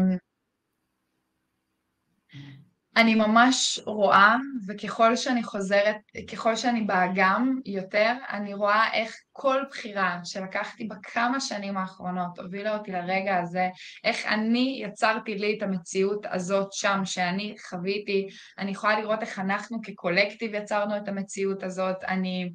[2.97, 4.35] אני ממש רואה,
[4.67, 5.95] וככל שאני חוזרת,
[6.31, 12.91] ככל שאני באגם יותר, אני רואה איך כל בחירה שלקחתי בכמה שנים האחרונות הובילה אותי
[12.91, 13.69] לרגע הזה,
[14.03, 18.27] איך אני יצרתי לי את המציאות הזאת שם, שאני חוויתי,
[18.57, 22.49] אני יכולה לראות איך אנחנו כקולקטיב יצרנו את המציאות הזאת, אני...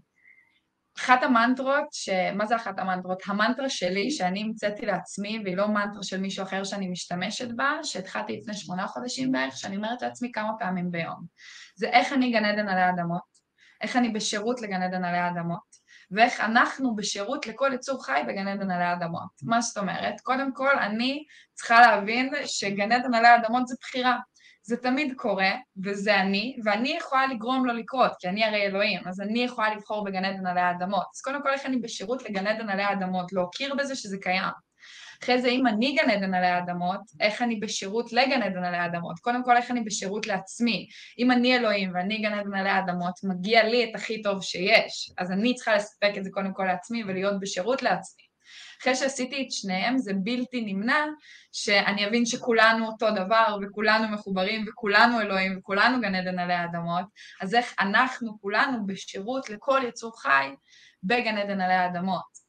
[0.98, 2.08] אחת המנטרות, ש...
[2.34, 3.22] מה זה אחת המנטרות?
[3.26, 8.36] המנטרה שלי, שאני המצאתי לעצמי, והיא לא מנטרה של מישהו אחר שאני משתמשת בה, שהתחלתי
[8.36, 11.26] לפני שמונה חודשים בערך, שאני אומרת לעצמי כמה פעמים ביום.
[11.76, 13.32] זה איך אני גן עדן עלי אדמות,
[13.80, 18.70] איך אני בשירות לגן עדן עלי אדמות, ואיך אנחנו בשירות לכל יצור חי בגן עדן
[18.70, 19.30] עלי אדמות.
[19.42, 20.20] מה זאת אומרת?
[20.20, 21.24] קודם כל, אני
[21.54, 24.18] צריכה להבין שגן עדן עלי אדמות זה בחירה.
[24.64, 25.50] זה תמיד קורה,
[25.84, 30.04] וזה אני, ואני יכולה לגרום לו לקרות, כי אני הרי אלוהים, אז אני יכולה לבחור
[30.04, 31.06] בגן עדן עלי האדמות.
[31.14, 34.52] אז קודם כל, איך אני בשירות לגן עדן עלי האדמות, להכיר בזה שזה קיים.
[35.22, 39.18] אחרי זה, אם אני גן עדן עלי האדמות, איך אני בשירות לגן עדן עלי האדמות?
[39.18, 40.88] קודם כל, איך אני בשירות לעצמי?
[41.18, 45.12] אם אני אלוהים ואני גן עדן עלי האדמות, מגיע לי את הכי טוב שיש.
[45.18, 48.31] אז אני צריכה לספק את זה קודם כל לעצמי ולהיות בשירות לעצמי.
[48.82, 51.04] אחרי שעשיתי את שניהם זה בלתי נמנע
[51.52, 57.04] שאני אבין שכולנו אותו דבר וכולנו מחוברים וכולנו אלוהים וכולנו גן עדן עלי האדמות,
[57.42, 60.54] אז איך אנחנו כולנו בשירות לכל יצור חי
[61.02, 62.42] בגן עדן עלי האדמות.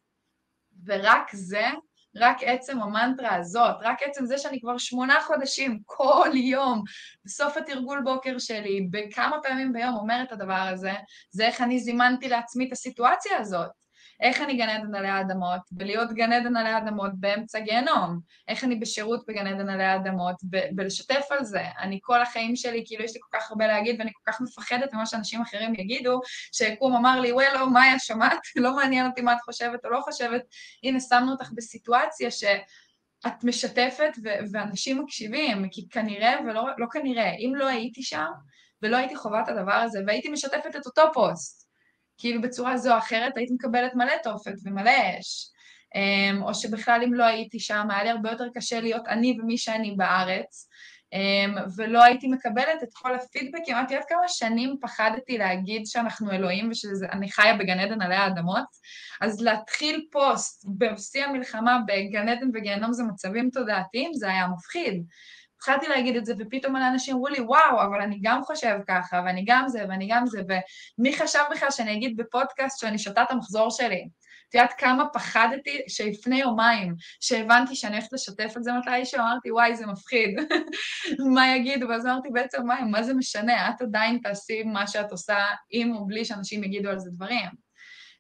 [0.86, 1.66] ורק זה,
[2.16, 6.84] רק עצם המנטרה הזאת, רק עצם זה שאני כבר שמונה חודשים כל יום
[7.26, 10.94] בסוף התרגול בוקר שלי, בכמה פעמים ביום אומרת את הדבר הזה,
[11.32, 13.83] זה איך אני זימנתי לעצמי את הסיטואציה הזאת.
[14.24, 18.76] איך אני גן עדן עלי האדמות, ולהיות גן עדן עלי האדמות באמצע גיהנום, איך אני
[18.76, 20.36] בשירות בגן עדן עלי האדמות,
[20.78, 21.62] ולשתף על זה.
[21.80, 24.94] אני כל החיים שלי, כאילו יש לי כל כך הרבה להגיד, ואני כל כך מפחדת
[24.94, 26.20] ממה שאנשים אחרים יגידו,
[26.52, 28.40] שיקום אמר לי, וואלו, מאיה, שמעת?
[28.56, 30.42] לא מעניין אותי מה את חושבת או לא חושבת.
[30.84, 32.44] הנה, שמנו אותך בסיטואציה ש...
[33.28, 38.32] את משתפת ו- ואנשים מקשיבים, כי כנראה ולא לא כנראה, אם לא הייתי שם
[38.82, 41.63] ולא הייתי חווה את הדבר הזה והייתי משתפת את אותו פוסט,
[42.24, 45.50] כאילו בצורה זו או אחרת היית מקבלת מלא תופת ומלא אש.
[45.96, 49.58] אמ, או שבכלל אם לא הייתי שם, היה לי הרבה יותר קשה להיות אני ומי
[49.58, 50.70] שאני בארץ.
[51.14, 53.76] אמ, ולא הייתי מקבלת את כל הפידבקים.
[53.76, 58.66] אמרתי, עד כמה שנים פחדתי להגיד שאנחנו אלוהים ושאני חיה בגן עדן עלי האדמות,
[59.22, 65.04] אז להתחיל פוסט בשיא המלחמה בגן עדן וגיהנום זה מצבים תודעתיים, זה היה מפחיד.
[65.64, 69.44] התחלתי להגיד את זה, ופתאום אנשים אמרו לי, וואו, אבל אני גם חושב ככה, ואני
[69.48, 73.70] גם זה, ואני גם זה, ומי חשב בכלל שאני אגיד בפודקאסט שאני שותה את המחזור
[73.72, 74.08] שלי?
[74.50, 79.76] את יודעת כמה פחדתי שלפני יומיים, שהבנתי שאני הולכת לשתף את זה מתישהו, אמרתי, וואי,
[79.76, 80.40] זה מפחיד,
[81.36, 81.88] מה יגידו?
[81.90, 83.70] ואז אמרתי, בעצם, מה, מה זה משנה?
[83.70, 85.38] את עדיין תעשי מה שאת עושה,
[85.70, 87.50] עם או בלי שאנשים יגידו על זה דברים.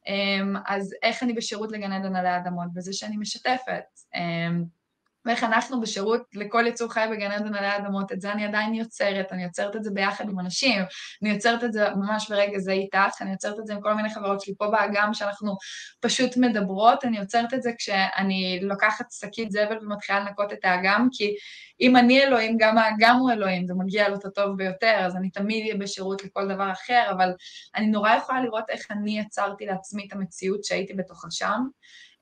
[0.07, 2.73] אמ, אז איך אני בשירות לגן עדן עלי אדמות?
[2.73, 3.83] בזה שאני משתפת.
[5.25, 9.31] ואיך אנחנו בשירות לכל יצור חי בגן עדן עלי אדמות, את זה אני עדיין יוצרת,
[9.31, 10.81] אני יוצרת את זה ביחד עם אנשים,
[11.21, 14.09] אני יוצרת את זה ממש ברגע זה איתך, אני יוצרת את זה עם כל מיני
[14.09, 15.57] חברות שלי פה באגם שאנחנו
[15.99, 21.35] פשוט מדברות, אני יוצרת את זה כשאני לוקחת שקית זבל ומתחילה לנקות את האגם, כי
[21.81, 25.29] אם אני אלוהים, גם האגם הוא אלוהים, זה מגיע לו את הטוב ביותר, אז אני
[25.29, 27.33] תמיד אהיה בשירות לכל דבר אחר, אבל
[27.75, 31.61] אני נורא יכולה לראות איך אני יצרתי לעצמי את המציאות שהייתי בתוכה שם.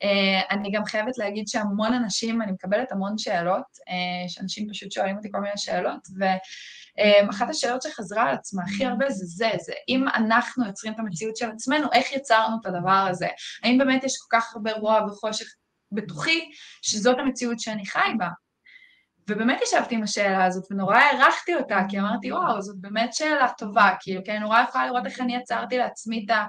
[0.03, 5.17] אה, אני גם חייבת להגיד שהמון אנשים, אני מקבלת המון שאלות, אה, שאנשים פשוט שואלים
[5.17, 10.05] אותי כל מיני שאלות, ואחת השאלות שחזרה על עצמה הכי הרבה זה זה, זה אם
[10.15, 13.27] אנחנו יוצרים את המציאות של עצמנו, איך יצרנו את הדבר הזה?
[13.63, 15.45] האם באמת יש כל כך הרבה רוע וחושך
[15.91, 18.27] בתוכי, שזאת המציאות שאני חי בה?
[19.29, 23.89] ובאמת ישבתי עם השאלה הזאת, ונורא הערכתי אותה, כי אמרתי, וואו, זאת באמת שאלה טובה,
[23.99, 26.45] כאילו, כי אני נורא יכולה לראות איך אני יצרתי לעצמי את ה...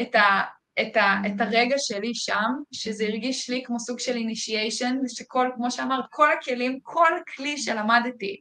[0.00, 0.42] את ה
[0.80, 5.70] את, ה, את הרגע שלי שם, שזה הרגיש לי כמו סוג של אינישיישן, שכל, כמו
[5.70, 8.36] שאמרת, כל הכלים, כל כלי שלמדתי,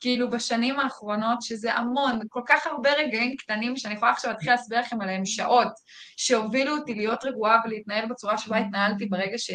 [0.00, 4.80] כאילו בשנים האחרונות, שזה המון, כל כך הרבה רגעים קטנים שאני יכולה עכשיו להתחיל להסביר
[4.80, 5.72] לכם עליהם שעות,
[6.16, 9.50] שהובילו אותי להיות רגועה ולהתנהל בצורה שבה התנהלתי ברגע ש,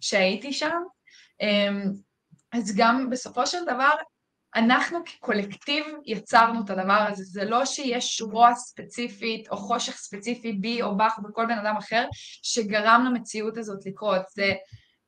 [0.00, 0.80] שהייתי שם.
[1.40, 1.82] אמ,
[2.52, 3.90] אז גם בסופו של דבר,
[4.54, 10.82] אנחנו כקולקטיב יצרנו את הדבר הזה, זה לא שיש רוע ספציפית או חושך ספציפי בי
[10.82, 12.06] או בך או בכל בן אדם אחר
[12.42, 14.52] שגרם למציאות הזאת לקרות, זה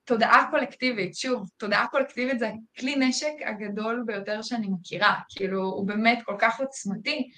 [0.04, 6.18] תודעה קולקטיבית, שוב, תודעה קולקטיבית זה כלי נשק הגדול ביותר שאני מכירה, כאילו הוא באמת
[6.24, 7.30] כל כך עוצמתי,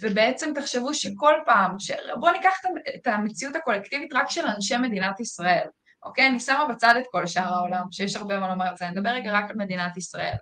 [0.00, 1.90] ובעצם תחשבו שכל פעם, ש...
[2.20, 2.54] בואו ניקח
[2.96, 5.66] את המציאות הקולקטיבית רק של אנשי מדינת ישראל,
[6.02, 6.26] אוקיי?
[6.26, 9.10] אני שמה בצד את כל שאר העולם, שיש הרבה מה לומר על זה, אני אדבר
[9.10, 10.34] רגע רק על מדינת ישראל.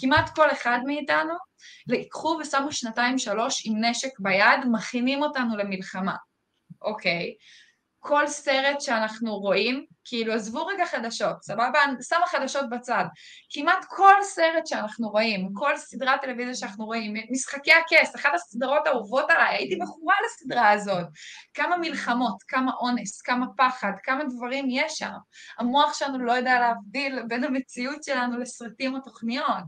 [0.00, 1.34] כמעט כל אחד מאיתנו,
[1.86, 6.16] לקחו ושמו שנתיים-שלוש עם נשק ביד, מכינים אותנו למלחמה,
[6.82, 7.34] אוקיי?
[7.98, 11.78] כל סרט שאנחנו רואים, כאילו עזבו רגע חדשות, סבבה?
[12.08, 13.04] שמה חדשות בצד.
[13.50, 19.30] כמעט כל סרט שאנחנו רואים, כל סדרת טלוויזיה שאנחנו רואים, משחקי הכס, אחת הסדרות האהובות
[19.30, 21.06] עליי, הייתי מכורה לסדרה הזאת.
[21.54, 25.12] כמה מלחמות, כמה אונס, כמה פחד, כמה דברים יש שם.
[25.58, 29.64] המוח שלנו לא יודע להבדיל בין המציאות שלנו לסרטים או תוכניות.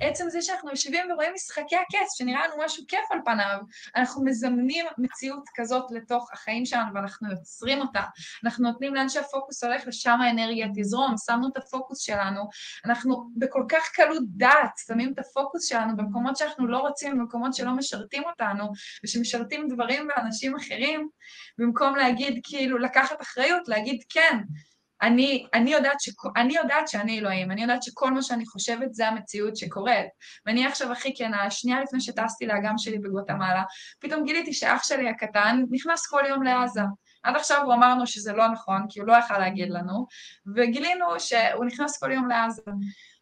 [0.00, 3.58] עצם זה שאנחנו יושבים ורואים משחקי הכס, שנראה לנו משהו כיף על פניו,
[3.96, 8.02] אנחנו מזמנים מציאות כזאת לתוך החיים שלנו ואנחנו יוצרים אותה.
[8.44, 12.48] אנחנו נותנים לאן שהפוקוס הולך, לשם האנרגיה תזרום, שמנו את הפוקוס שלנו,
[12.84, 17.72] אנחנו בכל כך קלות דעת שמים את הפוקוס שלנו במקומות שאנחנו לא רוצים, במקומות שלא
[17.72, 18.72] משרתים אותנו,
[19.04, 21.08] ושמשרתים דברים ואנשים אחרים,
[21.58, 24.38] במקום להגיד, כאילו, לקחת אחריות, להגיד כן.
[25.02, 29.08] אני, אני, יודעת ש, אני יודעת שאני אלוהים, אני יודעת שכל מה שאני חושבת זה
[29.08, 30.06] המציאות שקורית.
[30.46, 33.62] ואני עכשיו הכי כנה, שנייה לפני שטסתי לאגם שלי בגואטמלה,
[34.00, 36.82] פתאום גיליתי שאח שלי הקטן נכנס כל יום לעזה.
[37.24, 40.06] עד עכשיו הוא אמרנו שזה לא נכון, כי הוא לא יכל להגיד לנו,
[40.56, 42.62] וגילינו שהוא נכנס כל יום לעזה.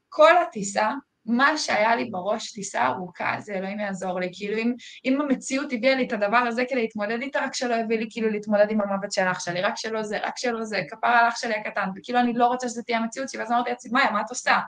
[0.08, 0.90] כל הטיסה,
[1.26, 4.30] מה שהיה לי בראש טיסה ארוכה, זה אלוהים יעזור לי.
[4.32, 4.74] כאילו אם,
[5.04, 8.30] אם המציאות הביאה לי את הדבר הזה כדי להתמודד איתה, רק שלא הביא לי כאילו
[8.30, 11.36] להתמודד עם המוות של אח שלי, רק שלא זה, רק שלא זה, כפר על אח
[11.36, 14.20] שלי הקטן, וכאילו אני לא רוצה שזו תהיה המציאות שלי, ואז אמרתי לעצמי, מאיה, מה
[14.20, 14.58] את עושה?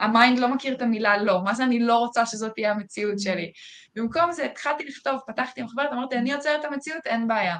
[0.00, 3.20] ה mind לא מכיר את המילה לא, מה זה אני לא רוצה שזאת תהיה המציאות
[3.20, 3.52] שלי?
[3.94, 7.56] במקום זה התחלתי לכתוב, פתחתי מחברת, אמרתי, אני יוצרת את המציאות, אין בעיה.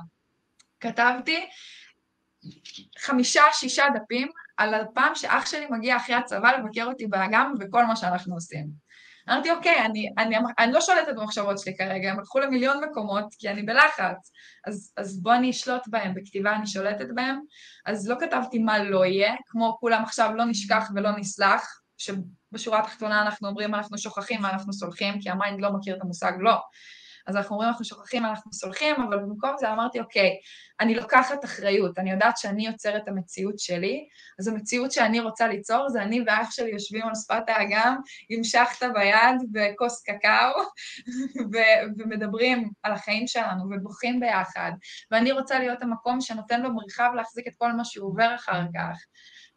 [0.82, 1.46] כתבתי
[2.98, 7.96] חמישה, שישה דפים על הפעם שאח שלי מגיע אחרי הצבא לבקר אותי באגם וכל מה
[7.96, 8.82] שאנחנו עושים.
[9.30, 13.48] אמרתי, אוקיי, אני, אני, אני לא שולטת במחשבות שלי כרגע, הם הלכו למיליון מקומות כי
[13.48, 14.32] אני בלחץ,
[14.66, 17.40] אז, אז בוא אני אשלוט בהם, בכתיבה אני שולטת בהם,
[17.86, 23.22] אז לא כתבתי מה לא יהיה, כמו כולם עכשיו לא נשכח ולא נסלח, שבשורה התחתונה
[23.22, 26.56] אנחנו אומרים אנחנו שוכחים ואנחנו סולחים, כי ה mind לא מכיר את המושג לא.
[27.26, 30.30] אז אנחנו אומרים, אנחנו שוכחים, אנחנו סולחים, אבל במקום זה אמרתי, אוקיי,
[30.80, 34.08] אני לוקחת אחריות, אני יודעת שאני יוצרת את המציאות שלי,
[34.38, 37.96] אז המציאות שאני רוצה ליצור זה אני ואח שלי יושבים על שפת האגם
[38.28, 40.62] עם שחטה ביד וכוס קקאו
[41.52, 44.72] ו- ומדברים על החיים שלנו ובוכים ביחד,
[45.10, 48.98] ואני רוצה להיות המקום שנותן לו מרחב להחזיק את כל מה שהוא עובר אחר כך.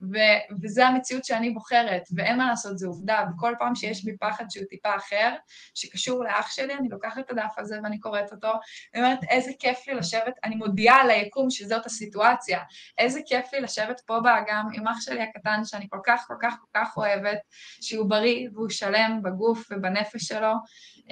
[0.02, 4.46] ו- וזה המציאות שאני בוחרת, ואין מה לעשות, זו עובדה, וכל פעם שיש בי פחד
[4.50, 5.36] שהוא טיפה אחר,
[5.76, 8.54] שקשור לאח שלי, אני לוקחת את הדף הזה ואני קוראת אותו,
[8.94, 12.60] ואני אומרת, איזה כיף לי לשבת, אני מודיעה על היקום שזאת הסיטואציה,
[12.98, 16.56] איזה כיף לי לשבת פה באגם עם אח שלי הקטן, שאני כל כך כל כך
[16.60, 17.40] כל כך אוהבת,
[17.82, 20.54] שהוא בריא והוא שלם בגוף ובנפש שלו,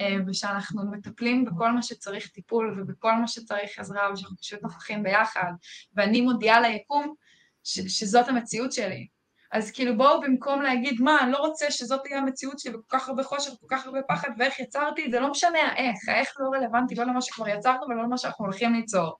[0.00, 5.52] אה, ושאנחנו מטפלים בכל מה שצריך טיפול ובכל מה שצריך עזרה, ושאנחנו פשוט נוכחים ביחד,
[5.96, 7.14] ואני מודיעה ליקום,
[7.64, 9.06] שזאת המציאות שלי.
[9.52, 13.08] אז כאילו בואו במקום להגיד, מה, אני לא רוצה שזאת תהיה המציאות שלי וכל כך
[13.08, 16.94] הרבה חושך וכל כך הרבה פחד ואיך יצרתי, זה לא משנה האיך, האיך לא רלוונטי
[16.94, 19.16] לא למה שכבר יצרנו ולא למה שאנחנו הולכים ליצור.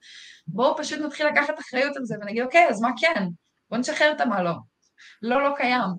[0.46, 3.24] בואו פשוט נתחיל לקחת אחריות על זה ונגיד, אוקיי, אז מה כן?
[3.70, 4.52] בואו נשחרר את המה לא.
[5.22, 5.90] לא, לא קיים.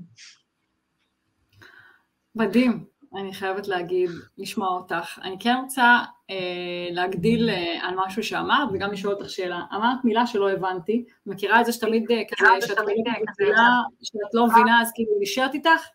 [2.35, 2.85] מדהים.
[3.17, 5.19] אני חייבת להגיד, לשמוע אותך.
[5.23, 5.99] אני כן רוצה
[6.29, 9.61] אה, להגדיל אה, על משהו שאמרת, וגם לשאול אותך שאלה.
[9.73, 12.95] אמרת מילה שלא הבנתי, מכירה את זה שתמיד אה, כזה, שאת אומרת
[13.39, 15.87] מילה שאת לא מבינה, אז כאילו נשארת איתך?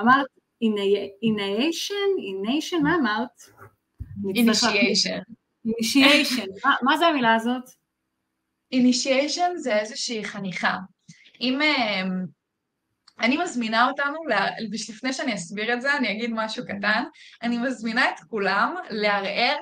[0.00, 0.26] אמרת
[0.64, 3.42] initiation, initiation, מה אמרת?
[4.34, 5.18] אינישיישן.
[5.66, 7.70] initiation, מה, מה זה המילה הזאת?
[8.72, 10.76] אינישיישן זה איזושהי חניכה.
[11.40, 11.60] אם...
[13.20, 14.18] אני מזמינה אותנו,
[14.88, 17.04] לפני שאני אסביר את זה, אני אגיד משהו קטן,
[17.42, 19.56] אני מזמינה את כולם לערער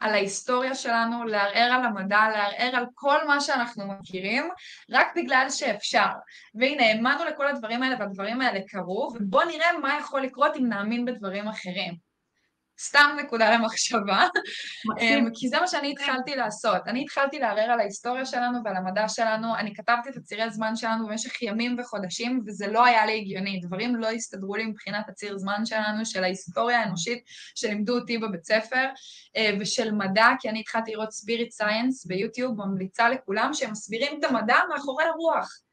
[0.00, 4.48] על ההיסטוריה שלנו, לערער על המדע, לערער על כל מה שאנחנו מכירים,
[4.90, 6.06] רק בגלל שאפשר.
[6.54, 11.04] והנה, האמנו לכל הדברים האלה והדברים האלה קרו, ובואו נראה מה יכול לקרות אם נאמין
[11.04, 12.03] בדברים אחרים.
[12.80, 14.26] סתם נקודה למחשבה,
[15.00, 16.82] אמ, כי זה מה שאני התחלתי לעשות.
[16.86, 21.06] אני התחלתי לערער על ההיסטוריה שלנו ועל המדע שלנו, אני כתבתי את הצירי הזמן שלנו
[21.06, 25.66] במשך ימים וחודשים, וזה לא היה לי הגיוני, דברים לא הסתדרו לי מבחינת הציר זמן
[25.66, 27.22] שלנו, של ההיסטוריה האנושית
[27.54, 28.88] שלימדו אותי בבית ספר,
[29.36, 34.24] אה, ושל מדע, כי אני התחלתי לראות ספיריט סייאנס ביוטיוב, ממליצה לכולם, שהם מסבירים את
[34.24, 35.63] המדע מאחורי הרוח.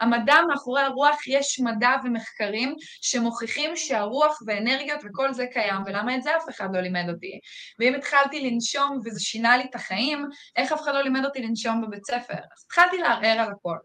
[0.00, 6.36] המדע מאחורי הרוח יש מדע ומחקרים שמוכיחים שהרוח ואנרגיות וכל זה קיים, ולמה את זה
[6.36, 7.40] אף אחד לא לימד אותי?
[7.78, 11.82] ואם התחלתי לנשום וזה שינה לי את החיים, איך אף אחד לא לימד אותי לנשום
[11.86, 12.34] בבית ספר?
[12.34, 13.76] אז התחלתי לערער על הכל.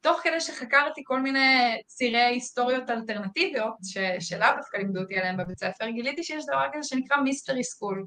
[0.00, 5.58] תוך כדי שחקרתי כל מיני צירי היסטוריות אלטרנטיביות, ש- שלאו דווקא לימדו אותי עליהם בבית
[5.58, 8.04] ספר, גיליתי שיש דבר כזה שנקרא מיסטרי סקול.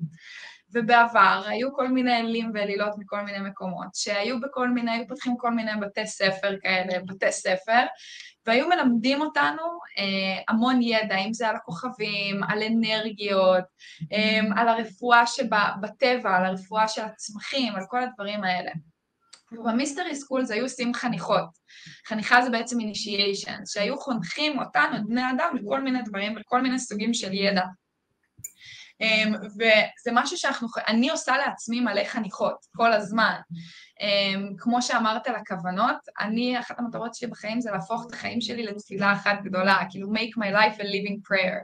[0.73, 5.51] ובעבר היו כל מיני אלים ואלילות מכל מיני מקומות, שהיו בכל מיני, היו פותחים כל
[5.51, 7.81] מיני בתי ספר כאלה, בתי ספר,
[8.45, 9.63] והיו מלמדים אותנו
[9.97, 13.63] אה, המון ידע, אם זה על הכוכבים, על אנרגיות,
[14.13, 18.71] אה, על הרפואה שבטבע, על הרפואה של הצמחים, על כל הדברים האלה.
[19.51, 21.49] וב mystery schools היו עושים חניכות.
[22.07, 26.79] חניכה זה בעצם אינישיישן, שהיו חונכים אותנו, את בני אדם, לכל מיני דברים ולכל מיני
[26.79, 27.63] סוגים של ידע.
[29.01, 33.35] אמ, וזה משהו שאנחנו, אני עושה לעצמי מלא חניכות כל הזמן.
[34.01, 38.63] אמ, כמו שאמרת על הכוונות, אני, אחת המטרות שלי בחיים זה להפוך את החיים שלי
[38.63, 41.63] לתפילה אחת גדולה, כאילו make my life a living prayer.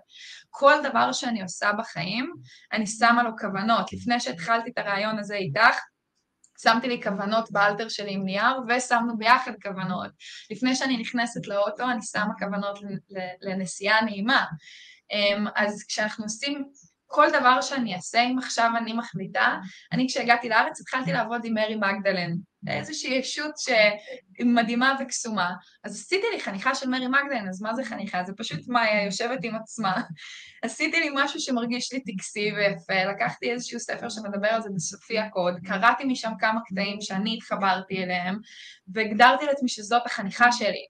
[0.49, 2.33] כל דבר שאני עושה בחיים,
[2.73, 3.93] אני שמה לו כוונות.
[3.93, 5.77] לפני שהתחלתי את הרעיון הזה איתך,
[6.61, 10.11] שמתי לי כוונות באלתר שלי עם נייר, ושמנו ביחד כוונות.
[10.51, 12.79] לפני שאני נכנסת לאוטו, אני שמה כוונות
[13.41, 14.45] לנסיעה נעימה.
[15.11, 16.65] אמ, אז כשאנחנו עושים
[17.07, 19.57] כל דבר שאני אעשה, אם עכשיו אני מחליטה,
[19.91, 22.31] אני כשהגעתי לארץ התחלתי לעבוד עם מרי מגדלן,
[22.67, 23.53] איזושהי ישות
[24.39, 25.53] מדהימה וקסומה.
[25.83, 28.23] אז עשיתי לי חניכה של מרי מגדלן, אז מה זה חניכה?
[28.23, 30.01] זה פשוט מאיה יושבת עם עצמה.
[30.63, 35.53] עשיתי לי משהו שמרגיש לי טקסי ויפה, לקחתי איזשהו ספר שמדבר על זה בסופי הקוד,
[35.65, 38.37] קראתי משם כמה קטעים שאני התחברתי אליהם,
[38.93, 40.85] והגדרתי לעצמי שזאת החניכה שלי.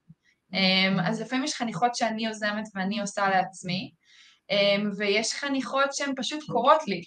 [0.54, 3.92] אמ, אז לפעמים יש חניכות שאני יוזמת ואני עושה לעצמי,
[4.98, 7.02] ויש חניכות שהן פשוט קורות לי,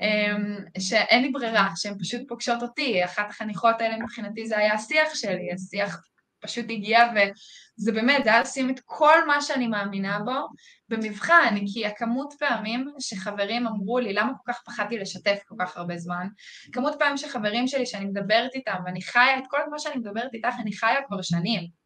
[0.00, 3.04] אמ, שאין לי ברירה, שהן פשוט פוגשות אותי.
[3.04, 6.00] אחת החניכות האלה מבחינתי זה היה השיח שלי, השיח
[6.42, 10.48] פשוט הגיע וזה באמת, זה היה לשים את כל מה שאני מאמינה בו
[10.88, 15.96] במבחן, כי הכמות פעמים שחברים אמרו לי, למה כל כך פחדתי לשתף כל כך הרבה
[15.96, 16.26] זמן?
[16.72, 20.54] כמות פעמים שחברים שלי שאני מדברת איתם ואני חיה את כל מה שאני מדברת איתך,
[20.60, 21.81] אני חיה כבר שנים.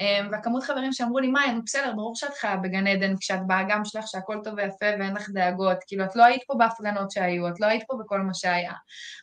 [0.00, 3.84] אמ, והכמות חברים שאמרו לי, מאי, נו בסדר, ברור שאת חיה בגן עדן כשאת באגם
[3.84, 7.60] שלך שהכל טוב ויפה ואין לך דאגות, כאילו את לא היית פה בהפגנות שהיו, את
[7.60, 8.72] לא היית פה בכל מה שהיה.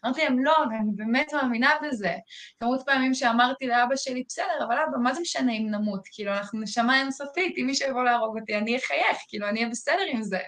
[0.05, 2.13] אמרתי להם, לא, ואני באמת מאמינה בזה.
[2.59, 6.01] כמות פעמים שאמרתי לאבא שלי, בסדר, אבל אבא, מה זה משנה אם נמות?
[6.11, 10.03] כאילו, אנחנו נשמה אינסופית, אם מישהו יבוא להרוג אותי, אני אחייך, כאילו, אני אהיה בסדר
[10.11, 10.39] עם זה.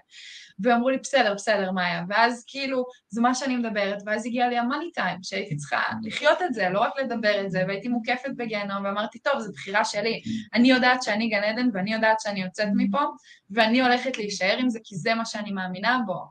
[0.60, 2.04] ואמרו לי, בסדר, בסדר, מאיה.
[2.10, 6.54] ואז כאילו, זה מה שאני מדברת, ואז הגיע לי המאני טיים, שהייתי צריכה לחיות את
[6.54, 10.22] זה, לא רק לדבר את זה, והייתי מוקפת בגיהנום, ואמרתי, טוב, זו בחירה שלי.
[10.54, 13.04] אני יודעת שאני גן עדן, ואני יודעת שאני יוצאת מפה,
[13.49, 16.30] ואני הולכת להישאר עם זה, כי זה מה שאני מאמינה בו.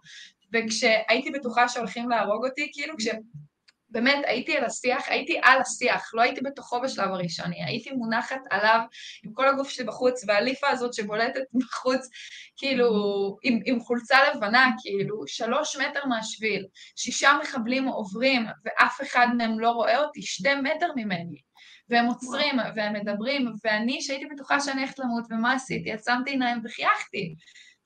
[0.53, 3.09] וכשהייתי בטוחה שהולכים להרוג אותי, כאילו, כש...
[3.91, 8.81] באמת הייתי על השיח, הייתי על השיח, לא הייתי בתוכו בשלב הראשוני, הייתי מונחת עליו
[9.25, 12.09] עם כל הגוף שלי בחוץ, והליפה הזאת שבולטת בחוץ,
[12.57, 12.89] כאילו,
[13.43, 16.67] עם, עם חולצה לבנה, כאילו, שלוש מטר מהשביל,
[16.97, 21.41] שישה מחבלים עוברים, ואף אחד מהם לא רואה אותי, שתי מטר ממני.
[21.89, 25.93] והם עוצרים, והם מדברים, ואני, שהייתי בטוחה שאני הולכת למות, ומה עשיתי?
[25.93, 27.35] עצמתי עיניים וחייכתי.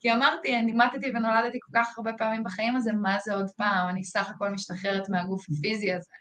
[0.05, 3.89] כי אמרתי, אני מתתי ונולדתי כל כך הרבה פעמים בחיים הזה, מה זה עוד פעם?
[3.89, 6.11] אני סך הכל משתחררת מהגוף הפיזי הזה.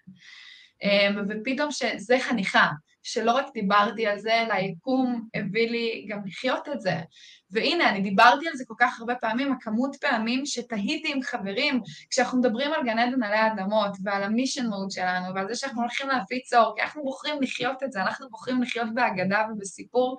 [0.83, 2.69] אמ, ופתאום שזה חניכה,
[3.03, 7.01] שלא רק דיברתי על זה, אלא היקום הביא לי גם לחיות את זה.
[7.51, 11.81] והנה, אני דיברתי על זה כל כך הרבה פעמים, הכמות פעמים שתהיתי עם חברים,
[12.11, 16.09] כשאנחנו מדברים על גן עדן עלי אדמות, ועל המישן מוד שלנו, ועל זה שאנחנו הולכים
[16.09, 20.17] להפיץ אור, כי אנחנו בוחרים לחיות את זה, אנחנו בוחרים לחיות בהגדה ובסיפור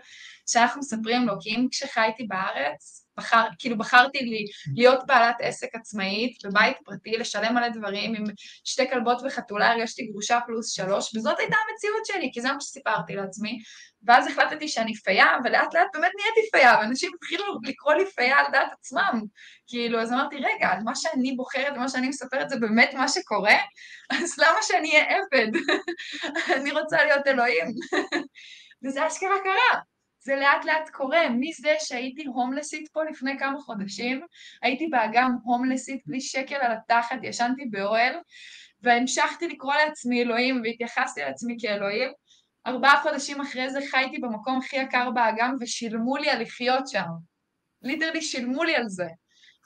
[0.47, 4.45] שאנחנו מספרים לו, כי אם כשחייתי בארץ, בחר, כאילו בחרתי לי
[4.76, 8.24] להיות בעלת עסק עצמאית בבית פרטי, לשלם מלא דברים עם
[8.63, 13.16] שתי כלבות וחתולה, הרגשתי גרושה פלוס שלוש, וזאת הייתה המציאות שלי, כי זה מה שסיפרתי
[13.16, 13.59] לעצמי.
[14.07, 18.45] ואז החלטתי שאני פייה, ולאט לאט באמת נהייתי פייה, ואנשים התחילו לקרוא לי פייה על
[18.51, 19.22] דעת עצמם.
[19.68, 23.55] כאילו, אז אמרתי, רגע, אז מה שאני בוחרת ומה שאני מספרת זה באמת מה שקורה?
[24.09, 25.51] אז למה שאני אהיה עבד?
[26.55, 27.68] אני רוצה להיות אלוהים.
[28.86, 29.82] וזה אשכרה קרה.
[30.26, 31.30] זה לאט לאט קורה.
[31.30, 34.26] מזה שהייתי הומלסית פה לפני כמה חודשים,
[34.62, 38.16] הייתי באגם הומלסית בלי שקל על התחת, ישנתי באוהל,
[38.82, 42.12] והמשכתי לקרוא לעצמי אלוהים והתייחסתי לעצמי כאלוהים.
[42.68, 47.08] ארבעה חודשים אחרי זה חייתי במקום הכי יקר באגם ושילמו לי על לחיות שם.
[47.82, 49.08] ליטרלי שילמו לי על זה.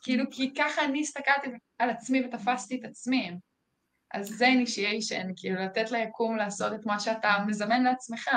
[0.01, 1.49] כאילו, כי ככה אני הסתכלתי
[1.79, 3.31] על עצמי ותפסתי את עצמי.
[4.13, 8.29] אז זה אינישיישן, כאילו לתת ליקום לעשות את מה שאתה מזמן לעצמך.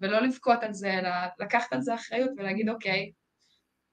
[0.00, 3.12] ולא לבכות על זה, אלא לקחת על זה אחריות ולהגיד, אוקיי,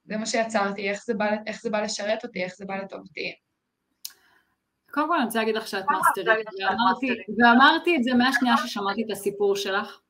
[0.04, 3.34] זה מה שיצרתי, איך זה בא, איך זה בא לשרת אותי, איך זה בא לטובתי.
[4.90, 9.10] קודם כל אני רוצה להגיד לך שאת מאסטרית, ואמרתי, ואמרתי את זה מהשנייה ששמעתי את
[9.10, 10.00] הסיפור שלך,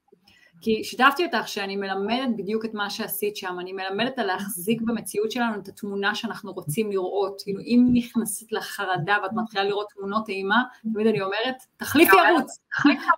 [0.61, 5.30] כי שיתפתי אותך שאני מלמדת בדיוק את מה שעשית שם, אני מלמדת על להחזיק במציאות
[5.30, 10.62] שלנו את התמונה שאנחנו רוצים לראות, כאילו אם נכנסת לחרדה ואת מתחילה לראות תמונות אימה,
[10.92, 12.59] תמיד אני אומרת, תחליפי ערוץ,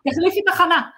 [0.09, 0.91] תחליפי תחנה,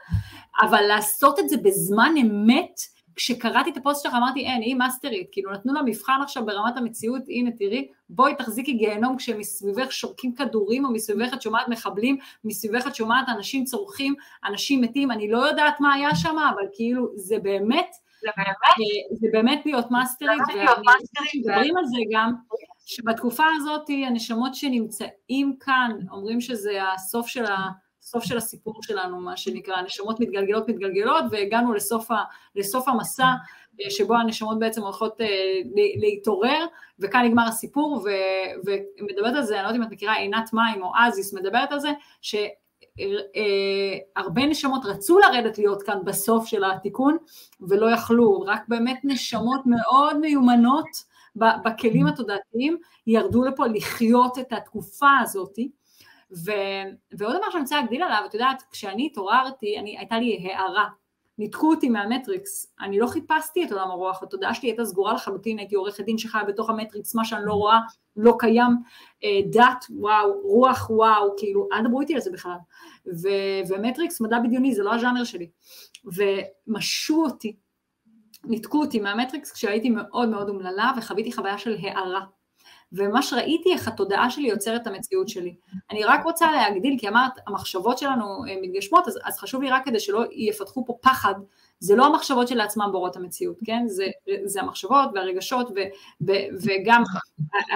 [0.61, 2.81] אבל לעשות את זה בזמן אמת,
[3.19, 7.23] כשקראתי את הפוסט שלך אמרתי אין, היא מאסטרית, כאילו נתנו לה מבחן עכשיו ברמת המציאות,
[7.29, 12.95] הנה תראי, בואי תחזיקי גיהנום כשמסביבך שורקים כדורים או מסביבך את שומעת מחבלים, מסביבך את
[12.95, 17.91] שומעת אנשים צורכים, אנשים מתים, אני לא יודעת מה היה שם, אבל כאילו זה באמת,
[18.21, 20.41] זה באמת, אה, זה באמת להיות מאסטרית,
[21.35, 22.33] ומדברים על זה גם,
[22.87, 27.57] שבתקופה הזאת הנשמות שנמצאים כאן אומרים שזה הסוף של ה...
[28.09, 32.17] הסוף של הסיפור שלנו, מה שנקרא, הנשמות מתגלגלות מתגלגלות, והגענו לסוף, ה,
[32.57, 33.33] לסוף המסע,
[33.81, 35.27] אה, שבו הנשמות בעצם הולכות אה,
[35.97, 36.67] להתעורר,
[36.99, 38.09] וכאן נגמר הסיפור, ו,
[39.01, 41.81] ומדברת על זה, אני לא יודעת אם את מכירה, עינת מים או אזיס מדברת על
[41.81, 41.91] זה,
[42.23, 42.51] שהרבה
[44.41, 47.17] אה, נשמות רצו לרדת להיות כאן בסוף של התיקון,
[47.61, 50.89] ולא יכלו, רק באמת נשמות מאוד מיומנות
[51.37, 55.71] בכלים התודעתיים, ירדו לפה לחיות את התקופה הזאתי,
[56.37, 56.51] ו,
[57.19, 60.89] ועוד דבר שאני רוצה להגדיל עליו, את יודעת, כשאני התעוררתי, אני, הייתה לי הארה,
[61.39, 65.59] ניתקו אותי מה matrix, אני לא חיפשתי את עולם הרוח, התודעה שלי הייתה סגורה לחלוטין,
[65.59, 67.79] הייתי עורכת דין שחיה בתוך ה matrix, מה שאני לא רואה,
[68.17, 68.77] לא קיים,
[69.25, 72.57] אה, דת, וואו, רוח, וואו, כאילו, אל תדברו איתי על זה בכלל.
[73.07, 73.29] ו,
[73.69, 75.51] ו matrix, מדע בדיוני, זה לא הז'אנר שלי.
[76.05, 77.57] ומשו אותי,
[78.45, 82.25] ניתקו אותי מהמטריקס כשהייתי מאוד מאוד אומללה וחוויתי חוויה של הערה.
[82.93, 85.55] וממש ראיתי איך התודעה שלי יוצרת את המציאות שלי.
[85.91, 89.85] אני רק רוצה להגדיל, כי אמרת, המחשבות שלנו אה, מתגשמות, אז, אז חשוב לי רק
[89.85, 91.35] כדי שלא יפתחו פה פחד,
[91.81, 93.83] זה לא המחשבות שלעצמם בורות המציאות, כן?
[93.87, 94.07] זה,
[94.45, 95.81] זה המחשבות והרגשות ו,
[96.27, 96.33] ו,
[96.63, 97.03] וגם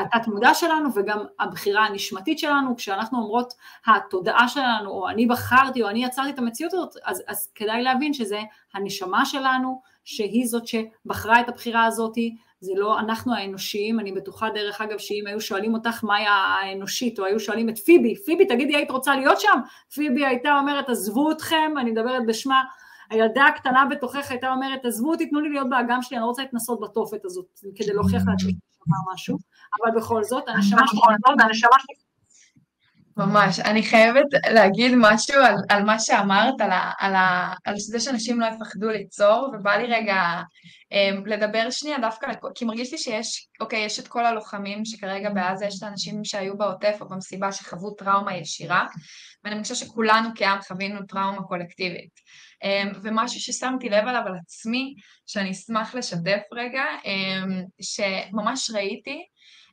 [0.00, 3.54] התת מודע שלנו וגם הבחירה הנשמתית שלנו, כשאנחנו אומרות
[3.86, 8.12] התודעה שלנו, או אני בחרתי, או אני יצרתי את המציאות הזאת, אז, אז כדאי להבין
[8.14, 8.40] שזה
[8.74, 14.80] הנשמה שלנו, שהיא זאת שבחרה את הבחירה הזאתי, זה לא אנחנו האנושיים, אני בטוחה דרך
[14.80, 18.90] אגב שאם היו שואלים אותך מהי האנושית, או היו שואלים את פיבי, פיבי תגידי היית
[18.90, 19.60] רוצה להיות שם?
[19.94, 22.62] פיבי הייתה אומרת עזבו אתכם, אני מדברת בשמה,
[23.10, 26.42] הילדה הקטנה בתוכך הייתה אומרת עזבו אותי, תנו לי להיות באגם שלי, אני לא רוצה
[26.42, 28.54] להתנסות בתופת הזאת, כדי להוכיח לעצמי
[29.14, 29.38] משהו,
[29.82, 31.94] אבל בכל זאת, הנשמה שלי...
[33.16, 33.60] ממש.
[33.60, 38.40] אני חייבת להגיד משהו על, על מה שאמרת, על, ה, על, ה, על זה שאנשים
[38.40, 40.40] לא יפחדו ליצור, ובא לי רגע
[40.92, 45.66] um, לדבר שנייה דווקא, כי מרגיש לי שיש, אוקיי, יש את כל הלוחמים שכרגע בעזה,
[45.66, 48.86] יש את האנשים שהיו בעוטף או במסיבה שחוו טראומה ישירה,
[49.44, 52.20] ואני מרגישה שכולנו כעם חווינו טראומה קולקטיבית.
[52.64, 54.94] Um, ומשהו ששמתי לב עליו על עצמי,
[55.26, 59.22] שאני אשמח לשתף רגע, um, שממש ראיתי,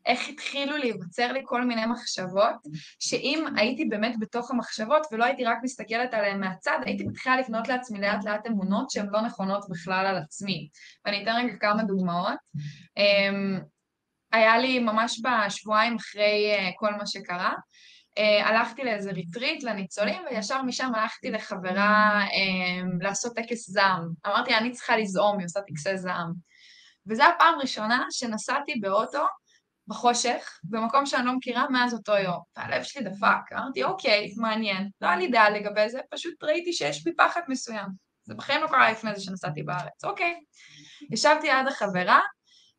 [0.06, 2.56] איך התחילו להיווצר לי כל מיני מחשבות,
[3.00, 8.00] שאם הייתי באמת בתוך המחשבות ולא הייתי רק מסתכלת עליהן מהצד, הייתי מתחילה לבנות לעצמי
[8.00, 10.70] לאט לאט אמונות שהן לא נכונות בכלל על עצמי.
[11.06, 12.38] ואני אתן רגע כמה דוגמאות.
[12.98, 13.60] אמ,
[14.32, 17.54] היה לי ממש בשבועיים אחרי אה, כל מה שקרה,
[18.10, 24.10] Uh, הלכתי לאיזה retreat לניצולים, וישר משם הלכתי לחברה um, לעשות טקס זעם.
[24.28, 26.34] אמרתי, אני צריכה לזעום, היא עושה טקסי זעם.
[27.08, 29.26] וזו הפעם הראשונה שנסעתי באוטו
[29.90, 32.40] בחושך, במקום שאני לא מכירה מאז אותו יום.
[32.58, 34.90] והלב שלי דפק, אמרתי, אוקיי, מעניין.
[35.02, 37.88] לא היה לי דעה לגבי זה, פשוט ראיתי שיש בי פחד מסוים.
[38.24, 40.04] זה בחיים לא קרה לפני זה שנסעתי בארץ.
[40.04, 40.36] אוקיי.
[41.12, 42.20] ישבתי עד החברה,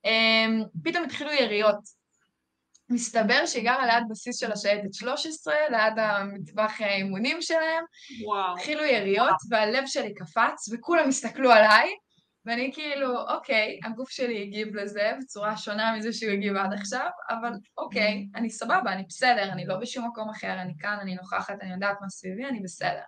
[0.05, 2.01] אמ, פתאום התחילו יריות.
[2.89, 7.85] מסתבר שהיא גרה ליד בסיס של השייטת 13, ליד המטבח האימונים שלהם.
[8.25, 8.55] וואו.
[8.57, 11.89] התחילו יריות, והלב שלי קפץ, וכולם הסתכלו עליי,
[12.51, 17.53] ואני כאילו, אוקיי, הגוף שלי הגיב לזה בצורה שונה מזה שהוא הגיב עד עכשיו, אבל
[17.79, 21.73] אוקיי, אני סבבה, אני בסדר, אני לא בשום מקום אחר, אני כאן, אני נוכחת, אני
[21.73, 23.03] יודעת מה סביבי, אני בסדר.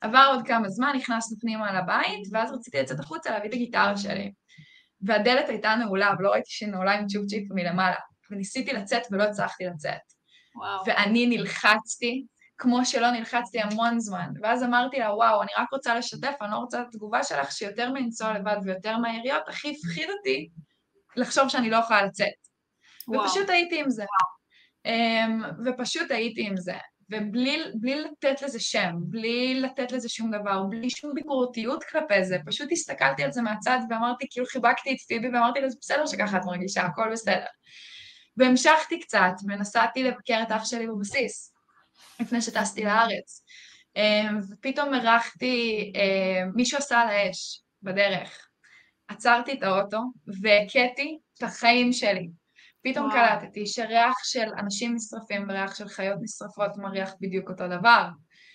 [0.00, 4.32] עבר עוד כמה זמן, נכנסנו פנימה לבית, ואז רציתי לצאת החוצה להביא את הגיטרה שלי.
[5.02, 7.96] והדלת הייתה נעולה, ולא ראיתי שהיא נעולה עם צ'ופצ'יק מלמעלה.
[8.30, 10.00] וניסיתי לצאת ולא הצלחתי לצאת.
[10.56, 10.82] וואו.
[10.86, 12.24] ואני נלחצתי,
[12.60, 14.30] כמו שלא נלחצתי המון זמן.
[14.42, 17.92] ואז אמרתי לה, וואו, אני רק רוצה לשתף, אני לא רוצה את התגובה שלך, שיותר
[17.92, 20.48] מלנסוע לבד ויותר מהיריות, הכי הפחיד אותי
[21.16, 22.28] לחשוב שאני לא יכולה לצאת.
[23.08, 23.24] וואו.
[23.24, 24.04] ופשוט הייתי עם זה.
[24.86, 26.74] Um, ופשוט הייתי עם זה.
[27.10, 32.72] ובלי לתת לזה שם, בלי לתת לזה שום דבר, בלי שום ביקורתיות כלפי זה, פשוט
[32.72, 36.42] הסתכלתי על זה מהצד ואמרתי, כאילו חיבקתי את פיבי ואמרתי לה, זה בסדר שככה את
[36.44, 37.44] מרגישה, הכל בסדר.
[38.36, 41.49] והמשכתי קצת, ונסעתי לבקר את אח שלי בבסיס.
[42.20, 43.44] לפני שטסתי לארץ.
[43.96, 48.46] אמ, ופתאום הרחתי, אמ, מישהו עשה על האש בדרך.
[49.08, 49.98] עצרתי את האוטו
[50.42, 52.28] והכיתי את החיים שלי.
[52.82, 53.16] פתאום וואו.
[53.16, 58.08] קלטתי שריח של אנשים נשרפים וריח של חיות נשרפות מריח בדיוק אותו דבר.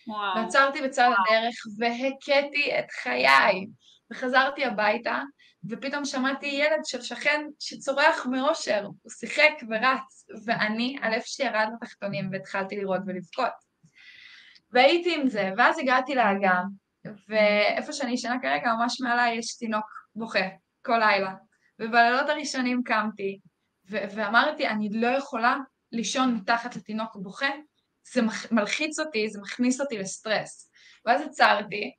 [0.07, 0.35] וואו.
[0.35, 3.65] ועצרתי בצד הדרך והכיתי את חיי.
[4.11, 5.21] וחזרתי הביתה,
[5.69, 12.29] ופתאום שמעתי ילד של שכן שצורח מאושר, הוא שיחק ורץ, ואני, הלב שלי ירד לתחתונים
[12.31, 13.53] והתחלתי לראות ולבכות.
[14.71, 16.63] והייתי עם זה, ואז הגעתי לאגם,
[17.29, 19.85] ואיפה שאני ישנה כרגע, ממש מעליי יש תינוק
[20.15, 20.47] בוכה,
[20.85, 21.33] כל לילה.
[21.79, 23.39] ובלילות הראשונים קמתי,
[23.89, 25.57] ו- ואמרתי, אני לא יכולה
[25.91, 27.49] לישון מתחת לתינוק בוכה,
[28.13, 30.71] זה מלחיץ אותי, זה מכניס אותי לסטרס.
[31.05, 31.91] ואז עצרתי,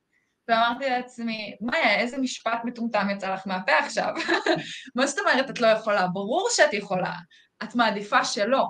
[0.47, 4.13] ואמרתי לעצמי, מאיה, איזה משפט מטומטם יצא לך מהפה עכשיו?
[4.95, 6.07] מה זאת אומרת את לא יכולה?
[6.07, 7.13] ברור שאת יכולה.
[7.63, 8.65] את מעדיפה שלא.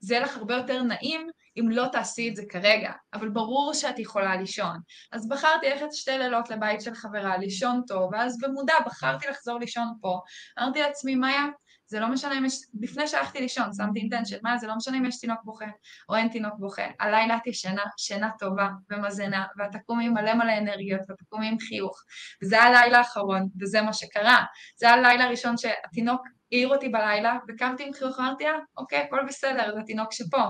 [0.00, 1.30] זה יהיה לך הרבה יותר נעים
[1.60, 4.76] אם לא תעשי את זה כרגע, אבל ברור שאת יכולה לישון.
[5.12, 9.94] אז בחרתי ללכת שתי לילות לבית של חברה, לישון טוב, ואז במודע בחרתי לחזור לישון
[10.00, 10.20] פה.
[10.58, 11.46] אמרתי לעצמי, מאיה,
[11.92, 15.04] זה לא משנה אם יש, לפני שהלכתי לישון, שמתי אינטנשן, מה, זה לא משנה אם
[15.04, 15.64] יש תינוק בוכה
[16.08, 16.82] או אין תינוק בוכה.
[17.00, 22.02] הלילה את ישנה, שינה טובה ומזנה, ואת תקומי מלא מלא אנרגיות, ואת תקומי עם חיוך.
[22.42, 24.44] וזה הלילה האחרון, וזה מה שקרה.
[24.76, 26.20] זה הלילה הראשון שהתינוק
[26.52, 30.44] העיר אותי בלילה, וקמתי עם חיוך, אמרתי, אה, אוקיי, הכל בסדר, זה תינוק שפה.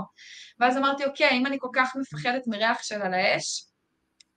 [0.60, 3.71] ואז אמרתי, אוקיי, אם אני כל כך מפחדת מריח של על האש,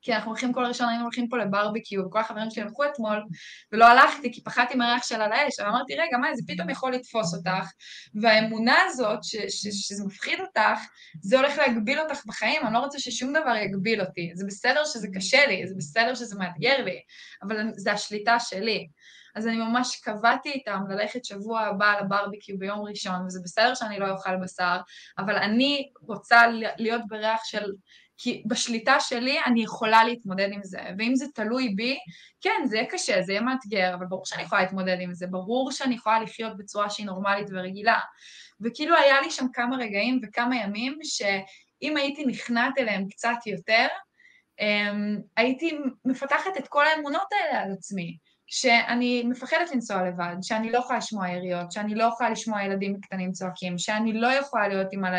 [0.05, 3.23] כי אנחנו הולכים כל ראשון, היינו הולכים פה לברביקיו, וכל החברים שלי הלכו אתמול,
[3.71, 6.93] ולא הלכתי כי פחדתי מהריח של על האש, אבל אמרתי, רגע, מה, זה פתאום יכול
[6.93, 7.69] לתפוס אותך,
[8.21, 10.79] והאמונה הזאת, ש- ש- שזה מפחיד אותך,
[11.21, 14.31] זה הולך להגביל אותך בחיים, אני לא רוצה ששום דבר יגביל אותי.
[14.35, 16.99] זה בסדר שזה קשה לי, זה בסדר שזה מאתגר לי,
[17.43, 18.87] אבל זה השליטה שלי.
[19.35, 24.09] אז אני ממש קבעתי איתם ללכת שבוע הבא לברביקיו ביום ראשון, וזה בסדר שאני לא
[24.09, 24.77] אוכל בשר,
[25.17, 26.47] אבל אני רוצה
[26.77, 27.63] להיות בריח של
[28.17, 31.97] כי בשליטה שלי אני יכולה להתמודד עם זה, ואם זה תלוי בי,
[32.41, 35.71] כן, זה יהיה קשה, זה יהיה מאתגר, אבל ברור שאני יכולה להתמודד עם זה, ברור
[35.71, 37.99] שאני יכולה לחיות בצורה שהיא נורמלית ורגילה.
[38.61, 43.87] וכאילו היה לי שם כמה רגעים וכמה ימים שאם הייתי נכנעת אליהם קצת יותר,
[44.59, 48.17] אמ, הייתי מפתחת את כל האמונות האלה על עצמי.
[48.47, 53.31] שאני מפחדת לנסוע לבד, שאני לא יכולה לשמוע יריות, שאני לא יכולה לשמוע ילדים קטנים
[53.31, 55.13] צועקים, שאני לא יכולה להיות עם על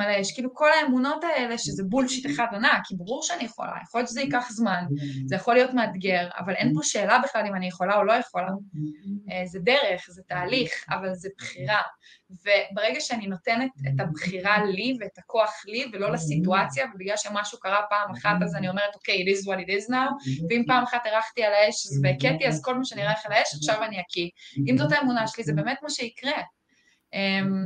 [0.00, 4.08] האש, כאילו כל האמונות האלה שזה בולשיט אחד ענק, כי ברור שאני יכולה, יכול להיות
[4.08, 4.84] שזה ייקח זמן,
[5.26, 8.48] זה יכול להיות מאתגר, אבל אין פה שאלה בכלל אם אני יכולה או לא יכולה,
[9.30, 11.82] אה, זה דרך, זה תהליך, אבל זה בחירה.
[12.40, 18.10] וברגע שאני נותנת את הבחירה לי ואת הכוח לי ולא לסיטואציה, ובגלל שמשהו קרה פעם
[18.10, 20.10] אחת אז אני אומרת, אוקיי, okay, it is what it is now,
[20.50, 23.84] ואם פעם אחת הרחתי על האש והכיתי, אז כל מה שאני ארח על האש, עכשיו
[23.84, 24.28] אני אקיא.
[24.68, 26.42] אם זאת האמונה שלי, זה באמת מה שיקרה.
[27.14, 27.64] אמ,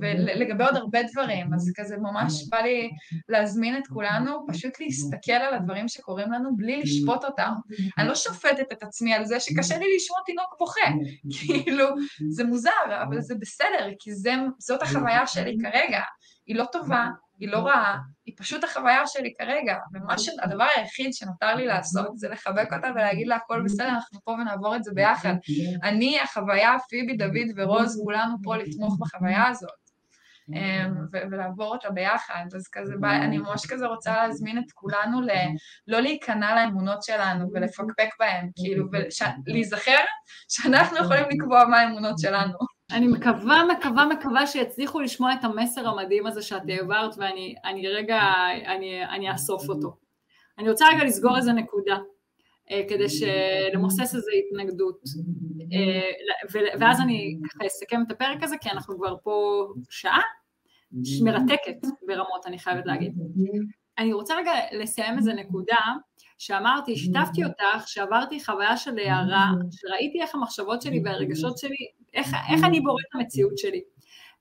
[0.00, 2.90] ולגבי עוד הרבה דברים, אז כזה ממש בא לי
[3.28, 7.52] להזמין את כולנו פשוט להסתכל על הדברים שקורים לנו בלי לשפוט אותם.
[7.98, 10.90] אני לא שופטת את עצמי על זה שקשה לי לשמוע תינוק בוכה,
[11.38, 11.86] כאילו,
[12.30, 16.00] זה מוזר, אבל זה בסדר, כי זה, זאת החוויה שלי כרגע.
[16.46, 17.06] היא לא טובה,
[17.38, 22.28] היא לא רעה, היא פשוט החוויה שלי כרגע, ומה שהדבר היחיד שנותר לי לעשות זה
[22.28, 25.34] לחבק אותה ולהגיד לה הכל בסדר, אנחנו פה ונעבור את זה ביחד.
[25.82, 29.88] אני, החוויה, פיבי, דוד ורוז, כולנו פה לתמוך בחוויה הזאת.
[30.54, 30.94] אמ,
[31.30, 35.30] ולעבור אותה ביחד, אז כזה, אני ממש כזה רוצה להזמין את כולנו ל...
[35.86, 38.86] לא להיכנע לאמונות שלנו ולפקפק בהן, כאילו,
[39.46, 39.98] ולהיזכר
[40.48, 42.77] שאנחנו יכולים לקבוע מה האמונות שלנו.
[42.90, 48.20] אני מקווה, מקווה, מקווה שיצליחו לשמוע את המסר המדהים הזה שאת העברת, ואני אני רגע,
[48.66, 49.96] אני, אני אאסוף אותו.
[50.58, 51.98] אני רוצה רגע לסגור איזה נקודה,
[52.70, 53.04] אה, כדי
[53.74, 55.00] למוסס איזו התנגדות,
[55.72, 56.10] אה,
[56.80, 60.20] ואז אני ככה אסכם את הפרק הזה, כי אנחנו כבר פה שעה,
[61.24, 63.12] מרתקת ברמות, אני חייבת להגיד.
[63.98, 65.76] אני רוצה רגע לסיים איזה נקודה
[66.38, 71.76] שאמרתי, שיתפתי אותך, שעברתי חוויה של הערה, שראיתי איך המחשבות שלי והרגשות שלי
[72.14, 73.82] איך, איך אני בורא את המציאות שלי.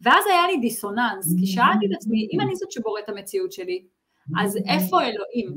[0.02, 3.84] ואז היה לי דיסוננס, כי שאלתי את עצמי, אם אני זאת שבורא את המציאות שלי,
[4.40, 5.54] אז איפה אלוהים?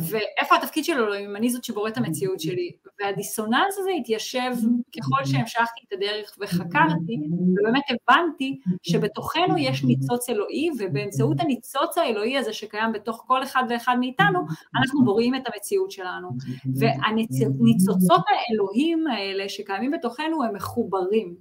[0.00, 2.72] ואיפה התפקיד של אלוהים, אם אני זאת שבורא את המציאות שלי?
[3.00, 4.50] והדיסוננס הזה התיישב
[4.96, 12.52] ככל שהמשכתי את הדרך וחקרתי, ובאמת הבנתי שבתוכנו יש ניצוץ אלוהי, ובאמצעות הניצוץ האלוהי הזה
[12.52, 14.40] שקיים בתוך כל אחד ואחד מאיתנו,
[14.76, 16.28] אנחנו בוראים את המציאות שלנו.
[16.76, 21.34] והניצוצות האלוהים האלה שקיימים בתוכנו הם מחוברים.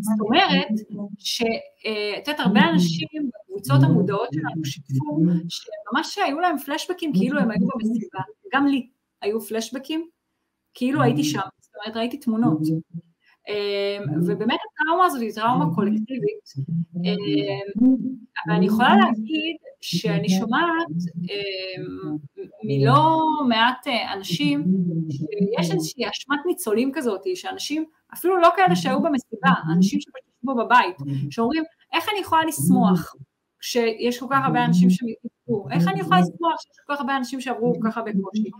[0.00, 0.68] זאת אומרת,
[1.18, 3.08] שאת יודעת, הרבה אנשים
[3.56, 8.20] בקבוצות המודעות שלנו שיתפו, שממש היו להם פלשבקים כאילו הם היו במסיבה,
[8.52, 8.88] גם לי
[9.22, 10.08] היו פלשבקים,
[10.74, 12.60] כאילו הייתי שם, זאת אומרת ראיתי תמונות.
[13.48, 16.44] אמ, ובאמת הטראומה הזאת היא טראומה קולקטיבית,
[17.04, 17.94] אמ,
[18.46, 20.86] אבל אני יכולה להגיד שאני שומעת
[21.30, 22.16] אמ,
[22.64, 24.64] מלא מעט אה, אנשים
[25.10, 27.84] שיש איזושהי אשמת ניצולים כזאת, שאנשים,
[28.14, 30.96] אפילו לא כאלה שהיו במסיבה, אנשים שפשוט בבית,
[31.30, 33.14] שאומרים איך אני יכולה לשמוח
[33.60, 37.40] כשיש כל כך הרבה אנשים שמתנגדו, איך אני יכולה לשמוח שיש כל כך הרבה אנשים
[37.40, 38.50] שעברו ככה בקושי.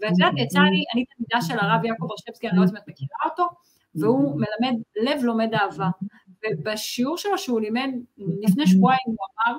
[0.00, 2.88] ואת יודעת, יצא לי, אני תלמידה של הרב יעקב ארשבסקי, אני לא יודעת אם את
[2.88, 3.46] מכירה אותו,
[3.94, 5.88] והוא מלמד לב לומד אהבה.
[6.44, 7.90] ובשיעור שלו שהוא לימד
[8.42, 9.58] לפני שבועיים הוא אמר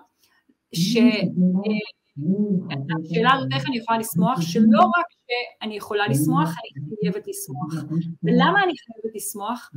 [3.05, 7.73] שהשאלה הזאת איך אני יכולה לשמוח, שלא רק שאני יכולה לשמוח, אני חייבת לשמוח.
[8.23, 9.69] ולמה אני חייבת לשמוח?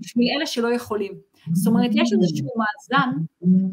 [0.00, 1.12] בשביל אלה שלא יכולים.
[1.52, 3.10] זאת אומרת, יש איזשהו מאזן,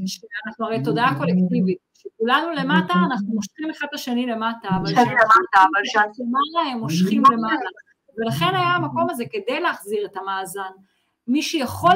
[0.06, 4.92] שאנחנו הרי תודעה קולקטיבית, שכולנו למטה, אנחנו מושכים אחד את השני למטה, אבל
[6.20, 7.70] למעלה הם מושכים למעלה.
[8.18, 10.72] ולכן היה המקום הזה כדי להחזיר את המאזן.
[11.28, 11.94] מי שיכול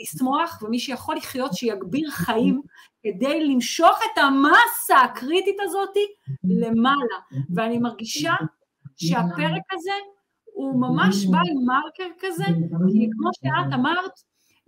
[0.00, 2.60] לשמוח ומי שיכול לחיות שיגביר חיים
[3.02, 5.94] כדי למשוך את המסה הקריטית הזאת
[6.44, 7.16] למעלה.
[7.54, 8.32] ואני מרגישה
[8.96, 9.92] שהפרק הזה
[10.54, 12.44] הוא ממש בא עם מרקר כזה,
[12.92, 14.12] כי כמו שאת אמרת,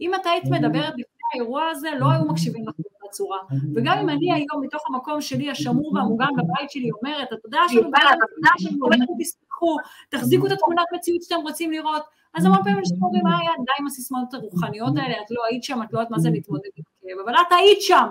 [0.01, 3.39] אם את היית מדברת לפני האירוע הזה, לא היו מקשיבים לך באותה צורה.
[3.75, 8.55] וגם אם אני היום, מתוך המקום שלי, השמור והמוגן בבית שלי, אומרת, התודעה שלנו, התודעה
[8.59, 9.77] שלנו, לכו תסתכלו,
[10.11, 12.03] תחזיקו את התמונת מציאות שאתם רוצים לראות,
[12.35, 15.65] אז המון פעמים אנשים אומרים, מה היה, די עם הסיסמאות הרוחניות האלה, את לא היית
[15.65, 18.07] שם, את לא יודעת מה זה להתמודד עם כאב, אבל את היית שם,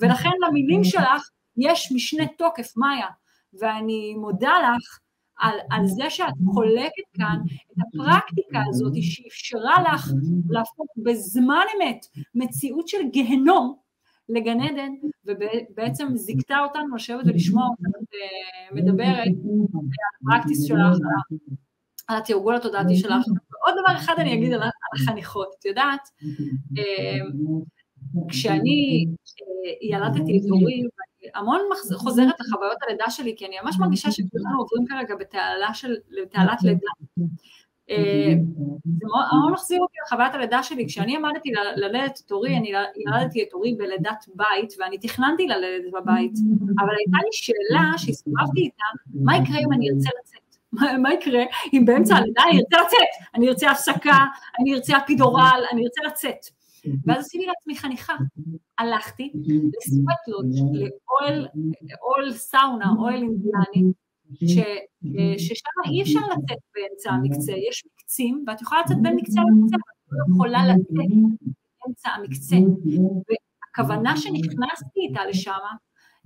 [0.00, 3.06] ולכן למילים שלך יש משנה תוקף, מאיה,
[3.60, 4.98] ואני מודה לך
[5.38, 7.38] על, על זה שאת חולקת כאן
[7.72, 10.10] את הפרקטיקה הזאת שאפשרה לך
[10.50, 13.76] להפוך בזמן אמת מציאות של גיהנום
[14.28, 14.92] לגן עדן,
[15.24, 20.96] ובעצם זיכתה אותנו לשבת ולשמוע אותנו אה, מדברת על הפרקטיס שלך,
[22.08, 23.24] על התרגול התודעתי שלך.
[23.66, 24.60] עוד דבר אחד אני אגיד על
[24.94, 26.08] החניכות, את יודעת,
[26.78, 27.18] אה,
[28.28, 30.82] כשאני אה, ילדתי את אורי,
[31.36, 31.60] המון
[31.94, 36.90] חוזרת לחוויות הלידה שלי, כי אני ממש מרגישה שכולנו עוברים כרגע בתעלת לידה.
[37.90, 38.34] אה,
[38.84, 43.54] זה מאוד מחזיר אותי לחוויית הלידה שלי, כשאני עמדתי ללדת את אורי, אני ילדתי את
[43.54, 46.32] אורי בלידת בית, ואני תכננתי ללדת בבית,
[46.80, 48.84] אבל הייתה לי שאלה שהסתובבתי איתה,
[49.14, 50.46] מה יקרה אם אני ארצה לצאת?
[51.02, 53.28] מה יקרה אם באמצע הלידה אני ארצה לצאת?
[53.34, 54.18] אני ארצה הפסקה,
[54.60, 56.55] אני ארצה אפידורל, אני ארצה לצאת.
[57.06, 58.14] ואז עשיתי לעצמי חניכה.
[58.78, 60.90] הלכתי לסווטלודג',
[61.20, 63.92] לאוהל סאונה, אוהל אינדיאני,
[65.38, 69.92] ששם אי אפשר לצאת באמצע המקצה, יש מקצים, ואת יכולה לצאת בין מקצה למקצה, אבל
[70.04, 72.56] את לא יכולה לצאת באמצע המקצה.
[73.28, 75.52] והכוונה שנכנסתי איתה לשם,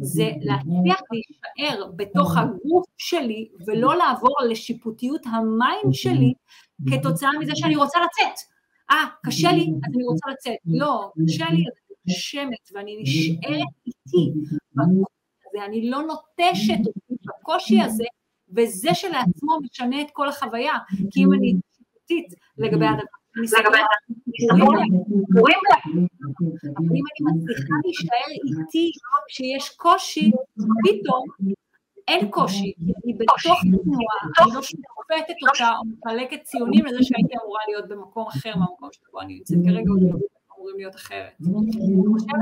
[0.02, 6.32] זה להצליח להישאר בתוך הגוף שלי ולא לעבור לשיפוטיות המים שלי
[6.90, 8.46] כתוצאה מזה שאני רוצה לצאת.
[8.90, 10.56] אה, קשה לי, אז אני רוצה לצאת.
[10.66, 14.32] לא, קשה לי, אז אני נושמת ואני נשארת איתי
[14.72, 15.04] בקושי
[15.48, 18.04] הזה, אני לא נוטשת אותי בקושי הזה,
[18.56, 20.74] וזה שלעצמו משנה את כל החוויה,
[21.10, 23.78] כי אם אני שיפוטית לגבי הדבר לגבי
[26.76, 28.30] אבל אם אני מצליחה להישאר
[28.60, 28.92] איתי
[29.28, 30.30] כשיש קושי,
[30.84, 31.24] פתאום
[32.08, 32.72] אין קושי,
[33.04, 38.26] אני בתוך תנועה, אני לא שופטת אותה או מחלקת ציונים לזה שהייתי אמורה להיות במקום
[38.26, 39.58] אחר מהמקום שבו אני נמצאת.
[39.66, 40.18] כרגע, או
[40.56, 41.32] אמורים להיות אחרת.
[41.40, 41.62] אני
[42.12, 42.36] חושבת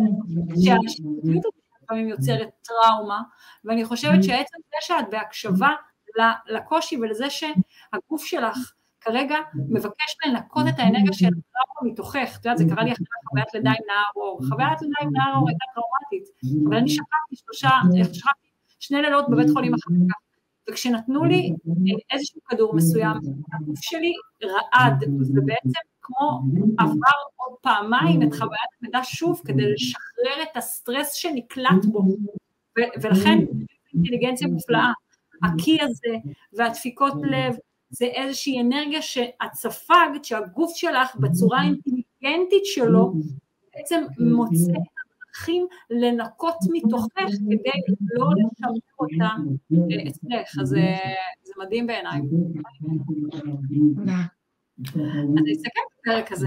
[0.64, 1.44] שהשיפוטיות
[1.82, 3.22] לפעמים יוצרת טראומה,
[3.64, 5.70] ואני חושבת שעצם זה שאת בהקשבה
[6.48, 9.36] לקושי ולזה שהגוף שלך כרגע
[9.68, 13.70] מבקש לנקות את האנרגיה של הטראומה מתוכך, את יודעת, זה קרה לי אחרי חוויית לידה
[13.70, 16.28] עם נער אור, חוויית לידה עם נער אור הייתה טראומטית,
[16.68, 17.68] אבל אני שכבתי שלושה,
[18.04, 18.47] שכבתי
[18.80, 20.16] שני לילות בבית חולים אחר כך,
[20.70, 21.52] וכשנתנו לי
[22.10, 23.16] איזשהו כדור מסוים,
[23.54, 24.12] הגוף שלי
[24.44, 26.40] רעד, ובעצם כמו
[26.78, 32.02] עבר עוד פעמיים את חוויית הלידה שוב כדי לשחרר את הסטרס שנקלט בו,
[33.02, 33.38] ולכן
[33.94, 34.92] אינטליגנציה מופלאה,
[35.42, 36.16] הקי הזה
[36.52, 37.54] והדפיקות לב
[37.90, 43.12] זה איזושהי אנרגיה שאת ספגת, שהגוף שלך בצורה האינטליגנטית שלו
[43.74, 44.97] בעצם מוצא את
[45.38, 47.70] הדרכים לנקות מתוכך כדי
[48.14, 49.28] לא לשמר אותה
[50.08, 52.20] אצלך, אז זה מדהים בעיניי.
[54.78, 56.46] אז אני אסכם את הפרק הזה,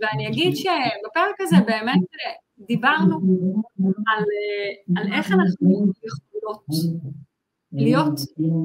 [0.00, 2.00] ואני אגיד שבפרק הזה באמת
[2.58, 3.20] דיברנו
[4.06, 4.24] על,
[4.96, 6.64] על איך אנחנו יכולות
[7.72, 8.20] להיות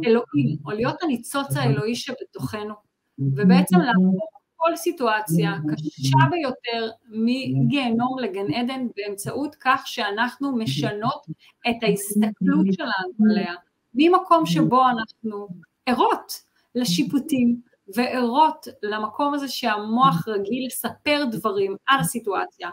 [0.05, 2.73] אלוהים, או להיות הניצוץ האלוהי שבתוכנו,
[3.19, 11.26] ובעצם להפוך כל סיטואציה קשה ביותר מגיהנום לגן עדן באמצעות כך שאנחנו משנות
[11.69, 13.53] את ההסתכלות שלנו עליה,
[13.94, 15.48] ממקום שבו אנחנו
[15.86, 16.41] ערות
[16.76, 17.61] לשיפוטים
[17.95, 22.69] וערות למקום הזה שהמוח רגיל לספר דברים על הסיטואציה,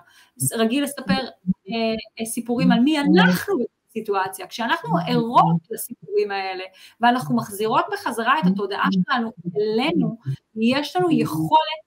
[0.54, 1.18] רגיל לספר
[1.68, 3.54] אה, סיפורים על מי אנחנו
[3.92, 4.46] סיטואציה.
[4.46, 6.64] כשאנחנו ערות לסיפורים האלה
[7.00, 10.16] ואנחנו מחזירות בחזרה את התודעה שלנו אלינו,
[10.56, 11.82] יש לנו יכולת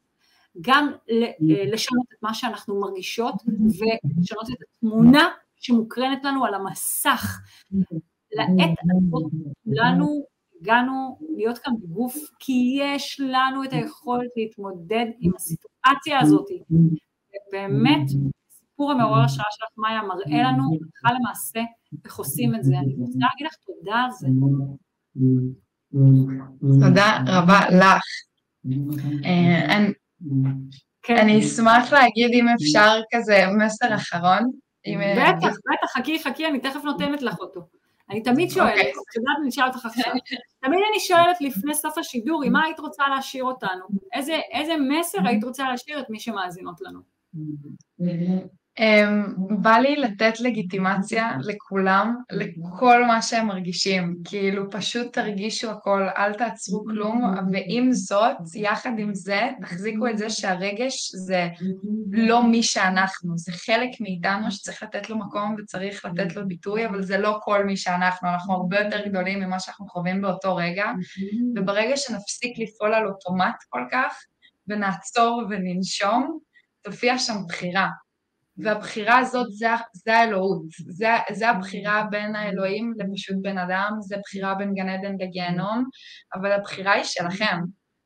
[0.62, 0.92] גם
[1.40, 7.40] לשנות את מה שאנחנו מרגישות ולשנות את התמונה שמוקרנת לנו על המסך.
[8.32, 9.32] לעת הזאת
[9.66, 10.26] כולנו
[10.62, 16.48] הגענו להיות כאן בגוף כי יש לנו את היכולת להתמודד עם הסיטואציה הזאת.
[17.52, 18.08] באמת
[18.76, 21.60] הסיפור המעורר השראה שלך, מאיה, מראה לנו הלכה למעשה
[22.06, 22.74] איך עושים את זה.
[22.78, 24.28] אני רוצה להגיד לך תודה על זה.
[26.86, 28.04] תודה רבה לך.
[29.26, 29.78] אה,
[31.04, 31.18] כן.
[31.18, 34.52] אני אשמח להגיד אם אפשר כזה מסר אחרון.
[34.88, 37.62] אה, בטח, בטח, חכי, חכי, אני תכף נותנת לך אותו.
[38.10, 38.90] אני תמיד שואלת, אוקיי.
[38.90, 40.14] את יודעת, אני אשאל אותך עכשיו,
[40.62, 43.86] תמיד אני שואלת לפני סוף השידור, עם מה היית רוצה להשאיר אותנו?
[44.52, 47.00] איזה מסר היית רוצה להשאיר את מי שמאזינות לנו?
[48.80, 56.34] Um, בא לי לתת לגיטימציה לכולם, לכל מה שהם מרגישים, כאילו פשוט תרגישו הכל, אל
[56.34, 61.48] תעצרו כלום, ועם זאת, יחד עם זה, תחזיקו את זה שהרגש זה
[62.12, 67.04] לא מי שאנחנו, זה חלק מאיתנו שצריך לתת לו מקום וצריך לתת לו ביטוי, אבל
[67.04, 70.86] זה לא כל מי שאנחנו, אנחנו הרבה יותר גדולים ממה שאנחנו חווים באותו רגע,
[71.56, 74.24] וברגע שנפסיק לפעול על אוטומט כל כך,
[74.68, 76.40] ונעצור וננשום,
[76.84, 77.88] תופיע שם בחירה.
[78.58, 84.56] והבחירה הזאת זה, זה האלוהות, זה, זה הבחירה בין האלוהים לפשוט בן אדם, זה בחירה
[84.56, 85.84] בין גן עדן לגיהנום,
[86.34, 87.58] אבל הבחירה היא שלכם.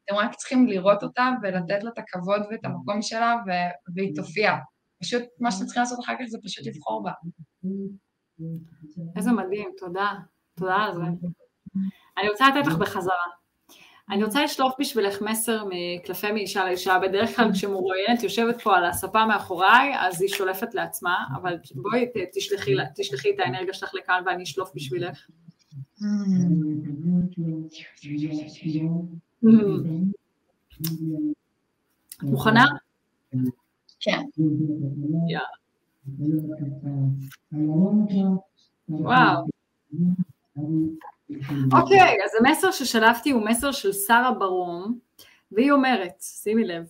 [0.05, 4.53] אתם רק צריכים לראות אותה ולתת לה את הכבוד ואת המקום שלה ו- והיא תופיע.
[5.03, 7.11] פשוט מה שאתם צריכים לעשות אחר כך זה פשוט לבחור בה.
[9.15, 10.11] איזה מדהים, תודה.
[10.55, 11.01] תודה על זה.
[12.17, 13.25] אני רוצה לתת לך בחזרה.
[14.09, 19.25] אני רוצה לשלוף בשבילך מסר מקלפי מאישה לאישה, בדרך כלל כשמרואיינת יושבת פה על הספה
[19.25, 24.71] מאחוריי, אז היא שולפת לעצמה, אבל בואי תשלחי, תשלחי את האנרגיה שלך לכאן ואני אשלוף
[24.75, 25.27] בשבילך.
[32.21, 32.65] מוכנה?
[33.99, 34.21] כן.
[38.89, 39.45] וואו.
[41.73, 44.99] אוקיי, אז המסר ששלפתי הוא מסר של שרה ברום,
[45.51, 46.83] והיא אומרת, שימי לב,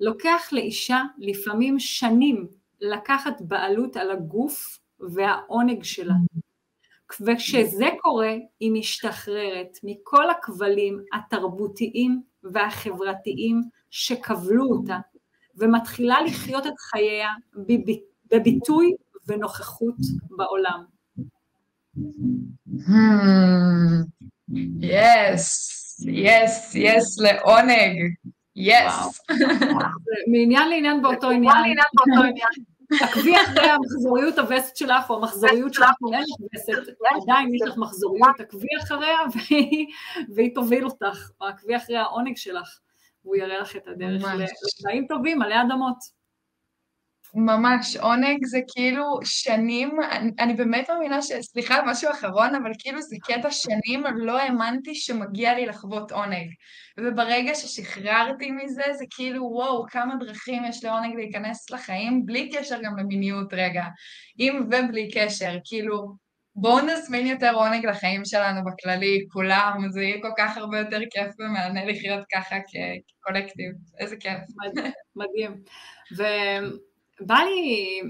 [0.00, 2.46] לוקח לאישה לפעמים שנים
[2.80, 6.14] לקחת בעלות על הגוף והעונג שלה.
[7.20, 14.98] וכשזה קורה, היא משתחררת מכל הכבלים התרבותיים והחברתיים שכבלו אותה,
[15.56, 17.28] ומתחילה לחיות את חייה
[18.30, 18.94] בביטוי
[19.26, 19.94] ונוכחות
[20.30, 20.84] בעולם.
[24.80, 28.14] יס, יס, יס לעונג,
[28.56, 29.20] יס.
[30.32, 31.76] מעניין לעניין באותו עניין.
[33.02, 36.92] עקבי אחרי המחזוריות הווסת שלך, או המחזוריות שלך מולך וסת,
[37.22, 39.18] עדיין יש לך מחזוריות, עקבי אחריה
[40.34, 42.78] והיא תוביל אותך, או עקבי אחרי העונג שלך,
[43.24, 46.19] והוא יראה לך את הדרך לחיים טובים עלי אדמות.
[47.34, 51.32] ממש, עונג זה כאילו שנים, אני, אני באמת מאמינה ש...
[51.40, 56.48] סליחה משהו אחרון, אבל כאילו זה קטע שנים, לא האמנתי שמגיע לי לחוות עונג.
[56.98, 62.98] וברגע ששחררתי מזה, זה כאילו וואו, כמה דרכים יש לעונג להיכנס לחיים, בלי קשר גם
[62.98, 63.84] למיניות רגע,
[64.38, 70.32] עם ובלי קשר, כאילו, בואו נזמין יותר עונג לחיים שלנו בכללי, כולם, זה יהיה כל
[70.38, 74.40] כך הרבה יותר כיף ומענה לחיות ככה כקולקטיב, איזה כיף.
[75.16, 75.62] מדהים.
[76.16, 76.22] ו...
[77.20, 78.00] בא לי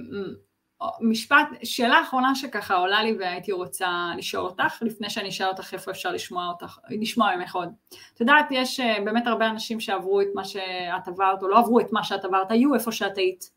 [1.00, 5.90] משפט, שאלה אחרונה שככה עולה לי והייתי רוצה לשאול אותך, לפני שאני אשאל אותך איפה
[5.90, 7.68] אפשר לשמוע אותך, לשמוע ממך עוד.
[8.14, 11.80] את יודעת, יש אה, באמת הרבה אנשים שעברו את מה שאת עברת, או לא עברו
[11.80, 13.50] את מה שאת עברת, היו איפה שאת היית,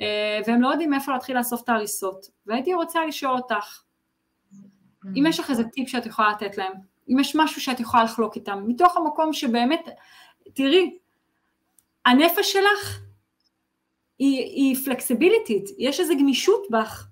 [0.00, 2.26] אה, והם לא יודעים איפה להתחיל לאסוף את ההריסות.
[2.46, 3.82] והייתי רוצה לשאול אותך,
[5.16, 6.72] אם יש לך איזה טיפ שאת יכולה לתת להם,
[7.08, 9.88] אם יש משהו שאת יכולה לחלוק איתם, מתוך המקום שבאמת,
[10.54, 10.98] תראי,
[12.06, 13.00] הנפש שלך
[14.20, 17.06] היא, היא פלקסיביליטית, יש איזו גמישות בך,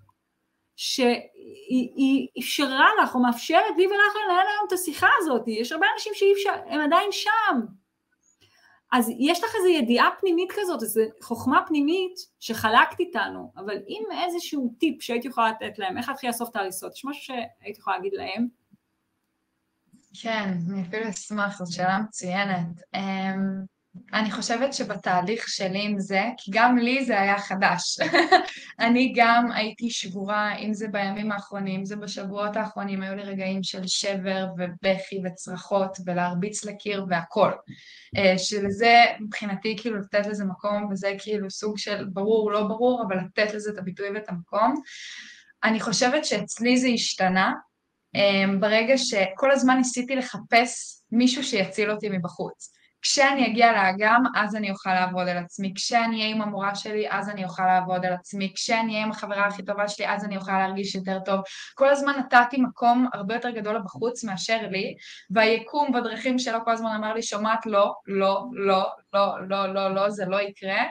[0.77, 6.13] שהיא אפשרה לך או מאפשרת לי ולך לנהל היום את השיחה הזאת, יש הרבה אנשים
[6.37, 7.61] שהם עדיין שם.
[8.93, 14.75] אז יש לך איזו ידיעה פנימית כזאת, איזו חוכמה פנימית שחלקת איתנו, אבל אם איזשהו
[14.81, 18.13] טיפ שהייתי יכולה לתת להם, איך להתחיל לאסוף את ההריסות, יש משהו שהייתי יכולה להגיד
[18.13, 18.49] להם?
[20.23, 22.83] כן, אני אפילו אשמח, זו שאלה מצוינת.
[22.95, 23.78] אמ,
[24.13, 27.99] אני חושבת שבתהליך שלי עם זה, כי גם לי זה היה חדש.
[28.81, 33.63] אני גם הייתי שבורה, אם זה בימים האחרונים, אם זה בשבועות האחרונים, היו לי רגעים
[33.63, 37.51] של שבר ובכי וצרחות ולהרביץ לקיר והכל.
[38.17, 43.17] אה, שלזה מבחינתי כאילו לתת לזה מקום, וזה כאילו סוג של ברור, לא ברור, אבל
[43.17, 44.75] לתת לזה את הביטוי ואת המקום.
[45.65, 47.53] אני חושבת שאצלי זה השתנה,
[48.17, 52.78] אה, ברגע שכל הזמן ניסיתי לחפש מישהו שיציל אותי מבחוץ.
[53.03, 55.73] כשאני אגיע לאגם, אז אני אוכל לעבוד על עצמי.
[55.75, 58.53] כשאני אהיה עם המורה שלי, אז אני אוכל לעבוד על עצמי.
[58.55, 61.41] כשאני אהיה עם החברה הכי טובה שלי, אז אני אוכל להרגיש יותר טוב.
[61.75, 64.95] כל הזמן נתתי מקום הרבה יותר גדול בחוץ מאשר לי,
[65.31, 70.11] והיקום בדרכים שלו כל הזמן אמר לי, שומעת, לא, לא, לא, לא, לא, לא, לא,
[70.11, 70.83] זה לא יקרה.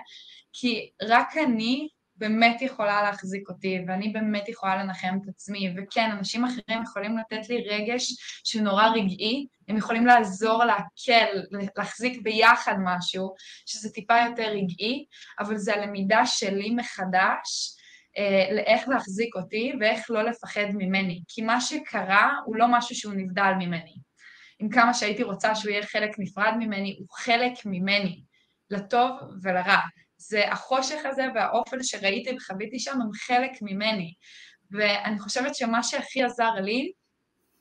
[0.54, 6.46] כי רק אני באמת יכולה להחזיק אותי, ואני באמת יכולה לנחם את עצמי, וכן, אנשים
[6.46, 11.42] אחרים יכולים לתת לי רגש שהוא נורא רגעי, הם יכולים לעזור להקל,
[11.78, 13.34] להחזיק ביחד משהו,
[13.66, 15.06] שזה טיפה יותר רגעי,
[15.40, 17.74] אבל זה הלמידה שלי מחדש,
[18.18, 23.14] אה, לאיך להחזיק אותי ואיך לא לפחד ממני, כי מה שקרה הוא לא משהו שהוא
[23.14, 23.96] נבדל ממני.
[24.60, 28.22] עם כמה שהייתי רוצה שהוא יהיה חלק נפרד ממני, הוא חלק ממני,
[28.70, 29.12] לטוב
[29.44, 29.80] ולרע.
[30.18, 34.14] זה החושך הזה והאופן שראיתי וחוויתי שם הם חלק ממני.
[34.72, 36.92] ואני חושבת שמה שהכי עזר לי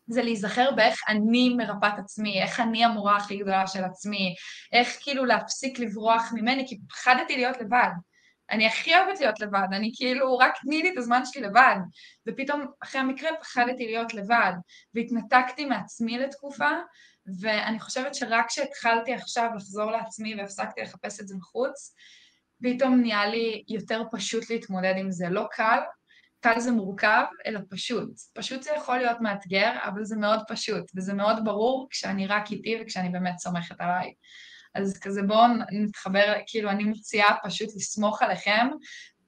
[0.08, 4.34] זה להיזכר באיך אני מרפאת עצמי, איך אני המורה הכי גדולה של עצמי,
[4.72, 7.90] איך כאילו להפסיק לברוח ממני, כי פחדתי להיות לבד.
[8.50, 11.76] אני הכי אוהבת להיות לבד, אני כאילו, רק תני לי את הזמן שלי לבד.
[12.28, 14.52] ופתאום אחרי המקרה פחדתי להיות לבד,
[14.94, 16.70] והתנתקתי מעצמי לתקופה,
[17.40, 21.94] ואני חושבת שרק כשהתחלתי עכשיו לחזור לעצמי והפסקתי לחפש את זה בחוץ,
[22.62, 25.28] פתאום נהיה לי יותר פשוט להתמודד עם זה.
[25.28, 25.78] לא קל,
[26.40, 28.10] קל זה מורכב, אלא פשוט.
[28.34, 32.78] פשוט זה יכול להיות מאתגר, אבל זה מאוד פשוט, וזה מאוד ברור כשאני רק איתי
[32.82, 34.12] וכשאני באמת סומכת עליי.
[34.74, 38.66] אז כזה בואו נתחבר, כאילו אני מציעה פשוט לסמוך עליכם,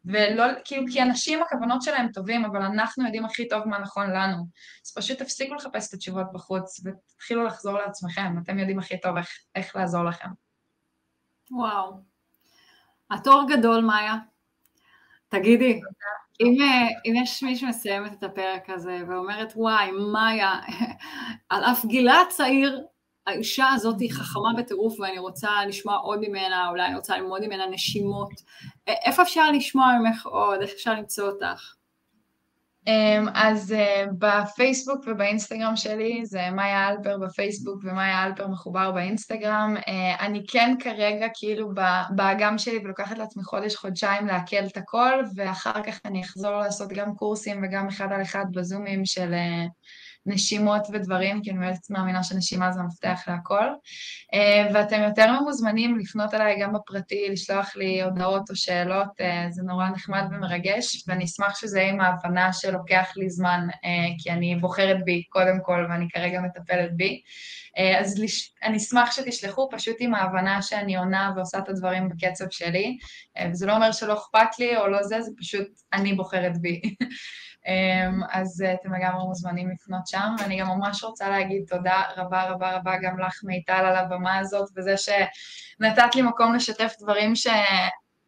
[0.05, 4.46] ולא, כאילו, כי אנשים הכוונות שלהם טובים, אבל אנחנו יודעים הכי טוב מה נכון לנו.
[4.86, 9.28] אז פשוט תפסיקו לחפש את התשובות בחוץ, ותתחילו לחזור לעצמכם, אתם יודעים הכי טוב איך,
[9.55, 10.28] איך לעזור לכם.
[11.50, 12.07] וואו.
[13.10, 14.16] התור גדול, מאיה.
[15.28, 15.80] תגידי,
[16.40, 16.56] אם,
[17.06, 20.55] אם יש מישהו מסיימת את הפרק הזה ואומרת, וואי, מאיה,
[21.51, 22.80] על אף גילה הצעיר,
[23.26, 27.66] האישה הזאת היא חכמה בטירוף ואני רוצה לשמוע עוד ממנה, אולי אני רוצה ללמוד ממנה
[27.66, 28.30] נשימות.
[28.86, 30.60] איפה אפשר לשמוע ממך עוד?
[30.60, 31.74] איך אפשר למצוא אותך?
[32.86, 39.74] אמ, אז אה, בפייסבוק ובאינסטגרם שלי זה מאיה אלפר בפייסבוק ומאיה אלפר מחובר באינסטגרם.
[39.88, 41.70] אה, אני כן כרגע כאילו
[42.10, 47.14] באגם שלי ולוקחת לעצמי חודש, חודשיים לעכל את הכל, ואחר כך אני אחזור לעשות גם
[47.14, 49.66] קורסים וגם אחד על אחד בזומים של אה,
[50.28, 53.68] נשימות ודברים, כי אני באמת מאמינה שנשימה זה המפתח להכל.
[54.34, 59.09] אה, ואתם יותר ממוזמנים לפנות אליי גם בפרטי, לשלוח לי הודעות או שאלות,
[59.50, 63.66] זה נורא נחמד ומרגש, ואני אשמח שזה יהיה עם ההבנה שלוקח לי זמן,
[64.18, 67.22] כי אני בוחרת בי קודם כל, ואני כרגע מטפלת בי.
[68.00, 68.22] אז
[68.62, 72.98] אני אשמח שתשלחו פשוט עם ההבנה שאני עונה ועושה את הדברים בקצב שלי,
[73.50, 76.80] וזה לא אומר שלא אכפת לי או לא זה, זה פשוט אני בוחרת בי.
[77.66, 82.44] אמ, אז אה, אתם לגמרי מוזמנים לפנות שם, ואני גם ממש רוצה להגיד תודה רבה
[82.44, 87.47] רבה רבה גם לך מיטל על הבמה הזאת, וזה שנתת לי מקום לשתף דברים ש...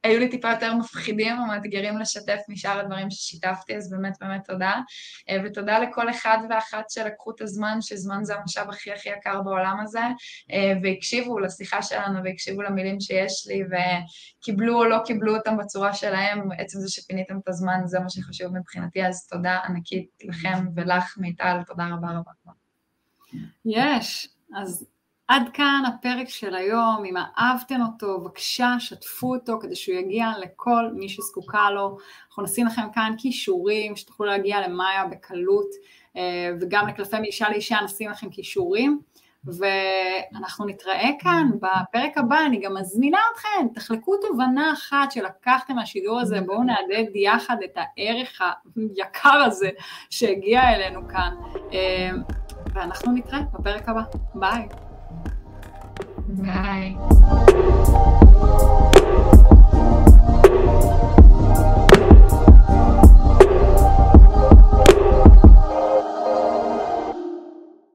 [0.04, 4.74] היו לי טיפה יותר מפחידים או מאתגרים לשתף משאר הדברים ששיתפתי, אז באמת באמת תודה.
[5.28, 9.80] אה, ותודה לכל אחד ואחת שלקחו את הזמן, שזמן זה המשאב הכי הכי יקר בעולם
[9.82, 10.02] הזה,
[10.52, 16.48] אה, והקשיבו לשיחה שלנו והקשיבו למילים שיש לי, וקיבלו או לא קיבלו אותם בצורה שלהם,
[16.58, 21.56] עצם זה שפיניתם את הזמן, זה מה שחשוב מבחינתי, אז תודה ענקית לכם ולך, מיטל,
[21.66, 22.52] תודה רבה רבה.
[23.64, 24.86] יש, אז
[25.30, 30.90] עד כאן הפרק של היום, אם אהבתם אותו, בבקשה שתפו אותו כדי שהוא יגיע לכל
[30.94, 31.96] מי שזקוקה לו.
[32.28, 35.66] אנחנו נשים לכם כאן כישורים, שתוכלו להגיע למאיה בקלות,
[36.16, 39.00] אה, וגם לקלפי מאישה לאישה נשים לכם כישורים.
[39.44, 46.40] ואנחנו נתראה כאן בפרק הבא, אני גם מזמינה אתכם, תחלקו תובנה אחת שלקחתם מהשידור הזה,
[46.40, 48.40] בואו נעדד יחד את הערך
[48.76, 49.70] היקר הזה
[50.10, 51.34] שהגיע אלינו כאן,
[51.72, 52.10] אה,
[52.74, 54.02] ואנחנו נתראה בפרק הבא,
[54.34, 54.89] ביי.
[56.38, 56.96] Bye.